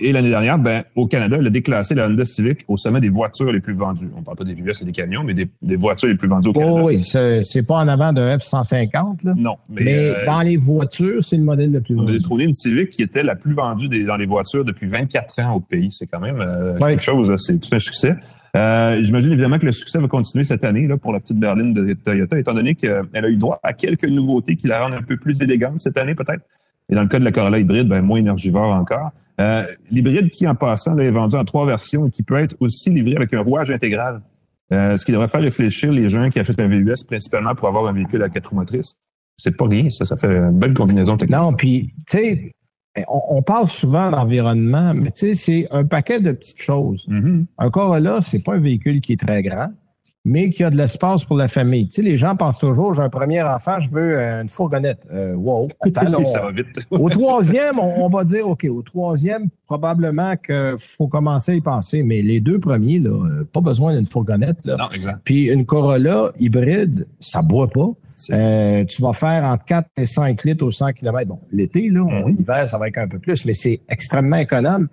Et 0.00 0.12
l'année 0.12 0.30
dernière, 0.30 0.58
ben, 0.60 0.84
au 0.94 1.06
Canada, 1.08 1.36
elle 1.40 1.46
a 1.48 1.50
déclassé 1.50 1.92
la 1.94 2.06
Honda 2.06 2.24
Civic 2.24 2.60
au 2.68 2.76
sommet 2.76 3.00
des 3.00 3.08
voitures 3.08 3.50
les 3.50 3.58
plus 3.58 3.74
vendues. 3.74 4.08
On 4.16 4.22
parle 4.22 4.36
pas 4.36 4.44
des 4.44 4.54
VUS 4.54 4.72
et 4.80 4.84
des 4.84 4.92
camions, 4.92 5.24
mais 5.24 5.34
des, 5.34 5.48
des 5.60 5.74
voitures 5.74 6.08
les 6.08 6.14
plus 6.14 6.28
vendues 6.28 6.50
au 6.50 6.52
Canada. 6.52 6.72
Oh, 6.82 6.86
oui, 6.86 7.02
c'est 7.02 7.66
pas 7.66 7.74
en 7.76 7.88
avant 7.88 8.12
d'un 8.12 8.36
F-150, 8.38 9.26
là. 9.26 9.34
Non, 9.36 9.56
mais, 9.68 9.82
Mais, 9.84 9.94
euh, 9.98 10.24
dans 10.24 10.40
les 10.40 10.56
voitures, 10.56 11.24
c'est 11.24 11.36
le 11.36 11.42
modèle 11.42 11.72
le 11.72 11.80
plus 11.80 11.96
on 11.96 12.00
a 12.00 12.02
vendu. 12.02 12.18
détrôné 12.18 12.44
une 12.44 12.52
Civic 12.52 12.90
qui 12.90 13.02
était 13.02 13.24
la 13.24 13.34
plus 13.34 13.54
vendue 13.54 13.88
des- 13.88 14.04
dans 14.04 14.16
les 14.16 14.26
voitures 14.26 14.64
depuis 14.64 14.86
24 14.86 15.40
ans 15.40 15.54
au 15.56 15.60
pays. 15.60 15.88
C'est 15.90 16.06
quand 16.06 16.20
même 16.20 16.40
euh, 16.40 16.78
Ouais. 16.78 16.90
quelque 16.90 17.02
chose, 17.04 17.34
c'est 17.36 17.58
tout 17.58 17.74
un 17.74 17.80
succès. 17.80 18.14
Euh, 18.56 19.02
J'imagine 19.02 19.32
évidemment 19.32 19.58
que 19.58 19.66
le 19.66 19.72
succès 19.72 19.98
va 19.98 20.06
continuer 20.08 20.44
cette 20.44 20.64
année 20.64 20.86
là, 20.86 20.96
pour 20.96 21.12
la 21.12 21.18
petite 21.20 21.38
berline 21.38 21.74
de 21.74 21.92
Toyota, 21.94 22.38
étant 22.38 22.54
donné 22.54 22.74
qu'elle 22.76 23.02
a 23.12 23.28
eu 23.28 23.36
droit 23.36 23.58
à 23.64 23.72
quelques 23.72 24.04
nouveautés 24.08 24.54
qui 24.56 24.68
la 24.68 24.80
rendent 24.80 24.94
un 24.94 25.02
peu 25.02 25.16
plus 25.16 25.40
élégante 25.42 25.80
cette 25.80 25.98
année 25.98 26.14
peut-être. 26.14 26.42
Et 26.90 26.94
dans 26.94 27.02
le 27.02 27.08
cas 27.08 27.18
de 27.18 27.24
la 27.24 27.32
Corolla 27.32 27.58
hybride, 27.58 27.88
ben, 27.88 28.02
moins 28.02 28.18
énergivore 28.18 28.72
encore. 28.72 29.10
Euh, 29.40 29.66
L'hybride 29.90 30.30
qui, 30.30 30.46
en 30.46 30.54
passant, 30.54 30.94
là, 30.94 31.04
est 31.04 31.10
vendu 31.10 31.36
en 31.36 31.44
trois 31.44 31.66
versions 31.66 32.06
et 32.06 32.10
qui 32.10 32.22
peut 32.22 32.38
être 32.38 32.56
aussi 32.60 32.90
livré 32.90 33.16
avec 33.16 33.32
un 33.34 33.40
rouage 33.40 33.70
intégral. 33.70 34.22
Euh, 34.72 34.96
ce 34.96 35.04
qui 35.04 35.12
devrait 35.12 35.28
faire 35.28 35.40
réfléchir 35.40 35.92
les 35.92 36.08
gens 36.08 36.28
qui 36.28 36.38
achètent 36.38 36.60
un 36.60 36.68
VUS 36.68 37.04
principalement 37.06 37.54
pour 37.54 37.68
avoir 37.68 37.86
un 37.86 37.92
véhicule 37.92 38.22
à 38.22 38.28
quatre 38.28 38.50
roues 38.50 38.56
motrices. 38.56 38.98
C'est 39.36 39.56
pas 39.56 39.66
rien, 39.66 39.88
ça. 39.90 40.04
Ça 40.04 40.16
fait 40.16 40.28
une 40.28 40.58
belle 40.58 40.74
combinaison 40.74 41.16
technique. 41.16 41.38
Non, 41.38 41.52
puis, 41.52 41.94
tu 42.08 42.18
sais, 42.18 42.52
on, 43.08 43.36
on 43.36 43.42
parle 43.42 43.68
souvent 43.68 44.10
d'environnement, 44.10 44.94
mais 44.94 45.10
tu 45.12 45.28
sais, 45.28 45.34
c'est 45.34 45.68
un 45.70 45.84
paquet 45.84 46.20
de 46.20 46.32
petites 46.32 46.60
choses. 46.60 47.06
Mhm. 47.08 47.46
Un 47.58 47.70
Corolla, 47.70 48.20
c'est 48.22 48.42
pas 48.42 48.56
un 48.56 48.60
véhicule 48.60 49.00
qui 49.00 49.12
est 49.12 49.20
très 49.20 49.42
grand, 49.42 49.68
mais 50.28 50.50
qui 50.50 50.62
a 50.62 50.70
de 50.70 50.76
l'espace 50.76 51.24
pour 51.24 51.36
la 51.38 51.48
famille. 51.48 51.88
Tu 51.88 51.96
sais, 51.96 52.02
les 52.02 52.18
gens 52.18 52.36
pensent 52.36 52.58
toujours, 52.58 52.92
j'ai 52.94 53.02
un 53.02 53.08
premier 53.08 53.42
enfant, 53.42 53.80
je 53.80 53.88
veux 53.90 54.18
euh, 54.18 54.42
une 54.42 54.48
fourgonnette. 54.48 55.00
Euh, 55.12 55.34
wow. 55.34 55.68
Attends, 55.80 56.08
là, 56.08 56.18
on- 56.20 56.26
ça 56.26 56.40
va 56.42 56.50
vite. 56.52 56.66
Au 56.90 57.08
troisième, 57.08 57.78
on, 57.78 58.04
on 58.04 58.08
va 58.08 58.24
dire, 58.24 58.46
OK, 58.46 58.66
au 58.70 58.82
troisième, 58.82 59.48
probablement 59.66 60.36
qu'il 60.36 60.76
faut 60.78 61.08
commencer 61.08 61.52
à 61.52 61.54
y 61.54 61.60
penser. 61.60 62.02
Mais 62.02 62.20
les 62.22 62.40
deux 62.40 62.58
premiers, 62.58 62.98
là, 62.98 63.10
euh, 63.10 63.44
pas 63.52 63.60
besoin 63.60 63.96
d'une 63.96 64.06
fourgonnette. 64.06 64.58
Là. 64.64 64.76
Non, 64.76 64.90
exact. 64.92 65.20
Puis 65.24 65.44
une 65.46 65.64
Corolla 65.66 66.32
hybride, 66.38 67.06
ça 67.20 67.42
boit 67.42 67.68
pas. 67.68 67.88
Euh, 68.30 68.84
tu 68.84 69.00
vas 69.00 69.12
faire 69.12 69.44
entre 69.44 69.64
4 69.64 69.88
et 69.96 70.06
5 70.06 70.44
litres 70.44 70.64
au 70.64 70.70
100 70.70 70.92
km. 70.92 71.26
Bon, 71.28 71.38
l'été, 71.52 71.88
là, 71.88 72.04
Mhm. 72.04 72.36
l'hiver, 72.36 72.68
ça 72.68 72.76
va 72.76 72.88
être 72.88 72.98
un 72.98 73.08
peu 73.08 73.18
plus, 73.18 73.44
mais 73.44 73.54
c'est 73.54 73.80
extrêmement 73.88 74.36
économe. 74.36 74.88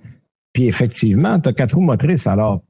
Puis 0.54 0.68
effectivement, 0.68 1.40
tu 1.40 1.50
as 1.50 1.54
quatre 1.54 1.74
roues 1.76 1.82
motrices. 1.82 2.28
Alors, 2.28 2.62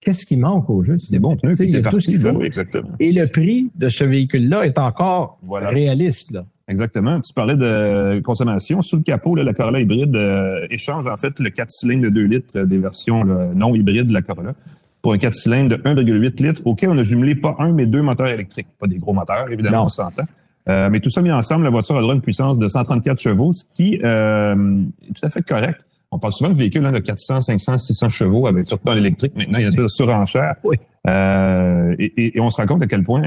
qu'est-ce 0.00 0.24
qui 0.26 0.36
manque 0.36 0.68
au 0.70 0.82
jeu? 0.82 0.96
Des 1.10 1.18
bons 1.18 1.36
pneus, 1.36 1.60
il 1.60 1.70
y 1.70 1.76
a 1.76 1.82
tout 1.82 2.00
ce 2.00 2.10
qu'il 2.10 2.20
faut. 2.20 2.40
exactement. 2.42 2.90
Et 3.00 3.12
le 3.12 3.26
prix 3.26 3.70
de 3.74 3.88
ce 3.88 4.04
véhicule-là 4.04 4.64
est 4.64 4.78
encore 4.78 5.38
Voilà. 5.42 5.68
réaliste. 5.70 6.30
Là. 6.32 6.44
Exactement. 6.68 7.20
Tu 7.20 7.32
parlais 7.34 7.56
de 7.56 8.20
consommation. 8.24 8.80
Sous 8.82 8.96
le 8.96 9.02
capot, 9.02 9.34
là, 9.34 9.42
la 9.42 9.52
Corolla 9.54 9.80
hybride 9.80 10.14
euh, 10.14 10.66
échange 10.70 11.06
en 11.06 11.16
fait 11.16 11.38
le 11.40 11.50
4 11.50 11.70
cylindres 11.70 12.04
de 12.04 12.08
2 12.10 12.22
litres 12.24 12.46
euh, 12.56 12.64
des 12.64 12.78
versions 12.78 13.24
là, 13.24 13.48
non 13.54 13.74
hybrides 13.74 14.06
de 14.06 14.12
la 14.12 14.22
Corolla 14.22 14.54
pour 15.02 15.12
un 15.14 15.18
4 15.18 15.34
cylindres 15.34 15.70
de 15.70 15.76
1,8 15.82 16.42
litres 16.46 16.62
auquel 16.66 16.90
on 16.90 16.98
a 16.98 17.02
jumelé 17.02 17.34
pas 17.34 17.56
un, 17.58 17.72
mais 17.72 17.86
deux 17.86 18.02
moteurs 18.02 18.28
électriques. 18.28 18.66
Pas 18.78 18.86
des 18.86 18.98
gros 18.98 19.14
moteurs, 19.14 19.50
évidemment, 19.50 19.78
Non. 19.78 19.84
on 19.84 19.88
s'entend. 19.88 20.24
Euh, 20.68 20.90
mais 20.90 21.00
tout 21.00 21.08
ça 21.10 21.22
mis 21.22 21.32
ensemble, 21.32 21.64
la 21.64 21.70
voiture 21.70 21.96
a 21.96 22.02
droit 22.02 22.12
à 22.12 22.16
une 22.16 22.20
puissance 22.22 22.58
de 22.58 22.68
134 22.68 23.18
chevaux, 23.18 23.52
ce 23.54 23.64
qui 23.74 23.98
euh, 24.04 24.82
est 25.08 25.12
tout 25.14 25.24
à 25.26 25.30
fait 25.30 25.42
correct. 25.42 25.80
On 26.12 26.18
parle 26.18 26.32
souvent 26.32 26.50
de 26.50 26.56
véhicules 26.56 26.84
hein, 26.84 26.92
de 26.92 26.98
400, 26.98 27.40
500, 27.40 27.78
600 27.78 28.08
chevaux 28.08 28.46
avec 28.46 28.66
surtout 28.68 28.84
dans 28.86 28.94
l'électrique. 28.94 29.32
Maintenant, 29.36 29.58
il 29.58 29.62
y 29.62 29.64
a 29.64 29.66
une 29.66 29.68
espèce 29.68 29.82
de 29.84 29.88
surenchère. 29.88 30.56
Oui. 30.64 30.76
Euh, 31.06 31.94
et, 31.98 32.06
et- 32.16 32.36
et 32.36 32.40
on 32.40 32.50
se 32.50 32.56
rend 32.56 32.66
compte 32.66 32.82
à 32.82 32.86
quel 32.86 33.04
point 33.04 33.22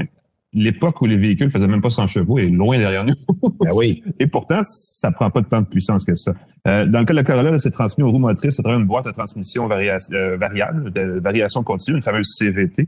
l'époque 0.52 1.00
où 1.00 1.06
les 1.06 1.16
véhicules 1.16 1.50
faisaient 1.50 1.66
même 1.66 1.80
pas 1.80 1.90
100 1.90 2.06
chevaux 2.06 2.38
est 2.38 2.46
loin 2.46 2.78
derrière 2.78 3.04
nous. 3.04 3.14
Ben 3.60 3.70
oui. 3.74 4.04
Et 4.20 4.28
pourtant, 4.28 4.60
ça 4.62 5.10
prend 5.10 5.28
pas 5.28 5.42
tant 5.42 5.62
de 5.62 5.66
puissance 5.66 6.04
que 6.04 6.14
ça. 6.14 6.32
Euh, 6.68 6.86
dans 6.86 7.00
le 7.00 7.04
cas 7.06 7.12
de 7.12 7.16
la 7.16 7.24
Corolla, 7.24 7.58
c'est 7.58 7.72
transmis 7.72 8.04
aux 8.04 8.10
roues 8.12 8.20
motrices 8.20 8.60
à 8.60 8.62
travers 8.62 8.78
une 8.78 8.86
boîte 8.86 9.08
à 9.08 9.12
transmission 9.12 9.66
varia- 9.66 9.98
euh, 10.12 10.36
variable, 10.36 10.92
de 10.92 11.18
variation 11.18 11.64
continue, 11.64 11.96
une 11.96 12.02
fameuse 12.04 12.28
CVT, 12.38 12.86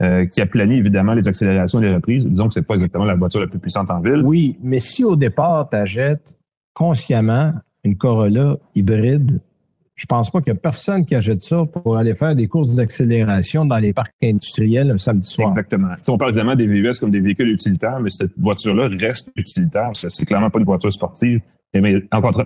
euh, 0.00 0.26
qui 0.26 0.40
aplanit 0.40 0.76
évidemment 0.78 1.14
les 1.14 1.26
accélérations 1.26 1.80
et 1.82 1.86
les 1.86 1.94
reprises. 1.94 2.24
Disons 2.24 2.46
que 2.46 2.54
c'est 2.54 2.62
pas 2.62 2.74
exactement 2.74 3.04
la 3.04 3.16
voiture 3.16 3.40
la 3.40 3.48
plus 3.48 3.58
puissante 3.58 3.90
en 3.90 3.98
ville. 4.00 4.22
Oui, 4.24 4.56
mais 4.62 4.78
si 4.78 5.02
au 5.02 5.16
départ, 5.16 5.68
tu 5.70 5.76
achètes 5.76 6.38
consciemment 6.72 7.52
Corolla 7.96 8.56
hybride, 8.74 9.40
je 9.98 10.06
pense 10.06 10.30
pas 10.30 10.40
qu'il 10.40 10.52
y 10.52 10.56
a 10.56 10.58
personne 10.58 11.04
qui 11.04 11.16
achète 11.16 11.42
ça 11.42 11.64
pour 11.64 11.96
aller 11.96 12.14
faire 12.14 12.34
des 12.36 12.46
courses 12.46 12.76
d'accélération 12.76 13.64
dans 13.64 13.78
les 13.78 13.92
parcs 13.92 14.14
industriels 14.22 14.92
un 14.92 14.98
samedi 14.98 15.28
soir. 15.28 15.50
Exactement. 15.50 15.88
On 16.06 16.16
parle 16.16 16.30
évidemment 16.30 16.54
des 16.54 16.66
VUS 16.66 17.00
comme 17.00 17.10
des 17.10 17.20
véhicules 17.20 17.48
utilitaires, 17.48 17.98
mais 18.00 18.10
cette 18.10 18.32
voiture-là 18.38 18.88
reste 18.96 19.28
utilitaire. 19.34 19.90
C'est 19.94 20.24
clairement 20.24 20.50
pas 20.50 20.60
une 20.60 20.64
voiture 20.64 20.92
sportive, 20.92 21.40
mais 21.74 21.96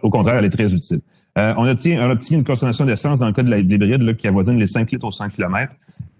au 0.02 0.10
contraire, 0.10 0.36
elle 0.36 0.46
est 0.46 0.50
très 0.50 0.72
utile. 0.72 1.00
Euh, 1.38 1.52
on, 1.56 1.66
obtient, 1.66 2.06
on 2.06 2.10
obtient 2.10 2.38
une 2.38 2.44
consommation 2.44 2.86
d'essence 2.86 3.20
dans 3.20 3.26
le 3.26 3.32
cas 3.32 3.42
de 3.42 3.54
l'hybride 3.54 4.16
qui 4.16 4.28
avoisine 4.28 4.58
les 4.58 4.66
5 4.66 4.90
litres 4.90 5.06
au 5.06 5.10
100 5.10 5.30
km. 5.30 5.74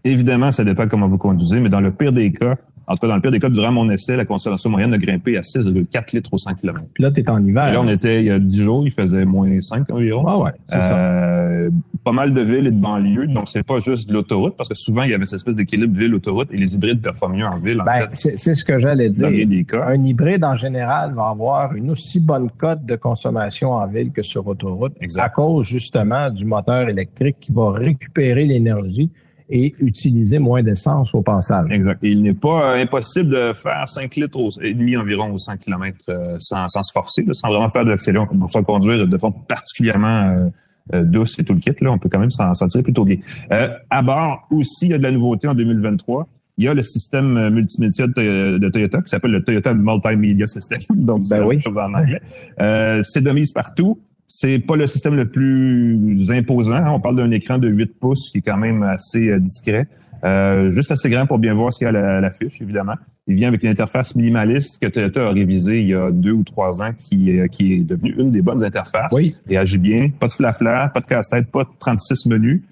Évidemment, 0.04 0.50
ça 0.50 0.64
dépend 0.64 0.86
comment 0.86 1.08
vous 1.08 1.18
conduisez, 1.18 1.60
mais 1.60 1.68
dans 1.68 1.80
le 1.80 1.92
pire 1.92 2.12
des 2.12 2.32
cas, 2.32 2.56
en 2.86 2.94
tout 2.94 3.00
cas 3.00 3.08
dans 3.08 3.14
le 3.16 3.20
pire 3.20 3.30
des 3.30 3.38
cas, 3.38 3.48
durant 3.48 3.72
mon 3.72 3.88
essai, 3.90 4.16
la 4.16 4.24
consommation 4.24 4.70
moyenne 4.70 4.92
a 4.94 4.98
grimpé 4.98 5.36
à 5.36 5.42
6,4 5.42 6.14
litres 6.14 6.30
au 6.32 6.38
100 6.38 6.54
km. 6.54 6.84
Puis 6.94 7.02
là, 7.02 7.10
tu 7.10 7.20
es 7.20 7.30
en 7.30 7.44
Et 7.44 7.48
hiver. 7.48 7.72
là, 7.72 7.80
on 7.80 7.88
était 7.88 8.20
il 8.20 8.26
y 8.26 8.30
a 8.30 8.38
10 8.38 8.62
jours, 8.62 8.86
il 8.86 8.92
faisait 8.92 9.24
moins 9.24 9.60
5 9.60 9.90
environ. 9.92 10.24
Ah 10.26 10.38
ouais, 10.38 10.50
c'est 10.68 10.78
ça. 10.78 10.96
Euh, 10.96 11.70
pas 12.04 12.12
mal 12.12 12.34
de 12.34 12.40
villes 12.40 12.66
et 12.66 12.70
de 12.72 12.80
banlieues, 12.80 13.28
donc 13.28 13.48
c'est 13.48 13.62
pas 13.62 13.78
juste 13.78 14.08
de 14.08 14.14
l'autoroute, 14.14 14.56
parce 14.56 14.68
que 14.68 14.74
souvent, 14.74 15.02
il 15.04 15.10
y 15.10 15.14
avait 15.14 15.26
cette 15.26 15.36
espèce 15.36 15.56
d'équilibre 15.56 15.96
ville-autoroute 15.96 16.48
et 16.52 16.56
les 16.56 16.74
hybrides 16.74 17.00
performent 17.00 17.36
mieux 17.36 17.46
en 17.46 17.58
ville, 17.58 17.80
en 17.80 17.84
Ben, 17.84 18.08
c'est 18.12 18.36
ce 18.36 18.64
que 18.64 18.78
j'allais 18.78 19.08
dans 19.10 19.30
dire. 19.30 19.46
des 19.46 19.64
cas. 19.64 19.84
Un 19.86 20.02
hybride, 20.02 20.44
en 20.44 20.56
général, 20.56 21.14
va 21.14 21.28
avoir 21.28 21.74
une 21.74 21.90
aussi 21.90 22.18
bonne 22.20 22.50
cote 22.50 22.84
de 22.84 22.96
consommation 22.96 23.72
en 23.72 23.86
ville 23.86 24.10
que 24.10 24.22
sur 24.22 24.46
autoroute 24.46 24.94
Exact. 25.00 25.22
à 25.22 25.28
cause, 25.28 25.66
justement, 25.66 26.30
du 26.30 26.44
moteur 26.44 26.88
électrique 26.88 27.36
qui 27.40 27.52
va 27.52 27.70
récupérer 27.72 28.44
l'énergie 28.44 29.10
et 29.54 29.74
utiliser 29.80 30.38
moins 30.38 30.62
d'essence 30.62 31.14
au 31.14 31.20
passage. 31.22 31.70
Exact. 31.70 31.98
Il 32.02 32.22
n'est 32.22 32.32
pas 32.32 32.72
euh, 32.74 32.82
impossible 32.82 33.28
de 33.30 33.52
faire 33.52 33.86
5 33.86 34.16
litres 34.16 34.38
au- 34.40 34.50
et 34.62 34.72
demi 34.72 34.96
environ 34.96 35.30
aux 35.32 35.38
100 35.38 35.58
km 35.58 35.98
sans, 36.38 36.66
sans 36.68 36.82
se 36.82 36.92
forcer, 36.92 37.22
là, 37.22 37.34
sans 37.34 37.48
vraiment 37.50 37.68
faire 37.68 37.84
de 37.84 37.90
l'accélération, 37.90 38.34
pour 38.36 38.50
soit 38.50 38.62
conduire 38.64 39.06
de 39.06 39.12
façon 39.18 39.30
particulièrement 39.32 40.22
euh, 40.22 40.48
euh, 40.94 41.04
douce 41.04 41.38
et 41.38 41.44
tout 41.44 41.52
le 41.52 41.60
kit. 41.60 41.72
Là, 41.80 41.92
on 41.92 41.98
peut 41.98 42.08
quand 42.08 42.18
même 42.18 42.30
s'en 42.30 42.52
tirer 42.54 42.82
plutôt 42.82 43.04
bien. 43.04 43.16
Euh, 43.52 43.68
à 43.90 44.02
bord 44.02 44.46
aussi, 44.50 44.86
il 44.86 44.90
y 44.90 44.94
a 44.94 44.98
de 44.98 45.02
la 45.02 45.12
nouveauté 45.12 45.46
en 45.48 45.54
2023. 45.54 46.26
Il 46.58 46.64
y 46.64 46.68
a 46.68 46.74
le 46.74 46.82
système 46.82 47.36
euh, 47.36 47.50
multimédia 47.50 48.06
de, 48.06 48.12
Toy- 48.12 48.58
de 48.58 48.68
Toyota 48.68 49.00
qui 49.02 49.08
s'appelle 49.08 49.30
le 49.32 49.42
Toyota 49.44 49.72
Multimedia 49.74 50.46
System. 50.46 50.78
Donc, 50.96 51.22
c'est 51.22 51.34
Ben 51.36 51.40
la 51.42 51.46
oui. 51.46 51.56
même 51.56 51.62
chose 51.62 51.78
en 51.78 51.94
anglais. 51.94 52.20
Euh, 52.60 53.00
c'est 53.02 53.22
de 53.22 53.30
mise 53.30 53.52
partout. 53.52 53.98
C'est 54.34 54.58
pas 54.60 54.76
le 54.76 54.86
système 54.86 55.14
le 55.14 55.28
plus 55.28 56.30
imposant. 56.30 56.72
hein. 56.76 56.90
On 56.90 57.00
parle 57.00 57.16
d'un 57.16 57.30
écran 57.32 57.58
de 57.58 57.68
8 57.68 57.98
pouces 58.00 58.30
qui 58.30 58.38
est 58.38 58.40
quand 58.40 58.56
même 58.56 58.82
assez 58.82 59.28
euh, 59.28 59.38
discret. 59.38 59.86
Euh, 60.24 60.70
juste 60.70 60.90
assez 60.90 61.10
grand 61.10 61.26
pour 61.26 61.38
bien 61.38 61.52
voir 61.52 61.70
ce 61.70 61.78
qu'il 61.78 61.84
y 61.84 61.88
a 61.88 61.90
à 61.90 62.20
la- 62.20 62.26
à 62.28 62.32
évidemment. 62.60 62.94
Il 63.26 63.34
vient 63.34 63.48
avec 63.48 63.62
une 63.62 63.68
interface 63.68 64.16
minimaliste 64.16 64.80
que 64.80 64.86
Toyota 64.88 65.26
a 65.28 65.32
révisée 65.32 65.80
il 65.82 65.88
y 65.88 65.94
a 65.94 66.10
deux 66.10 66.32
ou 66.32 66.44
trois 66.44 66.80
ans, 66.80 66.92
qui, 66.96 67.28
est- 67.30 67.48
qui 67.50 67.74
est 67.74 67.78
devenue 67.84 68.14
une 68.18 68.30
des 68.30 68.40
bonnes 68.40 68.64
interfaces. 68.64 69.12
Oui. 69.12 69.36
Et 69.50 69.58
agit 69.58 69.76
bien. 69.78 70.08
Pas 70.18 70.28
de 70.28 70.32
flafla, 70.32 70.88
pas 70.88 71.00
de 71.00 71.06
casse-tête, 71.06 71.50
pas 71.50 71.64
de 71.64 71.68
36 71.78 72.24
menus. 72.26 72.62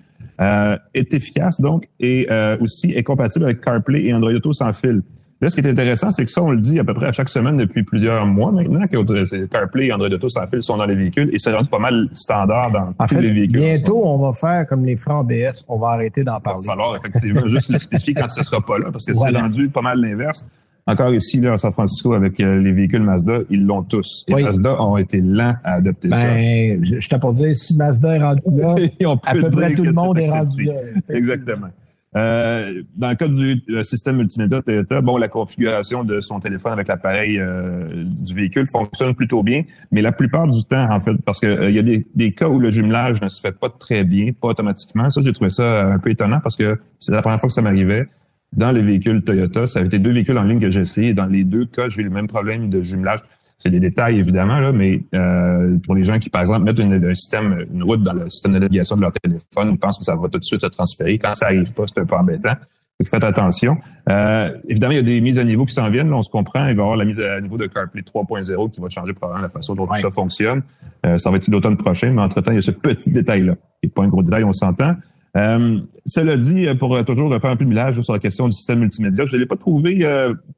Euh, 0.41 0.79
est 0.95 1.13
efficace, 1.13 1.61
donc, 1.61 1.85
et 2.01 2.27
euh, 2.31 2.57
aussi 2.61 2.93
est 2.93 3.03
compatible 3.03 3.45
avec 3.45 3.61
CarPlay 3.61 4.07
et 4.07 4.15
Android 4.15 4.33
Auto 4.33 4.55
sans 4.55 4.73
fil. 4.73 5.03
Là, 5.41 5.49
ce 5.49 5.55
qui 5.55 5.67
est 5.67 5.71
intéressant, 5.71 6.11
c'est 6.11 6.27
que 6.27 6.31
ça, 6.31 6.43
on 6.43 6.51
le 6.51 6.61
dit 6.61 6.79
à 6.79 6.85
peu 6.85 6.93
près 6.93 7.07
à 7.07 7.13
chaque 7.13 7.31
semaine 7.31 7.57
depuis 7.57 7.83
plusieurs 7.83 8.27
mois 8.27 8.53
maintenant, 8.53 8.87
que 8.87 9.47
CarPlay 9.47 9.87
et 9.87 9.93
Android 9.93 10.11
Auto 10.11 10.29
sans 10.29 10.47
fil 10.47 10.63
sont 10.63 10.77
dans 10.77 10.85
les 10.85 10.95
véhicules 10.95 11.31
et 11.33 11.39
c'est 11.39 11.55
rendu 11.55 11.71
pas 11.71 11.79
mal 11.79 12.09
standard 12.13 12.71
dans 12.71 13.07
tous 13.07 13.19
les 13.19 13.33
véhicules. 13.33 13.61
Bientôt, 13.61 14.03
on 14.05 14.19
va 14.19 14.35
faire 14.35 14.67
comme 14.67 14.85
les 14.85 14.97
francs 14.97 15.27
BS, 15.27 15.65
on 15.69 15.79
va 15.79 15.89
arrêter 15.89 16.25
d'en 16.25 16.41
parler. 16.41 16.61
Il 16.63 16.67
va 16.67 16.73
falloir 16.73 16.97
effectivement 16.97 17.47
juste 17.47 17.71
le 17.71 17.79
spécifier 17.79 18.15
quand 18.15 18.29
ce 18.29 18.43
sera 18.43 18.61
pas 18.61 18.79
là, 18.79 18.91
parce 18.93 19.07
que 19.07 19.15
c'est 19.15 19.39
rendu 19.39 19.69
pas 19.71 19.81
mal 19.81 19.99
l'inverse. 19.99 20.45
Encore 20.87 21.15
ici, 21.15 21.41
là, 21.41 21.53
à 21.53 21.59
San 21.59 21.73
Francisco, 21.73 22.15
avec 22.15 22.41
euh, 22.41 22.61
les 22.61 22.73
véhicules 22.73 23.03
Mazda, 23.03 23.41
ils 23.49 23.65
l'ont 23.65 23.83
tous. 23.83 24.25
Et 24.29 24.43
Mazda 24.43 24.81
ont 24.83 24.97
été 24.97 25.21
lents 25.21 25.55
à 25.63 25.75
adopter 25.75 26.09
ben, 26.09 26.17
ça. 26.17 26.85
Je, 26.85 27.01
je 27.01 27.09
t'ai 27.09 27.19
pour 27.19 27.33
dire, 27.33 27.55
si 27.55 27.77
Mazda 27.77 28.17
est 28.17 28.23
rendu 28.23 28.43
là, 28.55 28.75
à 29.25 29.35
peu 29.35 29.47
près 29.47 29.75
tout 29.75 29.85
le 29.85 29.93
monde 29.93 30.19
est 30.19 30.31
rendu 30.31 30.65
là. 30.65 30.75
Exactement. 31.11 31.69
Euh, 32.17 32.83
dans 32.97 33.11
le 33.11 33.15
cas 33.15 33.29
du 33.29 33.63
système 33.85 34.17
multimédia 34.17 34.61
Toyota, 34.63 35.01
bon, 35.01 35.17
la 35.17 35.29
configuration 35.29 36.03
de 36.03 36.19
son 36.19 36.41
téléphone 36.41 36.73
avec 36.73 36.89
l'appareil 36.89 37.39
euh, 37.39 38.05
du 38.05 38.35
véhicule 38.35 38.67
fonctionne 38.67 39.15
plutôt 39.15 39.45
bien, 39.45 39.63
mais 39.93 40.03
la 40.03 40.11
plupart 40.11 40.49
du 40.49 40.65
temps, 40.65 40.91
en 40.91 40.99
fait, 40.99 41.15
parce 41.25 41.39
qu'il 41.39 41.49
euh, 41.49 41.71
y 41.71 41.79
a 41.79 41.83
des, 41.83 42.33
cas 42.33 42.49
où 42.49 42.59
le 42.59 42.71
jumelage 42.73 43.21
ne 43.23 43.29
se 43.29 43.41
fait 43.41 43.53
pas 43.53 43.69
très 43.69 44.03
bien, 44.03 44.33
pas 44.33 44.49
automatiquement. 44.49 45.09
Ça, 45.09 45.21
j'ai 45.23 45.33
trouvé 45.33 45.51
ça 45.51 45.87
un 45.87 45.99
peu 45.99 46.11
étonnant 46.11 46.41
parce 46.41 46.57
que 46.57 46.81
c'est 46.99 47.13
la 47.13 47.23
première 47.23 47.39
fois 47.39 47.49
que 47.49 47.55
ça 47.55 47.63
m'arrivait. 47.63 48.09
Dans 48.53 48.73
les 48.73 48.83
véhicules 48.83 49.23
Toyota, 49.23 49.69
ça 49.69 49.79
avait 49.79 49.87
été 49.87 50.01
deux 50.01 50.11
véhicules 50.11 50.37
en 50.37 50.43
ligne 50.43 50.59
que 50.59 50.71
j'ai 50.71 50.81
essayé. 50.81 51.15
Dans 51.15 51.27
les 51.27 51.45
deux 51.45 51.67
cas, 51.67 51.89
j'ai 51.89 52.01
eu 52.01 52.05
le 52.05 52.11
même 52.11 52.27
problème 52.27 52.69
de 52.69 52.83
jumelage 52.83 53.21
c'est 53.63 53.71
des 53.71 53.79
détails 53.79 54.19
évidemment 54.19 54.59
là, 54.59 54.73
mais 54.73 55.03
euh, 55.15 55.77
pour 55.85 55.95
les 55.95 56.05
gens 56.05 56.19
qui 56.19 56.31
par 56.31 56.41
exemple 56.41 56.63
mettent 56.63 56.79
une, 56.79 57.05
un 57.05 57.15
système, 57.15 57.67
une 57.73 57.83
route 57.83 58.03
dans 58.03 58.15
le 58.15 58.31
système 58.31 58.55
de 58.55 58.59
navigation 58.59 58.97
de 58.97 59.03
leur 59.03 59.13
téléphone, 59.13 59.69
ils 59.71 59.79
pensent 59.79 59.99
que 59.99 60.05
ça 60.05 60.17
va 60.17 60.29
tout 60.29 60.39
de 60.39 60.45
suite 60.45 60.63
se 60.63 60.67
transférer. 60.67 61.19
Quand 61.19 61.35
ça 61.35 61.47
arrive 61.47 61.71
pas, 61.73 61.85
c'est 61.87 62.01
un 62.01 62.07
peu 62.07 62.17
embêtant. 62.17 62.55
Donc, 62.99 63.09
faites 63.09 63.23
attention. 63.23 63.77
Euh, 64.09 64.51
évidemment, 64.67 64.93
il 64.93 64.97
y 64.97 65.01
a 65.01 65.03
des 65.03 65.21
mises 65.21 65.39
à 65.39 65.45
niveau 65.45 65.67
qui 65.67 65.75
s'en 65.75 65.91
viennent. 65.91 66.09
Là, 66.09 66.17
on 66.17 66.23
se 66.23 66.31
comprend. 66.31 66.67
Il 66.69 66.77
va 66.77 66.83
y 66.83 66.85
avoir 66.85 66.97
la 66.97 67.05
mise 67.05 67.21
à 67.21 67.39
niveau 67.41 67.59
de 67.59 67.67
CarPlay 67.67 68.03
3.0 68.03 68.71
qui 68.71 68.81
va 68.81 68.89
changer 68.89 69.13
probablement 69.13 69.43
la 69.43 69.51
façon 69.51 69.75
dont 69.75 69.87
tout 69.87 70.01
ça 70.01 70.11
fonctionne. 70.11 70.63
Euh, 71.05 71.19
ça 71.19 71.31
va 71.31 71.37
être 71.37 71.49
l'automne 71.49 71.77
prochain, 71.77 72.13
mais 72.13 72.23
entre-temps, 72.23 72.53
il 72.53 72.57
y 72.57 72.59
a 72.59 72.63
ce 72.63 72.71
petit 72.71 73.13
détail-là. 73.13 73.57
Et 73.83 73.89
pas 73.89 74.03
un 74.03 74.09
gros 74.09 74.23
détail, 74.23 74.45
on 74.45 74.53
s'entend. 74.53 74.95
Euh, 75.37 75.79
cela 76.07 76.37
dit, 76.37 76.67
pour 76.79 77.03
toujours 77.05 77.31
faire 77.41 77.51
un 77.51 77.57
peu 77.57 77.65
de 77.65 77.71
millage 77.71 78.01
sur 78.01 78.13
la 78.13 78.19
question 78.19 78.49
du 78.49 78.53
système 78.53 78.81
multimédia, 78.81 79.25
je 79.27 79.37
ne 79.37 79.41
l'ai 79.41 79.47
pas 79.47 79.57
trouvé 79.57 80.07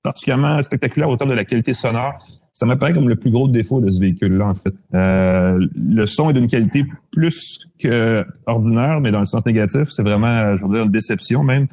particulièrement 0.02 0.62
spectaculaire 0.62 1.08
au 1.08 1.16
terme 1.16 1.30
de 1.30 1.36
la 1.36 1.44
qualité 1.44 1.74
sonore 1.74 2.26
ça 2.54 2.66
m'apparaît 2.66 2.92
comme 2.92 3.08
le 3.08 3.16
plus 3.16 3.30
gros 3.30 3.48
défaut 3.48 3.80
de 3.80 3.90
ce 3.90 3.98
véhicule-là, 4.00 4.46
en 4.46 4.54
fait. 4.54 4.74
Euh, 4.94 5.66
le 5.74 6.06
son 6.06 6.30
est 6.30 6.34
d'une 6.34 6.48
qualité 6.48 6.84
plus 7.10 7.58
que 7.78 8.24
ordinaire, 8.46 9.00
mais 9.00 9.10
dans 9.10 9.20
le 9.20 9.26
sens 9.26 9.44
négatif, 9.46 9.88
c'est 9.88 10.02
vraiment, 10.02 10.54
je 10.56 10.62
veux 10.62 10.72
dire, 10.72 10.84
une 10.84 10.90
déception 10.90 11.42
même. 11.42 11.66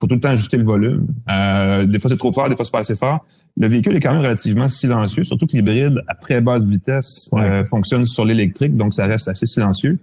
Faut 0.00 0.08
tout 0.08 0.16
le 0.16 0.20
temps 0.20 0.30
ajuster 0.30 0.56
le 0.56 0.64
volume. 0.64 1.06
Euh, 1.30 1.86
des 1.86 2.00
fois, 2.00 2.10
c'est 2.10 2.16
trop 2.16 2.32
fort, 2.32 2.48
des 2.48 2.56
fois, 2.56 2.64
c'est 2.64 2.72
pas 2.72 2.80
assez 2.80 2.96
fort. 2.96 3.24
Le 3.56 3.68
véhicule 3.68 3.94
est 3.94 4.00
quand 4.00 4.12
même 4.12 4.22
relativement 4.22 4.66
silencieux, 4.66 5.22
surtout 5.22 5.46
que 5.46 5.52
l'hybride 5.52 6.02
à 6.08 6.14
très 6.16 6.40
basse 6.40 6.68
vitesse 6.68 7.30
euh, 7.34 7.64
fonctionne 7.64 8.04
sur 8.04 8.24
l'électrique, 8.24 8.76
donc 8.76 8.92
ça 8.92 9.06
reste 9.06 9.28
assez 9.28 9.46
silencieux. 9.46 9.98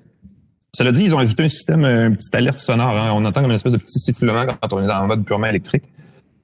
Cela 0.73 0.93
dit, 0.93 1.03
ils 1.03 1.13
ont 1.13 1.19
ajouté 1.19 1.43
un 1.43 1.49
système, 1.49 1.83
une 1.83 2.15
petite 2.15 2.33
alerte 2.33 2.59
sonore. 2.59 2.95
Hein. 2.95 3.11
On 3.13 3.25
entend 3.25 3.41
comme 3.41 3.49
une 3.49 3.57
espèce 3.57 3.73
de 3.73 3.77
petit 3.77 3.99
sifflement 3.99 4.45
quand 4.45 4.71
on 4.71 4.81
est 4.81 4.89
en 4.89 5.05
mode 5.07 5.25
purement 5.25 5.47
électrique. 5.47 5.83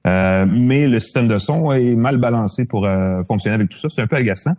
Euh, 0.06 0.46
mais 0.48 0.86
le 0.86 1.00
système 1.00 1.28
de 1.28 1.38
son 1.38 1.72
est 1.72 1.94
mal 1.94 2.18
balancé 2.18 2.64
pour 2.64 2.86
euh, 2.86 3.22
fonctionner 3.24 3.54
avec 3.54 3.68
tout 3.68 3.78
ça. 3.78 3.88
C'est 3.88 4.02
un 4.02 4.06
peu 4.06 4.16
agaçant. 4.16 4.54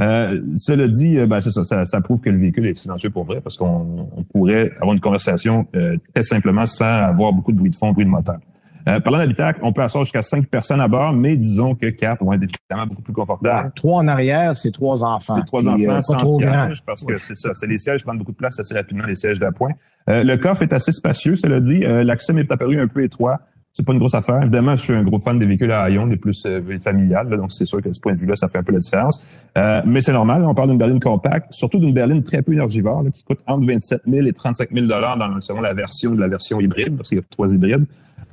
Euh, 0.00 0.40
cela 0.56 0.88
dit, 0.88 1.24
ben 1.26 1.40
c'est 1.40 1.50
ça, 1.50 1.84
ça, 1.84 2.00
prouve 2.00 2.20
que 2.20 2.30
le 2.30 2.38
véhicule 2.38 2.66
est 2.66 2.74
silencieux 2.74 3.10
pour 3.10 3.24
vrai, 3.24 3.40
parce 3.40 3.56
qu'on 3.56 4.08
pourrait 4.32 4.72
avoir 4.80 4.92
une 4.92 5.00
conversation 5.00 5.66
très 6.12 6.22
simplement 6.24 6.66
sans 6.66 6.84
avoir 6.84 7.32
beaucoup 7.32 7.52
de 7.52 7.58
bruit 7.58 7.70
de 7.70 7.76
fond, 7.76 7.92
bruit 7.92 8.04
de 8.04 8.10
moteur. 8.10 8.38
parlant 8.84 9.18
d'habitacle, 9.18 9.60
on 9.62 9.72
peut 9.72 9.82
asseoir 9.82 10.02
jusqu'à 10.02 10.22
cinq 10.22 10.48
personnes 10.48 10.80
à 10.80 10.88
bord, 10.88 11.12
mais 11.12 11.36
disons 11.36 11.76
que 11.76 11.90
quatre 11.90 12.24
vont 12.24 12.32
être 12.32 12.42
évidemment 12.42 12.88
beaucoup 12.88 13.02
plus 13.02 13.12
confortables. 13.12 13.70
trois 13.76 14.02
en 14.02 14.08
arrière, 14.08 14.56
c'est 14.56 14.72
trois 14.72 15.04
enfants. 15.04 15.36
C'est 15.36 15.44
trois 15.44 15.64
enfants 15.64 16.00
sans 16.00 16.38
siège, 16.38 16.82
parce 16.84 17.04
que 17.04 17.16
c'est 17.16 17.36
ça, 17.36 17.54
c'est 17.54 17.68
les 17.68 17.78
sièges 17.78 18.02
prennent 18.02 18.18
beaucoup 18.18 18.32
de 18.32 18.36
place 18.36 18.58
assez 18.58 18.74
rapidement, 18.74 19.06
les 19.06 19.14
sièges 19.14 19.38
d'appoint. 19.38 19.74
le 20.08 20.34
coffre 20.34 20.62
est 20.64 20.72
assez 20.72 20.90
spacieux, 20.90 21.36
cela 21.36 21.60
dit. 21.60 21.78
L'accès 21.78 22.32
m'est 22.32 22.50
apparu 22.50 22.80
un 22.80 22.88
peu 22.88 23.04
étroit 23.04 23.38
c'est 23.74 23.84
pas 23.84 23.92
une 23.92 23.98
grosse 23.98 24.14
affaire. 24.14 24.40
Évidemment, 24.40 24.76
je 24.76 24.82
suis 24.82 24.92
un 24.92 25.02
gros 25.02 25.18
fan 25.18 25.36
des 25.36 25.46
véhicules 25.46 25.72
à 25.72 25.82
haillons, 25.82 26.06
des 26.06 26.16
plus 26.16 26.44
euh, 26.46 26.62
familiales, 26.78 27.28
donc 27.28 27.50
c'est 27.50 27.64
sûr 27.64 27.80
que 27.80 27.88
de 27.88 27.92
ce 27.92 28.00
point 28.00 28.14
de 28.14 28.20
vue-là, 28.20 28.36
ça 28.36 28.46
fait 28.46 28.58
un 28.58 28.62
peu 28.62 28.72
la 28.72 28.78
différence. 28.78 29.42
Euh, 29.58 29.82
mais 29.84 30.00
c'est 30.00 30.12
normal, 30.12 30.44
on 30.44 30.54
parle 30.54 30.68
d'une 30.68 30.78
berline 30.78 31.00
compacte, 31.00 31.52
surtout 31.52 31.80
d'une 31.80 31.92
berline 31.92 32.22
très 32.22 32.40
peu 32.40 32.52
énergivore, 32.52 33.02
qui 33.12 33.24
coûte 33.24 33.40
entre 33.48 33.66
27 33.66 34.02
000 34.06 34.26
et 34.28 34.32
35 34.32 34.70
000 34.70 34.86
dollars 34.86 35.18
selon 35.40 35.60
la 35.60 35.74
version 35.74 36.12
de 36.14 36.20
la 36.20 36.28
version 36.28 36.60
hybride, 36.60 36.96
parce 36.96 37.08
qu'il 37.08 37.18
y 37.18 37.20
a 37.20 37.24
trois 37.28 37.52
hybrides. 37.52 37.84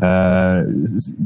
Euh, 0.03 0.65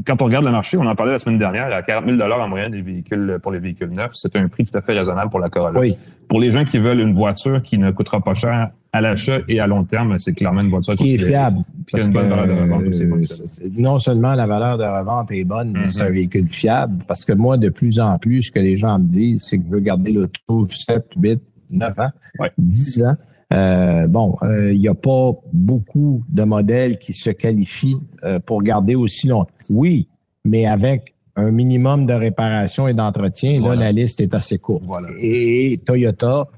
quand 0.06 0.20
on 0.20 0.26
regarde 0.26 0.44
le 0.44 0.50
marché, 0.50 0.76
on 0.76 0.86
en 0.86 0.94
parlait 0.94 1.12
la 1.12 1.18
semaine 1.18 1.38
dernière, 1.38 1.72
à 1.72 1.82
40 1.82 2.04
000 2.06 2.20
en 2.20 2.48
moyenne 2.48 2.72
des 2.72 2.82
véhicules 2.82 3.38
pour 3.42 3.52
les 3.52 3.58
véhicules 3.58 3.90
neufs, 3.90 4.12
c'est 4.14 4.36
un 4.36 4.48
prix 4.48 4.64
tout 4.64 4.76
à 4.76 4.80
fait 4.80 4.92
raisonnable 4.92 5.30
pour 5.30 5.40
la 5.40 5.48
Corolla. 5.48 5.80
Oui. 5.80 5.96
Pour 6.28 6.40
les 6.40 6.50
gens 6.50 6.64
qui 6.64 6.78
veulent 6.78 7.00
une 7.00 7.14
voiture 7.14 7.62
qui 7.62 7.78
ne 7.78 7.90
coûtera 7.90 8.20
pas 8.20 8.34
cher 8.34 8.70
à 8.92 9.00
l'achat 9.00 9.38
et 9.48 9.60
à 9.60 9.66
long 9.66 9.84
terme, 9.84 10.18
c'est 10.18 10.34
clairement 10.34 10.60
une 10.60 10.70
voiture 10.70 10.96
qui 10.96 11.14
est 11.14 11.26
fiable. 11.26 11.58
Qui 11.86 11.96
a 11.96 12.00
une 12.00 12.10
bonne 12.10 12.28
valeur 12.28 12.46
de 12.46 12.52
revente 12.52 13.72
Non 13.78 13.98
seulement 13.98 14.34
la 14.34 14.46
valeur 14.46 14.76
de 14.76 14.84
revente 14.84 15.30
est 15.30 15.44
bonne, 15.44 15.72
mais 15.72 15.88
c'est 15.88 16.02
un 16.02 16.08
mm-hmm. 16.08 16.12
véhicule 16.12 16.48
fiable. 16.48 17.04
Parce 17.06 17.24
que 17.24 17.32
moi, 17.32 17.56
de 17.56 17.68
plus 17.68 18.00
en 18.00 18.18
plus, 18.18 18.42
ce 18.42 18.52
que 18.52 18.58
les 18.58 18.76
gens 18.76 18.98
me 18.98 19.06
disent, 19.06 19.44
c'est 19.44 19.58
que 19.58 19.64
je 19.64 19.70
veux 19.70 19.80
garder 19.80 20.12
l'auto 20.12 20.66
7, 20.68 21.06
8, 21.16 21.40
9 21.70 22.00
ans, 22.00 22.10
10 22.58 23.04
ans. 23.04 23.16
Euh, 23.54 24.06
bon, 24.08 24.36
il 24.42 24.48
euh, 24.48 24.74
n'y 24.74 24.88
a 24.88 24.94
pas 24.94 25.32
beaucoup 25.52 26.24
de 26.28 26.42
modèles 26.42 26.98
qui 26.98 27.12
se 27.12 27.30
qualifient 27.30 27.98
euh, 28.24 28.40
pour 28.40 28.62
garder 28.62 28.94
aussi 28.94 29.28
longtemps. 29.28 29.52
Oui, 29.70 30.08
mais 30.44 30.66
avec 30.66 31.14
un 31.36 31.50
minimum 31.50 32.06
de 32.06 32.14
réparation 32.14 32.88
et 32.88 32.94
d'entretien, 32.94 33.60
là, 33.60 33.76
la 33.76 33.92
liste 33.92 34.20
est 34.20 34.34
assez 34.34 34.58
courte. 34.58 34.84
Et 35.20 35.80
Toyota, 35.84 36.48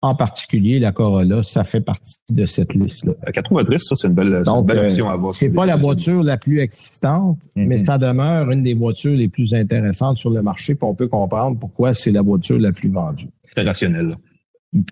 en 0.00 0.14
particulier 0.14 0.78
la 0.78 0.92
Corolla, 0.92 1.42
ça 1.42 1.62
fait 1.62 1.82
partie 1.82 2.16
de 2.30 2.46
cette 2.46 2.72
liste-là. 2.72 3.12
La 3.26 3.32
4 3.32 3.52
motrices, 3.52 3.84
ça, 3.84 3.94
c'est 3.94 4.08
une 4.08 4.14
belle, 4.14 4.42
une 4.46 4.64
belle 4.64 4.78
option 4.78 5.10
à 5.10 5.12
avoir. 5.12 5.34
C'est 5.34 5.52
pas 5.52 5.66
la 5.66 5.76
voiture 5.76 6.22
la 6.22 6.38
plus 6.38 6.60
existante, 6.60 7.38
mm-hmm. 7.56 7.66
mais 7.66 7.84
ça 7.84 7.98
demeure 7.98 8.50
une 8.50 8.62
des 8.62 8.74
voitures 8.74 9.14
les 9.14 9.28
plus 9.28 9.52
intéressantes 9.52 10.16
sur 10.16 10.30
le 10.30 10.40
marché, 10.42 10.74
puis 10.74 10.88
on 10.88 10.94
peut 10.94 11.08
comprendre 11.08 11.58
pourquoi 11.58 11.94
c'est 11.94 12.10
la 12.10 12.22
voiture 12.22 12.58
la 12.58 12.72
plus 12.72 12.88
vendue. 12.88 13.28
Très 13.52 13.62
rationnel. 13.62 14.16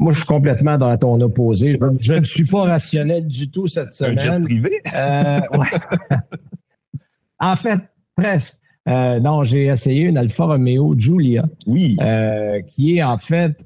Moi, 0.00 0.12
je 0.12 0.18
suis 0.18 0.26
complètement 0.26 0.78
dans 0.78 0.96
ton 0.96 1.20
opposé. 1.20 1.78
Je, 2.00 2.14
ne 2.14 2.24
suis 2.24 2.44
pas 2.44 2.62
rationnel 2.62 3.26
du 3.26 3.50
tout 3.50 3.66
cette 3.66 3.92
semaine. 3.92 4.18
Un 4.18 4.38
jet 4.38 4.44
privé? 4.44 4.80
Euh, 4.94 5.40
en 7.40 7.56
fait, 7.56 7.80
presque. 8.16 8.58
Euh, 8.88 9.20
non, 9.20 9.44
j'ai 9.44 9.66
essayé 9.66 10.04
une 10.04 10.16
Alfa 10.16 10.44
Romeo 10.44 10.94
Giulia. 10.96 11.44
Oui. 11.66 11.96
Euh, 12.00 12.60
qui 12.62 12.96
est 12.96 13.02
en 13.02 13.18
fait, 13.18 13.56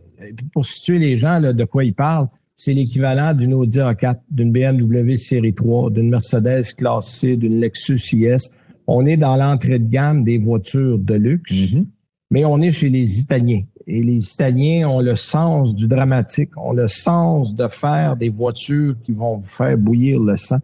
pour 0.53 0.66
situer 0.66 0.99
les 0.99 1.18
gens 1.18 1.38
là, 1.38 1.53
de 1.53 1.64
quoi 1.64 1.85
ils 1.85 1.94
parlent, 1.94 2.29
c'est 2.57 2.75
l'équivalent 2.75 3.33
d'une 3.35 3.55
Audi 3.55 3.79
A4, 3.79 4.16
d'une 4.31 4.51
BMW 4.51 5.16
série 5.16 5.55
3, 5.55 5.90
d'une 5.90 6.11
Mercedes 6.11 6.75
classe 6.77 7.09
C, 7.09 7.37
d'une 7.37 7.61
Lexus 7.61 8.01
IS. 8.12 8.51
On 8.87 9.07
est 9.07 9.16
dans 9.16 9.37
l'entrée 9.37 9.79
de 9.79 9.88
gamme 9.88 10.25
des 10.25 10.38
voitures 10.38 10.99
de 10.99 11.14
luxe, 11.14 11.53
mm-hmm. 11.53 11.87
mais 12.31 12.44
on 12.44 12.61
est 12.61 12.73
chez 12.73 12.88
les 12.88 13.20
Italiens. 13.20 13.62
Et 13.92 14.03
les 14.03 14.33
Italiens 14.33 14.88
ont 14.88 15.00
le 15.00 15.16
sens 15.16 15.74
du 15.74 15.88
dramatique, 15.88 16.57
ont 16.57 16.72
le 16.72 16.87
sens 16.87 17.57
de 17.57 17.66
faire 17.66 18.16
des 18.16 18.29
voitures 18.29 18.94
qui 19.03 19.11
vont 19.11 19.38
vous 19.38 19.48
faire 19.48 19.76
bouillir 19.76 20.20
le 20.20 20.37
sang. 20.37 20.59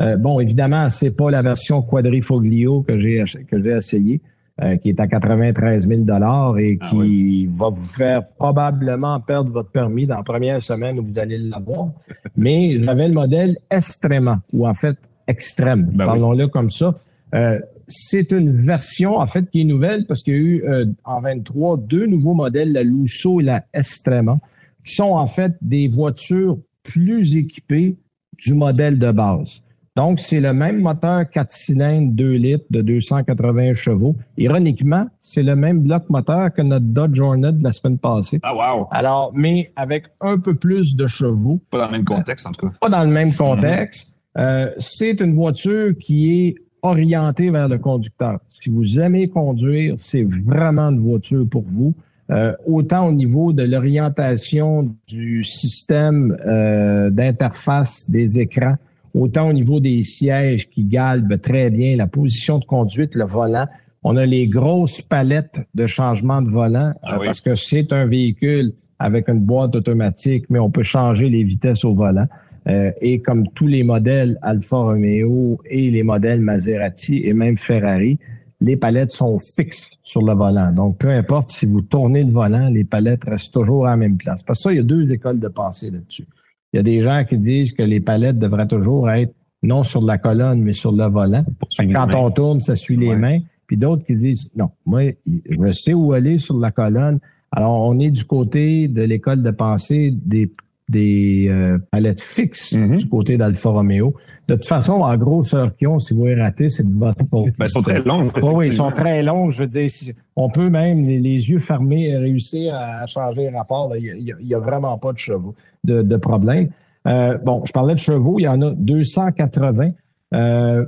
Euh, 0.00 0.16
bon, 0.16 0.40
évidemment, 0.40 0.88
c'est 0.88 1.10
pas 1.10 1.30
la 1.30 1.42
version 1.42 1.82
quadrifoglio 1.82 2.82
que 2.82 2.98
j'ai 2.98 3.22
que 3.46 3.62
j'ai 3.62 3.72
essayé, 3.72 4.22
euh, 4.62 4.76
qui 4.76 4.88
est 4.88 4.98
à 4.98 5.06
93 5.06 5.88
000 5.88 6.04
dollars 6.04 6.58
et 6.58 6.78
ah 6.80 6.88
qui 6.88 7.46
va 7.52 7.68
vous 7.68 7.84
faire 7.84 8.26
probablement 8.26 9.20
perdre 9.20 9.52
votre 9.52 9.70
permis 9.70 10.06
dans 10.06 10.16
la 10.16 10.22
première 10.22 10.62
semaine 10.62 10.98
où 10.98 11.04
vous 11.04 11.18
allez 11.18 11.36
l'avoir. 11.36 11.90
Mais 12.34 12.80
j'avais 12.80 13.08
le 13.08 13.14
modèle 13.14 13.58
extrêmement, 13.70 14.38
ou 14.54 14.66
en 14.66 14.74
fait 14.74 14.96
extrême, 15.26 15.90
ben 15.92 16.06
parlons-le 16.06 16.48
comme 16.48 16.70
ça. 16.70 16.98
Euh, 17.34 17.60
c'est 17.90 18.32
une 18.32 18.50
version, 18.50 19.16
en 19.16 19.26
fait, 19.26 19.50
qui 19.50 19.60
est 19.60 19.64
nouvelle 19.64 20.06
parce 20.06 20.22
qu'il 20.22 20.34
y 20.34 20.36
a 20.36 20.40
eu 20.40 20.64
euh, 20.64 20.86
en 21.04 21.20
23 21.20 21.76
deux 21.78 22.06
nouveaux 22.06 22.34
modèles, 22.34 22.72
la 22.72 22.82
Lusso 22.82 23.40
et 23.40 23.44
la 23.44 23.64
Estrema, 23.74 24.38
qui 24.84 24.94
sont 24.94 25.12
en 25.12 25.26
fait 25.26 25.52
des 25.60 25.88
voitures 25.88 26.58
plus 26.82 27.36
équipées 27.36 27.96
du 28.38 28.54
modèle 28.54 28.98
de 28.98 29.10
base. 29.12 29.62
Donc, 29.96 30.20
c'est 30.20 30.40
le 30.40 30.52
même 30.52 30.80
moteur 30.80 31.28
4 31.28 31.50
cylindres 31.50 32.12
2 32.12 32.32
litres 32.34 32.64
de 32.70 32.80
280 32.80 33.74
chevaux. 33.74 34.16
Ironiquement, 34.38 35.06
c'est 35.18 35.42
le 35.42 35.56
même 35.56 35.80
bloc 35.82 36.08
moteur 36.08 36.52
que 36.54 36.62
notre 36.62 36.86
Dodge 36.86 37.18
Hornet 37.20 37.52
de 37.52 37.64
la 37.64 37.72
semaine 37.72 37.98
passée. 37.98 38.38
Ah, 38.42 38.54
wow! 38.54 38.86
Alors, 38.92 39.32
mais 39.34 39.72
avec 39.74 40.04
un 40.20 40.38
peu 40.38 40.54
plus 40.54 40.96
de 40.96 41.06
chevaux. 41.06 41.60
Pas 41.70 41.80
dans 41.80 41.86
le 41.86 41.92
même 41.92 42.04
contexte, 42.04 42.46
en 42.46 42.52
tout 42.52 42.68
cas. 42.68 42.72
Pas 42.80 42.88
dans 42.88 43.02
le 43.02 43.10
même 43.10 43.34
contexte. 43.34 44.20
Euh, 44.38 44.70
c'est 44.78 45.20
une 45.20 45.34
voiture 45.34 45.92
qui 45.98 46.46
est 46.46 46.54
orienté 46.82 47.50
vers 47.50 47.68
le 47.68 47.78
conducteur. 47.78 48.38
Si 48.48 48.70
vous 48.70 48.98
aimez 48.98 49.28
conduire, 49.28 49.96
c'est 49.98 50.22
vraiment 50.22 50.90
une 50.90 51.00
voiture 51.00 51.46
pour 51.48 51.64
vous. 51.66 51.94
Euh, 52.30 52.52
autant 52.64 53.08
au 53.08 53.12
niveau 53.12 53.52
de 53.52 53.64
l'orientation 53.64 54.94
du 55.08 55.42
système 55.42 56.36
euh, 56.46 57.10
d'interface 57.10 58.08
des 58.08 58.38
écrans, 58.38 58.76
autant 59.14 59.48
au 59.48 59.52
niveau 59.52 59.80
des 59.80 60.04
sièges 60.04 60.68
qui 60.70 60.84
galbent 60.84 61.40
très 61.40 61.70
bien, 61.70 61.96
la 61.96 62.06
position 62.06 62.58
de 62.58 62.64
conduite, 62.64 63.14
le 63.14 63.24
volant. 63.24 63.66
On 64.04 64.16
a 64.16 64.24
les 64.26 64.46
grosses 64.46 65.02
palettes 65.02 65.60
de 65.74 65.86
changement 65.86 66.40
de 66.40 66.50
volant 66.50 66.94
Ah 67.02 67.14
euh, 67.14 67.18
oui. 67.20 67.26
parce 67.26 67.40
que 67.40 67.56
c'est 67.56 67.92
un 67.92 68.06
véhicule 68.06 68.74
avec 69.00 69.28
une 69.28 69.40
boîte 69.40 69.74
automatique, 69.74 70.44
mais 70.50 70.60
on 70.60 70.70
peut 70.70 70.84
changer 70.84 71.28
les 71.28 71.42
vitesses 71.42 71.84
au 71.84 71.94
volant. 71.94 72.26
Euh, 72.68 72.92
et 73.00 73.20
comme 73.20 73.48
tous 73.54 73.66
les 73.66 73.82
modèles 73.82 74.38
Alfa 74.42 74.76
Romeo 74.76 75.58
et 75.64 75.90
les 75.90 76.02
modèles 76.02 76.40
Maserati 76.40 77.22
et 77.24 77.32
même 77.32 77.56
Ferrari, 77.56 78.18
les 78.60 78.76
palettes 78.76 79.12
sont 79.12 79.38
fixes 79.38 79.90
sur 80.02 80.22
le 80.22 80.34
volant. 80.34 80.70
Donc, 80.72 80.98
peu 80.98 81.08
importe 81.08 81.50
si 81.50 81.66
vous 81.66 81.80
tournez 81.80 82.22
le 82.22 82.32
volant, 82.32 82.68
les 82.68 82.84
palettes 82.84 83.24
restent 83.24 83.54
toujours 83.54 83.86
à 83.86 83.90
la 83.90 83.96
même 83.96 84.18
place. 84.18 84.42
Parce 84.42 84.58
que 84.58 84.62
ça, 84.64 84.72
il 84.72 84.76
y 84.76 84.80
a 84.80 84.84
deux 84.84 85.10
écoles 85.10 85.40
de 85.40 85.48
pensée 85.48 85.90
là-dessus. 85.90 86.26
Il 86.72 86.76
y 86.76 86.80
a 86.80 86.82
des 86.82 87.02
gens 87.02 87.24
qui 87.24 87.38
disent 87.38 87.72
que 87.72 87.82
les 87.82 88.00
palettes 88.00 88.38
devraient 88.38 88.68
toujours 88.68 89.10
être 89.10 89.34
non 89.62 89.82
sur 89.82 90.02
la 90.02 90.18
colonne, 90.18 90.62
mais 90.62 90.72
sur 90.72 90.92
le 90.92 91.06
volant. 91.06 91.44
Quand 91.78 92.06
mains. 92.06 92.16
on 92.16 92.30
tourne, 92.30 92.60
ça 92.60 92.76
suit 92.76 92.96
les 92.96 93.14
mains. 93.16 93.40
Puis 93.66 93.76
d'autres 93.76 94.04
qui 94.04 94.16
disent, 94.16 94.50
non, 94.56 94.70
moi, 94.84 95.12
je 95.26 95.72
sais 95.72 95.94
où 95.94 96.12
aller 96.12 96.38
sur 96.38 96.58
la 96.58 96.70
colonne. 96.70 97.18
Alors, 97.52 97.86
on 97.86 97.98
est 97.98 98.10
du 98.10 98.24
côté 98.24 98.88
de 98.88 99.02
l'école 99.02 99.42
de 99.42 99.50
pensée 99.50 100.12
des, 100.12 100.52
des 100.90 101.46
euh, 101.48 101.78
palettes 101.90 102.20
fixes 102.20 102.72
Mhm. 102.72 102.96
du 102.98 103.08
côté 103.08 103.38
d'Alfa 103.38 103.70
Romeo. 103.70 104.14
De 104.48 104.56
toute 104.56 104.66
façon, 104.66 104.94
en 104.94 105.16
grosseur 105.16 105.76
qu'ils 105.76 105.86
ont, 105.88 106.00
si 106.00 106.12
vous 106.12 106.26
les 106.26 106.34
ratez, 106.34 106.68
c'est 106.68 106.82
de 106.82 106.98
votre 106.98 107.24
faute. 107.30 107.52
Ben, 107.56 107.66
ils 107.66 107.70
sont 107.70 107.82
très 107.82 108.00
longs. 108.02 108.24
Oui, 108.42 108.50
oui, 108.54 108.66
ils 108.68 108.72
sont 108.76 108.90
très 108.90 109.22
longs. 109.22 109.52
Je 109.52 109.60
veux 109.60 109.68
dire, 109.68 109.88
on 110.34 110.50
peut 110.50 110.68
même, 110.68 111.06
les, 111.06 111.20
les 111.20 111.50
yeux 111.50 111.60
fermés, 111.60 112.16
réussir 112.16 112.74
à, 112.74 113.06
changer 113.06 113.48
le 113.48 113.56
rapport. 113.56 113.94
Il 113.96 114.02
n'y 114.24 114.32
a, 114.32 114.36
il 114.40 114.46
y 114.48 114.54
a 114.54 114.58
vraiment 114.58 114.98
pas 114.98 115.12
de 115.12 115.18
chevaux, 115.18 115.54
de, 115.84 116.02
de 116.02 116.16
problème. 116.16 116.68
Euh, 117.06 117.38
bon, 117.38 117.62
je 117.64 117.72
parlais 117.72 117.94
de 117.94 118.00
chevaux, 118.00 118.40
il 118.40 118.42
y 118.42 118.48
en 118.48 118.60
a 118.60 118.70
280. 118.70 119.90
Euh, 120.34 120.84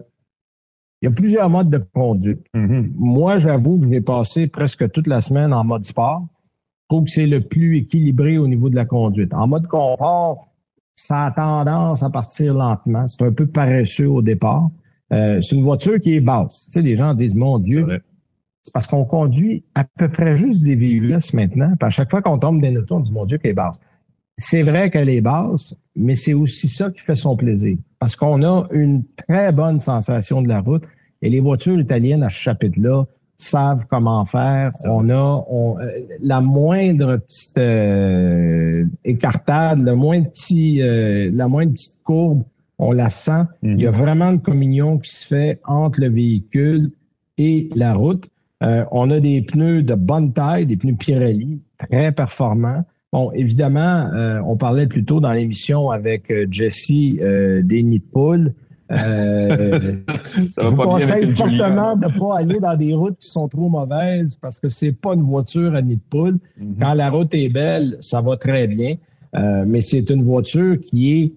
il 1.01 1.07
y 1.07 1.09
a 1.09 1.11
plusieurs 1.13 1.49
modes 1.49 1.71
de 1.71 1.79
conduite. 1.79 2.45
Mhm. 2.55 2.93
Moi, 2.97 3.39
j'avoue 3.39 3.79
que 3.79 3.89
j'ai 3.89 4.01
passé 4.01 4.47
presque 4.49 4.91
toute 4.91 5.07
la 5.07 5.21
semaine 5.21 5.53
en 5.53 5.65
mode 5.65 5.85
sport. 5.85 6.27
Trouve 6.93 7.05
que 7.05 7.11
c'est 7.11 7.27
le 7.27 7.41
plus 7.41 7.79
équilibré 7.79 8.37
au 8.37 8.47
niveau 8.47 8.69
de 8.69 8.75
la 8.75 8.85
conduite. 8.85 9.33
En 9.33 9.49
mode 9.49 9.67
confort, 9.67 10.49
ça 10.95 11.25
a 11.25 11.31
tendance 11.31 12.03
à 12.03 12.11
partir 12.11 12.53
lentement. 12.53 13.09
C'est 13.09 13.23
un 13.23 13.33
peu 13.33 13.47
paresseux 13.47 14.11
au 14.11 14.21
départ. 14.21 14.69
Euh, 15.11 15.41
c'est 15.41 15.57
une 15.57 15.65
voiture 15.65 15.99
qui 15.99 16.17
est 16.17 16.21
basse. 16.21 16.67
Tu 16.67 16.73
sais, 16.73 16.83
les 16.83 16.97
gens 16.97 17.15
disent, 17.15 17.35
mon 17.35 17.59
Dieu, 17.59 17.87
c'est 18.63 18.75
parce 18.75 18.87
qu'on 18.87 19.07
conduit 19.07 19.65
à 19.75 19.85
peu 19.85 20.11
près 20.11 20.37
juste 20.37 20.63
des 20.63 20.75
VUS 20.75 21.33
maintenant. 21.33 21.73
Puis 21.81 21.87
à 21.87 21.89
chaque 21.89 22.11
fois 22.11 22.21
qu'on 22.21 22.37
tombe 22.37 22.61
des 22.61 22.77
autos, 22.77 22.97
on 22.97 23.01
dit, 23.01 23.11
mon 23.11 23.25
Dieu, 23.25 23.39
qu'elle 23.39 23.53
est 23.53 23.55
basse. 23.55 23.81
C'est 24.37 24.63
vrai 24.63 24.91
qu'elle 24.91 25.09
est 25.09 25.23
basse, 25.23 25.75
mais 25.97 26.15
c'est 26.15 26.35
aussi 26.35 26.69
ça 26.69 26.91
qui 26.91 27.01
fait 27.01 27.17
son 27.17 27.37
plaisir. 27.39 27.79
Parce 28.01 28.17
qu'on 28.17 28.43
a 28.43 28.69
une 28.71 29.05
très 29.27 29.51
bonne 29.51 29.81
sensation 29.81 30.43
de 30.43 30.49
la 30.49 30.61
route. 30.61 30.85
Et 31.23 31.31
les 31.31 31.41
voitures 31.41 31.81
italiennes 31.81 32.23
à 32.23 32.29
ce 32.29 32.37
chapitre-là 32.37 33.07
savent 33.43 33.87
comment 33.89 34.25
faire. 34.25 34.73
On 34.85 35.09
a 35.11 35.45
on, 35.49 35.79
euh, 35.79 35.91
la 36.21 36.41
moindre 36.41 37.19
petite 37.19 37.59
euh, 37.59 38.85
écartade, 39.05 39.83
le 39.83 39.95
moins 39.95 40.23
petit, 40.23 40.81
euh, 40.83 41.31
la 41.33 41.49
moindre 41.49 41.73
petite 41.73 42.03
courbe, 42.05 42.43
on 42.79 42.93
la 42.93 43.11
sent. 43.11 43.45
Il 43.63 43.81
y 43.81 43.87
a 43.87 43.91
vraiment 43.91 44.31
une 44.31 44.41
communion 44.41 44.99
qui 44.99 45.15
se 45.15 45.27
fait 45.27 45.61
entre 45.65 46.01
le 46.01 46.09
véhicule 46.09 46.91
et 47.39 47.69
la 47.75 47.95
route. 47.95 48.29
Euh, 48.63 48.85
on 48.93 49.11
a 49.11 49.21
des 49.21 49.43
pneus 49.43 49.83
de 49.83 49.95
bonne 49.95 50.33
taille, 50.33 50.67
des 50.67 50.77
pneus 50.77 50.95
Pirelli, 50.95 51.61
très 51.79 52.13
performants. 52.13 52.85
Bon, 53.13 53.31
évidemment, 53.33 54.09
on 54.47 54.57
parlait 54.57 54.87
plus 54.87 55.05
tôt 55.05 55.21
dans 55.21 55.33
l'émission 55.33 55.91
avec 55.91 56.33
Jesse 56.51 56.89
des 56.89 57.83
nids 57.83 57.99
de 57.99 58.05
poules. 58.11 58.55
Euh, 58.91 59.79
Ça 60.51 60.63
je 60.63 60.63
va 60.63 60.69
vous 60.71 60.77
pas 60.77 60.85
bien 60.99 61.09
avec 61.09 61.25
conseille 61.31 61.37
fortement 61.37 61.97
de 61.97 62.07
ne 62.07 62.19
pas 62.19 62.39
aller 62.39 62.59
dans 62.61 62.77
des 62.77 62.95
routes 62.95 63.19
qui 63.19 63.29
sont 63.29 63.49
trop 63.49 63.69
mauvaises 63.69 64.37
parce 64.37 64.59
que 64.61 64.69
c'est 64.69 64.93
pas 64.93 65.15
une 65.15 65.23
voiture 65.23 65.75
à 65.75 65.83
nid 65.83 65.97
de 65.97 66.01
poule. 66.11 66.39
Mhm. 66.59 66.77
Quand 66.81 66.95
la 66.95 67.11
route 67.11 67.33
est 67.35 67.49
belle, 67.49 67.97
ça 68.01 68.21
va 68.21 68.37
très 68.37 68.67
bien. 68.67 68.97
Euh, 69.35 69.65
mais 69.67 69.81
c'est 69.83 70.11
une 70.11 70.25
voiture 70.25 70.77
qui 70.81 71.23
est 71.23 71.33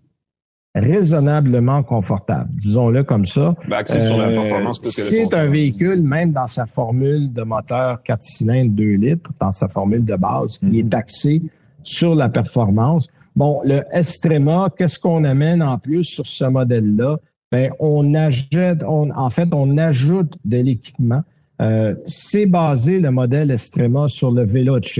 raisonnablement 0.78 1.84
confortable. 1.84 2.50
Disons-le 2.56 3.04
comme 3.04 3.26
ça. 3.26 3.56
Ben, 3.70 3.78
axé 3.78 4.06
sur 4.06 4.18
la 4.18 4.28
Euh, 4.28 4.42
performance 4.42 4.80
C'est 4.84 5.34
un 5.34 5.46
véhicule, 5.46 6.04
même 6.04 6.34
dans 6.34 6.48
sa 6.48 6.66
formule 6.66 7.32
de 7.32 7.44
moteur 7.44 8.04
4 8.04 8.22
cylindres 8.24 8.72
2 8.72 8.96
litres, 8.96 9.32
dans 9.40 9.54
sa 9.54 9.70
formule 9.70 10.04
de 10.04 10.16
base, 10.16 10.58
qui 10.58 10.66
Mhm. 10.66 10.76
est 10.76 10.94
axé 10.94 11.42
sur 11.84 12.16
la 12.16 12.28
performance. 12.28 13.08
Bon, 13.38 13.62
le 13.64 13.84
Estrema, 13.94 14.70
qu'est-ce 14.78 15.00
qu'on 15.00 15.24
amène 15.24 15.62
en 15.64 15.78
plus 15.78 16.04
sur 16.04 16.26
ce 16.26 16.46
modèle-là? 16.46 17.18
Ben, 17.56 17.72
on 17.80 18.14
en 18.16 19.30
fait, 19.30 19.48
on 19.54 19.78
ajoute 19.78 20.34
de 20.44 20.58
l'équipement. 20.58 21.24
Euh, 21.62 21.96
c'est 22.06 22.48
basé, 22.48 23.00
le 23.00 23.12
modèle 23.12 23.50
Estrema, 23.50 24.10
sur 24.10 24.32
le 24.32 24.44
Veloce, 24.44 25.00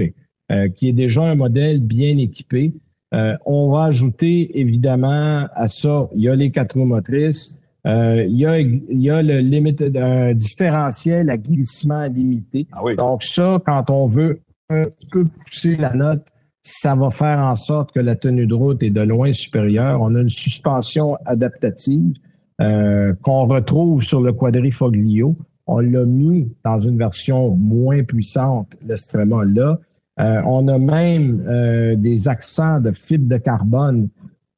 euh, 0.50 0.70
qui 0.70 0.88
est 0.88 0.94
déjà 0.94 1.24
un 1.24 1.34
modèle 1.34 1.80
bien 1.80 2.16
équipé. 2.16 2.72
Euh, 3.12 3.36
on 3.44 3.72
va 3.72 3.84
ajouter 3.84 4.58
évidemment 4.58 5.46
à 5.54 5.68
ça, 5.68 6.08
il 6.14 6.22
y 6.22 6.30
a 6.30 6.34
les 6.34 6.50
quatre 6.50 6.78
roues 6.78 6.86
motrices, 6.86 7.60
il, 7.84 8.38
y 8.38 8.46
a, 8.46 8.58
il 8.58 9.02
y 9.02 9.10
a 9.10 9.22
le 9.22 9.40
limite, 9.40 9.82
un 9.94 10.32
différentiel 10.32 11.28
à 11.28 11.36
glissement 11.36 12.06
limité. 12.06 12.66
Ah 12.72 12.80
oui. 12.82 12.96
Donc 12.96 13.22
ça, 13.22 13.60
quand 13.66 13.90
on 13.90 14.06
veut 14.06 14.40
un 14.70 14.86
petit 14.86 15.06
peu 15.08 15.26
pousser 15.26 15.76
la 15.76 15.92
note, 15.92 16.24
ça 16.62 16.94
va 16.94 17.10
faire 17.10 17.38
en 17.38 17.54
sorte 17.54 17.92
que 17.92 18.00
la 18.00 18.16
tenue 18.16 18.46
de 18.46 18.54
route 18.54 18.82
est 18.82 18.90
de 18.90 19.02
loin 19.02 19.34
supérieure. 19.34 20.00
On 20.00 20.14
a 20.14 20.22
une 20.22 20.30
suspension 20.30 21.18
adaptative 21.26 22.14
euh, 22.60 23.12
qu'on 23.22 23.46
retrouve 23.46 24.02
sur 24.02 24.20
le 24.20 24.32
quadrifoglio. 24.32 25.36
On 25.66 25.80
l'a 25.80 26.06
mis 26.06 26.50
dans 26.64 26.80
une 26.80 26.96
version 26.96 27.50
moins 27.50 28.02
puissante, 28.02 28.76
l'extrêmement 28.86 29.42
là. 29.42 29.78
Euh, 30.18 30.40
on 30.46 30.66
a 30.68 30.78
même 30.78 31.44
euh, 31.46 31.96
des 31.96 32.28
accents 32.28 32.80
de 32.80 32.92
fibre 32.92 33.28
de 33.28 33.36
carbone 33.36 34.08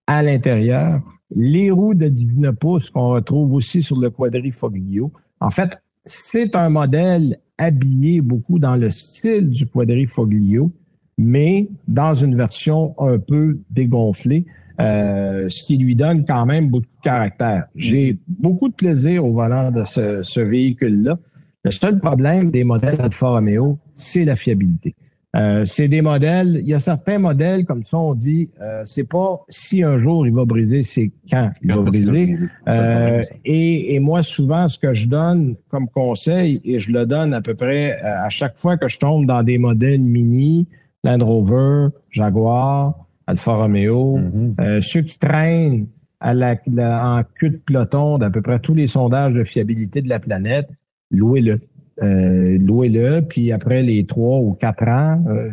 à 0.06 0.22
l'intérieur. 0.22 1.00
Les 1.30 1.70
roues 1.70 1.94
de 1.94 2.08
19 2.08 2.54
pouces 2.54 2.90
qu'on 2.90 3.08
retrouve 3.08 3.52
aussi 3.54 3.82
sur 3.82 3.98
le 3.98 4.10
quadrifoglio. 4.10 5.12
En 5.40 5.50
fait, 5.50 5.70
c'est 6.04 6.54
un 6.54 6.70
modèle 6.70 7.38
habillé 7.58 8.20
beaucoup 8.20 8.58
dans 8.58 8.76
le 8.76 8.90
style 8.90 9.50
du 9.50 9.66
quadrifoglio, 9.66 10.70
mais 11.18 11.68
dans 11.88 12.14
une 12.14 12.36
version 12.36 12.94
un 12.98 13.18
peu 13.18 13.58
dégonflée, 13.70 14.46
euh, 14.80 15.48
ce 15.48 15.62
qui 15.64 15.76
lui 15.76 15.96
donne 15.96 16.24
quand 16.24 16.46
même 16.46 16.68
beaucoup 16.68 16.86
de 16.86 17.02
caractère. 17.02 17.64
J'ai 17.74 18.18
beaucoup 18.26 18.68
de 18.68 18.74
plaisir 18.74 19.24
au 19.24 19.32
volant 19.32 19.70
de 19.70 19.84
ce, 19.84 20.22
ce 20.22 20.40
véhicule-là. 20.40 21.18
Le 21.64 21.70
seul 21.70 21.98
problème 21.98 22.50
des 22.50 22.64
modèles 22.64 23.00
Alfa 23.00 23.28
Romeo, 23.28 23.78
c'est 23.94 24.24
la 24.24 24.36
fiabilité. 24.36 24.94
Euh, 25.36 25.66
c'est 25.66 25.88
des 25.88 26.00
modèles, 26.00 26.60
il 26.62 26.68
y 26.68 26.74
a 26.74 26.80
certains 26.80 27.18
modèles, 27.18 27.66
comme 27.66 27.82
ça 27.82 27.98
on 27.98 28.14
dit, 28.14 28.48
euh, 28.62 28.82
c'est 28.86 29.06
pas 29.06 29.44
si 29.50 29.82
un 29.82 29.98
jour 29.98 30.26
il 30.26 30.32
va 30.32 30.46
briser, 30.46 30.82
c'est 30.82 31.10
quand 31.30 31.50
il 31.62 31.68
va 31.74 31.82
briser. 31.82 32.36
Euh, 32.66 33.22
et, 33.44 33.94
et 33.94 34.00
moi, 34.00 34.22
souvent, 34.22 34.68
ce 34.68 34.78
que 34.78 34.94
je 34.94 35.06
donne 35.06 35.56
comme 35.68 35.86
conseil, 35.88 36.62
et 36.64 36.80
je 36.80 36.90
le 36.90 37.04
donne 37.04 37.34
à 37.34 37.42
peu 37.42 37.54
près 37.54 38.00
euh, 38.02 38.24
à 38.24 38.30
chaque 38.30 38.56
fois 38.56 38.78
que 38.78 38.88
je 38.88 38.98
tombe 38.98 39.26
dans 39.26 39.42
des 39.42 39.58
modèles 39.58 40.00
mini, 40.00 40.66
Land 41.04 41.22
Rover, 41.24 41.88
Jaguar, 42.10 42.94
Alfa 43.28 43.52
Romeo, 43.56 44.16
Mhm. 44.16 44.54
euh, 44.60 44.80
ceux 44.82 45.02
qui 45.02 45.18
traînent 45.18 45.86
à 46.18 46.32
la, 46.34 46.56
la- 46.66 47.06
en 47.18 47.22
queue 47.38 47.50
de 47.50 47.56
peloton 47.58 48.16
d'à 48.18 48.30
peu 48.30 48.40
près 48.42 48.58
tous 48.58 48.74
les 48.74 48.86
sondages 48.86 49.34
de 49.34 49.44
fiabilité 49.44 50.00
de 50.02 50.08
la 50.08 50.18
planète, 50.18 50.68
louez-le. 51.10 51.58
Euh, 52.02 52.56
louez-le, 52.58 53.20
puis 53.22 53.52
après 53.52 53.82
les 53.82 54.06
trois 54.06 54.38
ou 54.38 54.54
quatre 54.54 54.88
ans, 54.88 55.22
euh, 55.28 55.50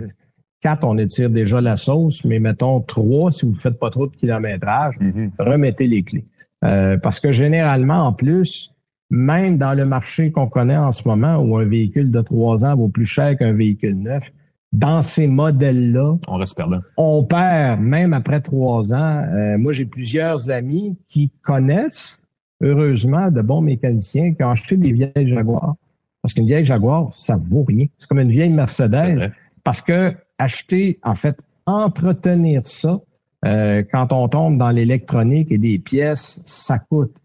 quatre, 0.61 0.83
on 0.87 0.97
étire 0.97 1.29
déjà 1.29 1.59
la 1.59 1.75
sauce, 1.75 2.23
mais 2.23 2.39
mettons 2.39 2.79
trois, 2.81 3.31
si 3.31 3.45
vous 3.45 3.53
faites 3.53 3.77
pas 3.77 3.89
trop 3.89 4.07
de 4.07 4.15
kilométrage, 4.15 4.95
Mhm. 5.01 5.31
remettez 5.37 5.87
les 5.87 6.03
clés. 6.03 6.25
Euh, 6.63 6.97
parce 6.97 7.19
que 7.19 7.31
généralement, 7.31 8.05
en 8.07 8.13
plus, 8.13 8.71
même 9.11 9.57
dans 9.57 9.73
le 9.73 9.85
marché 9.85 10.31
qu'on 10.31 10.47
connaît 10.47 10.77
en 10.77 10.91
ce 10.93 11.07
moment, 11.07 11.37
où 11.37 11.57
un 11.57 11.65
véhicule 11.65 12.09
de 12.09 12.21
trois 12.21 12.63
ans 12.63 12.75
vaut 12.75 12.87
plus 12.89 13.05
cher 13.05 13.37
qu'un 13.37 13.51
véhicule 13.53 13.97
neuf, 14.01 14.31
dans 14.71 15.01
ces 15.01 15.27
modèles-là, 15.27 16.17
On 16.27 16.37
reste 16.37 16.55
perdant. 16.55 16.81
on 16.97 17.23
perd 17.23 17.79
même 17.81 18.13
après 18.13 18.41
trois 18.41 18.93
ans. 18.93 19.23
Euh, 19.33 19.57
moi, 19.57 19.71
j'ai 19.71 19.85
plusieurs 19.85 20.49
amis 20.51 20.97
qui 21.07 21.31
connaissent, 21.43 22.27
heureusement, 22.61 23.31
de 23.31 23.41
bons 23.41 23.61
mécaniciens 23.61 24.33
qui 24.33 24.43
ont 24.43 24.51
acheté 24.51 24.75
des 24.75 24.91
vieilles 24.91 25.27
Jaguars. 25.27 25.75
Parce 26.21 26.33
qu'une 26.33 26.47
vieille 26.47 26.65
Jaguar, 26.65 27.11
ça 27.13 27.37
vaut 27.37 27.63
rien. 27.63 27.85
C'est 27.97 28.07
comme 28.09 28.19
une 28.19 28.31
vieille 28.31 28.49
Mercedes. 28.49 29.31
Parce 29.63 29.81
que 29.81 30.13
acheter, 30.37 30.99
en 31.03 31.15
fait, 31.15 31.39
entretenir 31.65 32.61
ça, 32.65 32.99
euh, 33.45 33.83
quand 33.91 34.11
on 34.11 34.27
tombe 34.27 34.57
dans 34.57 34.71
l'électronique 34.71 35.51
et 35.51 35.57
des 35.57 35.79
pièces, 35.79 36.41
ça 36.45 36.79
coûte 36.79 37.15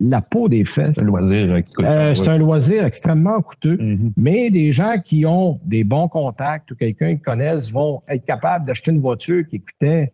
la 0.00 0.20
peau 0.20 0.48
des 0.48 0.64
fesses. 0.64 0.94
C'est 0.94 1.02
un 1.02 1.06
loisir 1.06 1.52
euh, 1.52 1.60
qui 1.60 1.74
coûte 1.74 1.84
Euh, 1.84 2.14
c'est 2.14 2.28
un 2.28 2.38
loisir 2.38 2.84
extrêmement 2.84 3.40
coûteux. 3.42 3.76
Mhm. 3.76 4.12
Mais 4.16 4.50
des 4.50 4.72
gens 4.72 4.96
qui 5.04 5.26
ont 5.26 5.60
des 5.64 5.84
bons 5.84 6.08
contacts 6.08 6.70
ou 6.70 6.76
quelqu'un 6.76 7.08
qu'ils 7.08 7.20
connaissent 7.20 7.70
vont 7.70 8.02
être 8.08 8.24
capables 8.24 8.64
d'acheter 8.64 8.92
une 8.92 9.00
voiture 9.00 9.46
qui 9.46 9.60
coûtait 9.60 10.12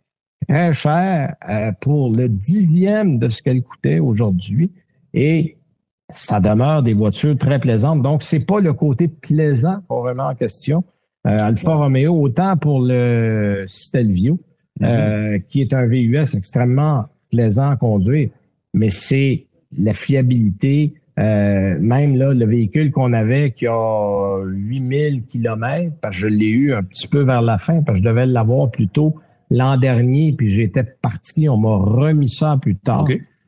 très 0.48 0.72
cher 0.72 1.34
euh, 1.48 1.72
pour 1.80 2.10
le 2.10 2.28
dixième 2.28 3.18
de 3.18 3.28
ce 3.28 3.42
qu'elle 3.42 3.62
coûtait 3.62 3.98
aujourd'hui. 3.98 4.70
Et 5.12 5.56
ça 6.10 6.40
demeure 6.40 6.82
des 6.82 6.94
voitures 6.94 7.36
très 7.36 7.58
plaisantes. 7.58 8.02
Donc, 8.02 8.22
c'est 8.22 8.40
pas 8.40 8.60
le 8.60 8.72
côté 8.72 9.08
plaisant 9.08 9.80
pour 9.88 10.02
vraiment 10.02 10.28
en 10.28 10.34
question. 10.34 10.84
Euh, 11.26 11.46
Alfa 11.46 11.74
Romeo, 11.74 12.20
autant 12.20 12.56
pour 12.56 12.82
le 12.82 13.64
Stelvio, 13.66 14.38
euh, 14.82 15.38
qui 15.48 15.62
est 15.62 15.72
un 15.72 15.86
VUS 15.86 16.34
extrêmement 16.34 17.06
plaisant 17.30 17.70
à 17.70 17.76
conduire, 17.76 18.28
mais 18.74 18.90
c'est 18.90 19.46
la 19.78 19.92
fiabilité, 19.92 20.94
euh, 21.18 21.76
même 21.78 22.16
là, 22.16 22.34
le 22.34 22.44
véhicule 22.44 22.90
qu'on 22.90 23.12
avait 23.12 23.52
qui 23.52 23.66
a 23.66 24.38
8000 24.44 25.26
km, 25.26 25.92
parce 26.00 26.16
que 26.16 26.22
je 26.22 26.26
l'ai 26.26 26.50
eu 26.50 26.74
un 26.74 26.82
petit 26.82 27.06
peu 27.06 27.22
vers 27.22 27.42
la 27.42 27.58
fin, 27.58 27.82
parce 27.82 27.98
que 27.98 28.04
je 28.04 28.08
devais 28.08 28.26
l'avoir 28.26 28.70
plus 28.70 28.88
tôt 28.88 29.14
l'an 29.50 29.76
dernier, 29.76 30.32
puis 30.32 30.48
j'étais 30.48 30.84
parti, 30.84 31.48
on 31.48 31.56
m'a 31.56 31.76
remis 31.76 32.28
ça 32.28 32.58
plus 32.60 32.76
tard. 32.76 33.06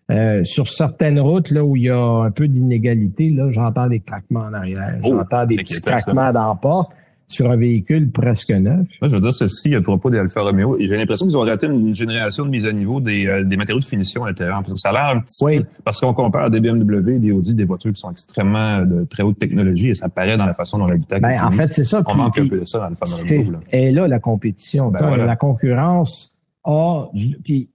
Euh, 0.09 0.45
sur 0.45 0.69
certaines 0.69 1.19
routes 1.19 1.51
là 1.51 1.65
où 1.65 1.75
il 1.75 1.85
y 1.85 1.91
a 1.91 1.99
un 1.99 2.31
peu 2.31 2.47
d'inégalité, 2.47 3.29
là, 3.31 3.51
j'entends 3.51 3.89
des 3.89 3.99
craquements 3.99 4.43
en 4.43 4.55
arrière, 4.55 5.01
Oh, 5.03 5.17
j'entends 5.17 5.47
des 5.47 5.57
petits 5.57 5.81
craquements 5.81 6.33
dans 6.33 6.49
la 6.49 6.55
porte 6.55 6.93
sur 7.29 7.51
un 7.51 7.57
véhicule 7.57 8.11
presque 8.13 8.51
neuf. 8.51 8.87
Moi, 9.01 9.09
je 9.11 9.17
veux 9.17 9.21
dire 9.21 9.35
ceci 9.35 9.75
à 9.75 9.81
propos 9.81 10.11
des 10.11 10.19
Alfa 10.19 10.43
Romeo. 10.43 10.77
J'ai 10.79 10.97
l'impression 10.97 11.27
qu'ils 11.27 11.37
ont 11.37 11.41
raté 11.41 11.67
une 11.67 11.95
génération 11.95 12.45
de 12.45 12.51
mise 12.51 12.67
à 12.67 12.73
niveau 12.73 13.01
des, 13.01 13.27
euh, 13.27 13.43
des 13.43 13.57
matériaux 13.57 13.81
de 13.81 13.85
finition 13.85 14.25
à 14.25 14.29
l'intérieur. 14.29 14.63
Ça 14.77 14.91
a 14.91 14.93
l'air 14.93 15.17
un 15.17 15.21
petit 15.21 15.45
Oui. 15.45 15.59
peu, 15.61 15.67
parce 15.85 16.01
qu'on 16.01 16.15
compare 16.15 16.51
des 16.51 16.61
BMW, 16.61 17.19
des 17.19 17.33
Audi, 17.33 17.55
des 17.55 17.65
voitures 17.65 17.93
qui 17.93 18.01
sont 18.01 18.11
extrêmement 18.13 18.81
de 18.83 19.05
très 19.05 19.25
haute 19.25 19.39
technologie 19.41 19.89
et 19.91 19.95
ça 19.95 20.09
paraît 20.09 20.37
dans 20.37 20.47
la 20.47 20.55
façon 20.55 20.79
dont 20.79 20.87
l'habitacle 20.87 21.23
Ben, 21.23 21.31
est 21.31 21.41
en 21.41 21.47
fini. 21.51 21.57
fait, 21.63 21.73
c'est 21.73 21.85
ça. 21.85 22.01
on 22.07 22.11
Puis- 22.13 22.17
manque 22.17 22.39
un 22.39 22.47
peu 22.49 22.61
de 22.61 22.65
ça 22.65 22.79
dans 22.79 22.85
Alfa 22.87 23.07
C'est- 23.07 23.37
Romeo. 23.39 23.51
là. 23.53 23.59
Et 23.73 23.91
là, 23.91 24.07
la 24.07 24.21
compétition. 24.21 24.91
Ben 24.91 25.07
voilà. 25.09 25.25
La 25.27 25.37
concurrence 25.37 26.33
a. 26.65 27.07
Puis, 27.43 27.71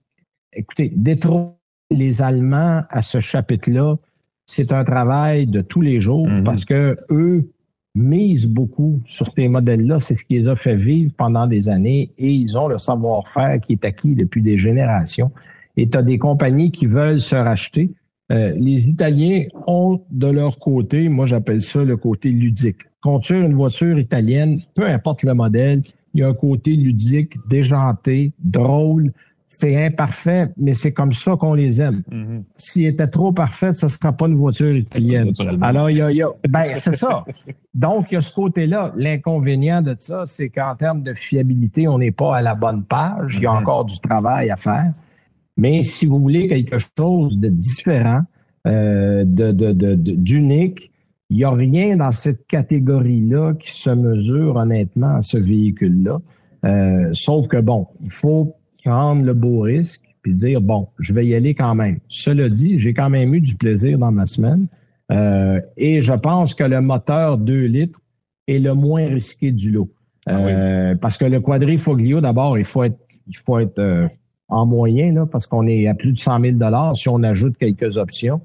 écoutez, 0.54 0.92
détrôner 0.96 1.50
les 1.90 2.22
Allemands 2.22 2.82
à 2.88 3.02
ce 3.02 3.20
chapitre-là, 3.20 3.96
c'est 4.46 4.72
un 4.72 4.82
travail 4.84 5.46
de 5.46 5.60
tous 5.60 5.82
les 5.82 6.00
jours 6.00 6.26
Mhm. 6.26 6.44
parce 6.44 6.64
que 6.64 6.96
eux 7.10 7.50
misent 7.94 8.46
beaucoup 8.46 9.00
sur 9.06 9.32
ces 9.36 9.48
modèles-là. 9.48 10.00
C'est 10.00 10.16
ce 10.16 10.24
qui 10.24 10.38
les 10.38 10.48
a 10.48 10.56
fait 10.56 10.76
vivre 10.76 11.12
pendant 11.16 11.46
des 11.46 11.68
années 11.68 12.10
et 12.18 12.32
ils 12.32 12.56
ont 12.56 12.68
le 12.68 12.78
savoir-faire 12.78 13.60
qui 13.60 13.72
est 13.72 13.84
acquis 13.84 14.14
depuis 14.14 14.42
des 14.42 14.58
générations. 14.58 15.30
Et 15.76 15.88
tu 15.88 15.96
as 15.96 16.02
des 16.02 16.18
compagnies 16.18 16.70
qui 16.70 16.86
veulent 16.86 17.20
se 17.20 17.36
racheter. 17.36 17.90
Euh, 18.30 18.52
les 18.56 18.78
Italiens 18.78 19.44
ont 19.66 20.00
de 20.10 20.28
leur 20.28 20.58
côté, 20.58 21.08
moi 21.08 21.26
j'appelle 21.26 21.62
ça 21.62 21.84
le 21.84 21.96
côté 21.96 22.30
ludique. 22.30 22.78
Conduire 23.00 23.44
une 23.44 23.54
voiture 23.54 23.98
italienne, 23.98 24.60
peu 24.74 24.86
importe 24.86 25.22
le 25.22 25.34
modèle, 25.34 25.82
il 26.14 26.20
y 26.20 26.22
a 26.22 26.28
un 26.28 26.34
côté 26.34 26.76
ludique, 26.76 27.34
déjanté, 27.48 28.32
drôle. 28.42 29.12
C'est 29.54 29.84
imparfait, 29.84 30.48
mais 30.56 30.72
c'est 30.72 30.92
comme 30.92 31.12
ça 31.12 31.36
qu'on 31.36 31.52
les 31.52 31.78
aime. 31.82 32.02
Mhm. 32.10 32.42
S'il 32.56 32.86
était 32.86 33.06
trop 33.06 33.32
parfait, 33.32 33.74
ce 33.74 33.84
ne 33.84 33.90
sera 33.90 34.10
pas 34.12 34.26
une 34.26 34.34
voiture 34.36 34.74
italienne. 34.74 35.30
Alors, 35.60 35.90
il 35.90 35.98
y 35.98 36.00
a, 36.00 36.10
il 36.10 36.16
y 36.16 36.22
a- 36.22 36.30
ben, 36.48 36.68
c'est 36.74 36.96
ça. 36.96 37.22
Donc, 37.74 38.06
il 38.10 38.14
y 38.14 38.16
a 38.16 38.22
ce 38.22 38.32
côté-là. 38.34 38.94
L'inconvénient 38.96 39.82
de 39.82 39.94
ça, 39.98 40.24
c'est 40.26 40.48
qu'en 40.48 40.74
termes 40.74 41.02
de 41.02 41.12
fiabilité, 41.12 41.86
on 41.86 41.98
n'est 41.98 42.12
pas 42.12 42.34
à 42.36 42.40
la 42.40 42.54
bonne 42.54 42.82
page. 42.84 43.36
Il 43.36 43.42
y 43.42 43.46
a 43.46 43.52
Mhm. 43.52 43.58
encore 43.58 43.84
du 43.84 44.00
travail 44.00 44.50
à 44.50 44.56
faire. 44.56 44.90
Mais 45.58 45.84
si 45.84 46.06
vous 46.06 46.18
voulez 46.18 46.48
quelque 46.48 46.78
chose 46.96 47.38
de 47.38 47.48
différent, 47.50 48.22
euh, 48.66 49.22
de, 49.26 49.52
de, 49.52 49.72
de- 49.72 49.94
de- 49.94 50.12
d'unique, 50.12 50.90
il 51.28 51.36
n'y 51.36 51.44
a 51.44 51.50
rien 51.50 51.96
dans 51.96 52.10
cette 52.10 52.46
catégorie-là 52.46 53.52
qui 53.60 53.70
se 53.78 53.90
mesure 53.90 54.56
honnêtement 54.56 55.16
à 55.16 55.22
ce 55.22 55.36
véhicule-là. 55.36 56.20
Euh, 56.64 57.10
sauf 57.12 57.48
que 57.48 57.58
bon, 57.60 57.88
il 58.02 58.10
faut 58.10 58.54
prendre 58.84 59.24
le 59.24 59.34
beau 59.34 59.60
risque 59.60 60.02
puis 60.22 60.34
dire 60.34 60.60
bon, 60.60 60.88
je 60.98 61.12
vais 61.12 61.26
y 61.26 61.34
aller 61.34 61.54
quand 61.54 61.74
même. 61.74 61.98
Cela 62.08 62.48
dit, 62.48 62.78
j'ai 62.78 62.94
quand 62.94 63.10
même 63.10 63.34
eu 63.34 63.40
du 63.40 63.56
plaisir 63.56 63.98
dans 63.98 64.12
ma 64.12 64.26
semaine 64.26 64.68
euh, 65.10 65.60
et 65.76 66.00
je 66.00 66.12
pense 66.12 66.54
que 66.54 66.64
le 66.64 66.80
moteur 66.80 67.38
2 67.38 67.64
litres 67.64 68.00
est 68.46 68.58
le 68.58 68.74
moins 68.74 69.06
risqué 69.06 69.50
du 69.52 69.70
lot. 69.70 69.90
Euh, 70.28 70.94
Parce 70.94 71.18
que 71.18 71.24
le 71.24 71.40
quadrifoglio, 71.40 72.20
d'abord, 72.20 72.58
il 72.58 72.64
faut 72.64 72.84
être, 72.84 72.98
il 73.26 73.36
faut 73.36 73.58
être 73.58 73.78
euh, 73.78 74.08
en 74.48 74.66
moyen 74.66 75.12
là, 75.12 75.26
parce 75.26 75.46
qu'on 75.46 75.66
est 75.66 75.86
à 75.88 75.94
plus 75.94 76.12
de 76.12 76.18
100 76.18 76.40
000 76.40 76.56
dollars 76.56 76.96
si 76.96 77.08
on 77.08 77.22
ajoute 77.22 77.56
quelques 77.58 77.96
options. 77.96 78.40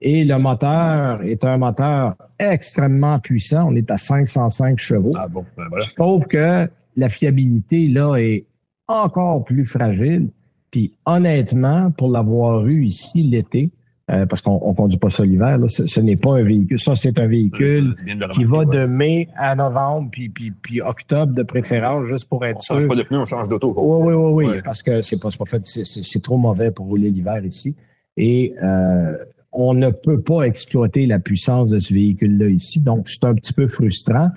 Et 0.00 0.24
le 0.24 0.38
moteur 0.38 1.22
est 1.22 1.44
un 1.44 1.56
moteur 1.56 2.14
extrêmement 2.38 3.18
puissant. 3.20 3.68
On 3.70 3.74
est 3.74 3.90
à 3.90 3.96
505 3.96 4.78
chevaux. 4.78 5.12
Ah 5.16 5.28
bon, 5.28 5.44
ben 5.56 5.64
voilà. 5.70 5.86
Sauf 5.96 6.26
que 6.26 6.68
la 6.96 7.08
fiabilité, 7.08 7.88
là, 7.88 8.16
est 8.16 8.44
encore 8.88 9.44
plus 9.44 9.64
fragile. 9.64 10.30
Puis 10.70 10.92
honnêtement, 11.06 11.90
pour 11.92 12.10
l'avoir 12.10 12.66
eu 12.66 12.84
ici 12.84 13.22
l'été, 13.22 13.70
euh, 14.10 14.26
parce 14.26 14.42
qu'on 14.42 14.58
on 14.60 14.74
conduit 14.74 14.98
pas 14.98 15.08
ça 15.08 15.24
l'hiver, 15.24 15.56
là, 15.56 15.66
ce, 15.68 15.86
ce 15.86 16.00
n'est 16.00 16.16
pas 16.16 16.36
un 16.36 16.42
véhicule. 16.42 16.78
Ça, 16.78 16.94
c'est 16.94 17.18
un 17.18 17.26
véhicule 17.26 17.96
qui 18.32 18.44
va 18.44 18.58
ouais. 18.58 18.66
de 18.66 18.84
mai 18.84 19.28
à 19.36 19.54
novembre, 19.56 20.10
puis, 20.12 20.28
puis, 20.28 20.50
puis 20.50 20.82
octobre 20.82 21.32
de 21.32 21.42
préférence, 21.42 22.06
juste 22.06 22.28
pour 22.28 22.44
être 22.44 22.58
On 22.58 22.74
change 22.74 22.78
sûr. 22.80 22.88
pas 22.88 22.96
de 22.96 23.02
pneus, 23.04 23.18
on 23.20 23.24
change 23.24 23.48
d'auto. 23.48 23.72
Oui, 23.76 24.08
oui, 24.08 24.14
oui, 24.14 24.32
oui, 24.32 24.46
Ouais. 24.56 24.62
parce 24.62 24.82
que 24.82 25.00
c'est 25.00 25.18
pas, 25.20 25.30
pas 25.38 25.46
fait, 25.46 25.62
c'est 25.64 26.22
trop 26.22 26.36
mauvais 26.36 26.70
pour 26.70 26.86
rouler 26.86 27.10
l'hiver 27.10 27.42
ici. 27.46 27.76
Et 28.18 28.54
euh, 28.62 29.16
on 29.52 29.72
ne 29.72 29.88
peut 29.90 30.20
pas 30.20 30.42
exploiter 30.42 31.06
la 31.06 31.18
puissance 31.18 31.70
de 31.70 31.78
ce 31.78 31.94
véhicule-là 31.94 32.48
ici, 32.48 32.80
donc 32.80 33.08
c'est 33.08 33.24
un 33.24 33.34
petit 33.34 33.52
peu 33.54 33.68
frustrant. 33.68 34.30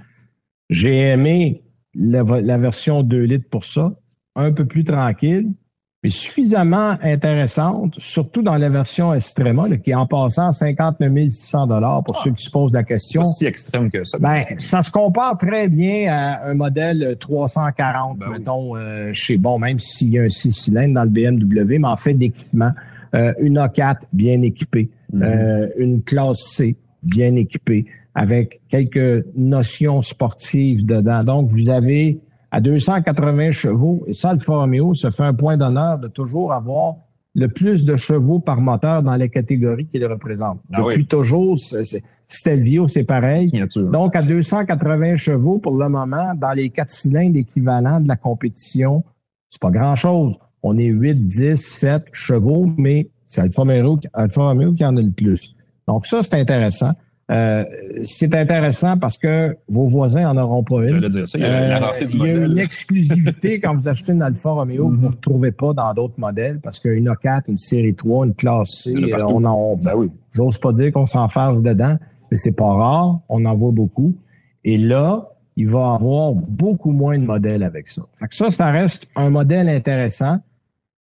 J'ai 0.70 0.98
aimé 1.00 1.64
la, 1.94 2.24
la 2.24 2.58
version 2.58 3.04
2 3.04 3.22
litres 3.24 3.50
pour 3.50 3.66
ça, 3.66 3.94
un 4.38 4.52
peu 4.54 4.66
plus 4.66 4.84
tranquille, 4.86 5.50
mais 6.04 6.10
suffisamment 6.12 6.96
intéressante, 7.02 7.96
surtout 7.98 8.42
dans 8.44 8.56
la 8.56 8.70
version 8.70 9.14
Extrema, 9.14 9.68
là, 9.68 9.78
qui 9.78 9.90
est 9.90 9.96
en 9.96 10.06
passant 10.06 10.50
à 10.50 10.54
59 10.54 11.28
600 11.28 11.68
dollars 11.68 12.04
pour 12.04 12.16
ceux 12.18 12.32
qui 12.32 12.44
se 12.44 12.52
posent 12.52 12.72
la 12.72 12.84
question. 12.84 13.24
Pas 13.24 13.28
si 13.30 13.46
extrême 13.48 13.90
que 13.90 14.04
ça. 14.06 14.18
Ben, 14.20 14.46
ça 14.60 14.84
se 14.84 14.92
compare 14.92 15.38
très 15.38 15.68
bien 15.68 16.14
à 16.14 16.48
un 16.48 16.54
modèle 16.54 17.18
340, 17.20 18.20
Ben 18.20 18.28
oui. 18.30 18.38
mettons, 18.38 18.76
euh, 18.78 19.12
chez, 19.12 19.38
bon, 19.38 19.58
même 19.60 19.80
s'il 19.80 20.10
y 20.10 20.20
a 20.20 20.24
un 20.24 20.30
six 20.30 20.52
cylindres 20.52 20.94
dans 20.94 21.04
le 21.04 21.10
BMW, 21.10 21.80
mais 21.80 21.88
en 21.88 21.98
fait 21.98 22.14
d'équipement. 22.14 22.72
Euh, 23.16 23.34
une 23.40 23.58
A4 23.58 24.02
bien 24.14 24.42
équipée, 24.42 24.90
Mhm. 25.14 25.24
euh, 25.24 25.68
une 25.78 26.04
classe 26.04 26.42
C 26.42 26.76
bien 27.04 27.36
équipée, 27.36 27.86
avec 28.14 28.60
quelques 28.70 29.26
notions 29.36 30.02
sportives 30.02 30.86
dedans. 30.86 31.24
Donc, 31.24 31.50
vous 31.50 31.70
avez 31.70 32.20
à 32.52 32.62
280 32.62 33.52
chevaux, 33.52 34.04
et 34.08 34.14
ça, 34.14 34.30
Alfa 34.30 34.56
Romeo 34.56 34.94
se 34.94 35.12
fait 35.12 35.24
un 35.24 35.34
point 35.34 35.58
d'honneur 35.58 36.00
de 36.00 36.08
toujours 36.08 36.54
avoir 36.54 36.96
le 37.36 37.48
plus 37.48 37.86
de 37.86 37.98
chevaux 37.98 38.40
par 38.40 38.62
moteur 38.62 39.04
dans 39.04 39.16
les 39.16 39.30
catégories 39.30 39.86
qu'il 39.86 40.06
représente. 40.06 40.60
Ah 40.74 40.84
oui. 40.84 40.94
Depuis 40.94 41.06
toujours, 41.08 41.58
Stelvio, 42.28 42.88
c'est 42.88 43.04
pareil. 43.04 43.52
Donc, 43.76 44.16
à 44.16 44.22
280 44.22 45.18
chevaux 45.18 45.60
pour 45.60 45.78
le 45.78 45.88
moment, 45.88 46.34
dans 46.36 46.52
les 46.52 46.70
quatre 46.70 46.90
cylindres 46.90 47.38
équivalents 47.38 48.00
de 48.00 48.08
la 48.08 48.16
compétition, 48.16 49.04
c'est 49.50 49.62
pas 49.62 49.70
grand-chose. 49.72 50.38
On 50.64 50.78
est 50.78 50.88
8, 50.88 51.28
10, 51.28 51.58
7 51.58 52.06
chevaux, 52.12 52.72
mais 52.78 53.10
c'est 53.28 53.42
Alfa 53.42 53.62
Romeo, 53.62 54.00
Alfa 54.14 54.42
Romeo 54.42 54.74
qui 54.74 54.84
en 54.84 54.98
a 54.98 55.02
le 55.02 55.12
plus. 55.12 55.56
Donc, 55.88 56.06
ça, 56.06 56.24
c'est 56.24 56.34
intéressant. 56.34 56.92
Euh, 57.30 57.66
c'est 58.06 58.34
intéressant 58.36 58.98
parce 58.98 59.18
que 59.18 59.58
vos 59.68 59.86
voisins 59.88 60.30
en 60.30 60.38
auront 60.38 60.64
pas 60.64 60.86
une. 60.88 61.02
Dire 61.10 61.28
ça. 61.28 61.38
Il 61.38 61.42
y 61.42 61.46
a 61.46 61.68
la- 61.68 61.78
Euh, 61.78 61.80
rareté 61.80 62.06
du 62.06 62.16
il 62.18 62.24
y 62.26 62.30
a 62.30 62.46
une 62.46 62.58
exclusivité 62.58 63.60
quand 63.60 63.76
vous 63.76 63.88
achetez 63.90 64.14
une 64.14 64.22
Alfa 64.22 64.50
Romeo 64.50 64.88
que 64.90 64.96
vous 64.96 65.02
ne 65.02 65.08
retrouvez 65.12 65.52
pas 65.52 65.74
dans 65.74 65.94
d'autres 65.94 66.18
modèles 66.18 66.60
parce 66.62 66.80
qu'une 66.80 67.10
A4, 67.10 67.44
une 67.50 67.58
série 67.58 67.96
3, 67.96 68.28
une 68.28 68.34
classe 68.34 68.84
C, 68.84 68.96
euh, 68.96 69.26
on 69.28 69.44
en, 69.44 69.76
Ben 69.76 69.92
oui. 69.96 70.10
J'ose 70.34 70.58
pas 70.58 70.72
dire 70.72 70.94
qu'on 70.94 71.06
s'en 71.06 71.28
fasse 71.28 71.62
dedans, 71.62 71.98
mais 72.32 72.38
c'est 72.38 72.56
pas 72.56 72.72
rare. 72.74 73.20
On 73.28 73.44
en 73.46 73.56
voit 73.58 73.72
beaucoup. 73.72 74.16
Et 74.64 74.78
là, 74.78 75.28
il 75.58 75.68
va 75.68 75.96
avoir 75.96 76.34
beaucoup 76.34 76.92
moins 76.92 77.18
de 77.18 77.26
modèles 77.26 77.64
avec 77.64 77.90
ça. 77.90 78.04
Fait 78.20 78.28
que 78.28 78.36
ça, 78.36 78.52
ça 78.52 78.72
reste 78.72 79.08
un 79.18 79.30
modèle 79.32 79.68
intéressant 79.68 80.38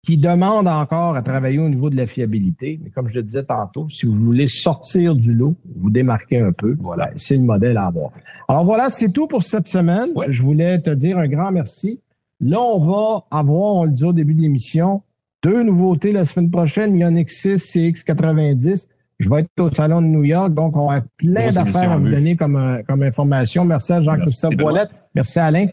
qui 0.07 0.17
demande 0.17 0.69
encore 0.69 1.17
à 1.17 1.23
travailler 1.23 1.59
au 1.59 1.69
niveau 1.69 1.91
de 1.91 1.97
la 1.97 2.07
fiabilité. 2.07 2.79
Mais 2.83 2.91
comme 2.91 3.09
je 3.09 3.17
le 3.17 3.25
disais 3.25 3.43
tantôt, 3.43 3.89
si 3.89 4.07
vous 4.07 4.15
voulez 4.15 4.47
sortir 4.47 5.17
du 5.17 5.35
lot, 5.35 5.57
vous 5.75 5.91
démarquer 5.91 6.39
un 6.39 6.53
peu, 6.53 6.77
Voilà. 6.79 7.11
c'est 7.17 7.35
le 7.35 7.43
modèle 7.43 7.77
à 7.77 7.87
avoir. 7.87 8.11
Alors 8.49 8.65
voilà, 8.65 8.89
c'est 8.89 9.11
tout 9.11 9.27
pour 9.27 9.43
cette 9.43 9.67
semaine. 9.67 10.11
Ouais. 10.15 10.27
Je 10.29 10.43
voulais 10.45 10.81
te 10.81 10.91
dire 10.91 11.19
un 11.19 11.27
grand 11.27 11.51
merci. 11.51 11.99
Là, 12.41 12.61
on 12.61 12.79
va 12.79 13.25
avoir, 13.37 13.75
on 13.75 13.85
le 13.85 13.91
dit 13.91 14.05
au 14.05 14.13
début 14.13 14.35
de 14.35 14.43
l'émission, 14.43 15.03
deux 15.43 15.65
nouveautés 15.65 16.13
la 16.13 16.25
semaine 16.25 16.51
prochaine, 16.53 16.97
Ioniq 16.97 17.29
6 17.29 17.57
CX90. 17.75 18.87
Je 19.19 19.29
vais 19.29 19.41
être 19.41 19.49
au 19.59 19.71
Salon 19.73 20.03
de 20.03 20.07
New 20.07 20.23
York, 20.23 20.55
donc 20.55 20.77
on 20.77 20.89
a 20.89 21.01
plein 21.17 21.51
d'affaires 21.51 21.91
à 21.93 21.97
vous 21.97 22.09
donner 22.09 22.37
comme, 22.37 22.55
euh, 22.57 22.83
comme 22.87 23.03
information. 23.03 23.65
Merci 23.65 23.93
à 23.93 24.03
Jean-Christophe. 24.03 24.55
Voilette. 24.57 24.91
Merci 25.17 25.39
à 25.41 25.47
Alain. 25.47 25.67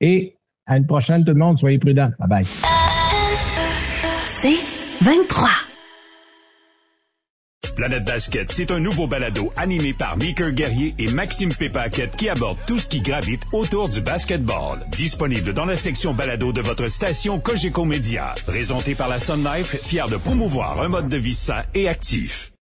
Et 0.00 0.36
à 0.66 0.76
une 0.76 0.86
prochaine, 0.86 1.24
tout 1.24 1.32
le 1.32 1.38
monde. 1.38 1.58
Soyez 1.58 1.78
prudents. 1.78 2.10
Bye 2.20 2.28
bye. 2.28 2.69
C'est 4.42 4.56
23. 5.02 5.50
Planète 7.76 8.04
Basket, 8.06 8.50
c'est 8.50 8.70
un 8.70 8.80
nouveau 8.80 9.06
balado 9.06 9.52
animé 9.58 9.92
par 9.92 10.16
Meeker 10.16 10.52
Guerrier 10.52 10.94
et 10.98 11.08
Maxime 11.08 11.52
Pépaquette 11.52 12.16
qui 12.16 12.30
aborde 12.30 12.56
tout 12.66 12.78
ce 12.78 12.88
qui 12.88 13.02
gravite 13.02 13.42
autour 13.52 13.90
du 13.90 14.00
basketball. 14.00 14.80
Disponible 14.92 15.52
dans 15.52 15.66
la 15.66 15.76
section 15.76 16.14
balado 16.14 16.52
de 16.52 16.62
votre 16.62 16.88
station 16.88 17.38
Cogeco 17.38 17.84
Média. 17.84 18.34
Présenté 18.46 18.94
par 18.94 19.08
la 19.08 19.18
Sun 19.18 19.44
Life, 19.44 19.76
fier 19.82 20.08
de 20.08 20.16
promouvoir 20.16 20.80
un 20.80 20.88
mode 20.88 21.10
de 21.10 21.18
vie 21.18 21.34
sain 21.34 21.62
et 21.74 21.86
actif. 21.86 22.50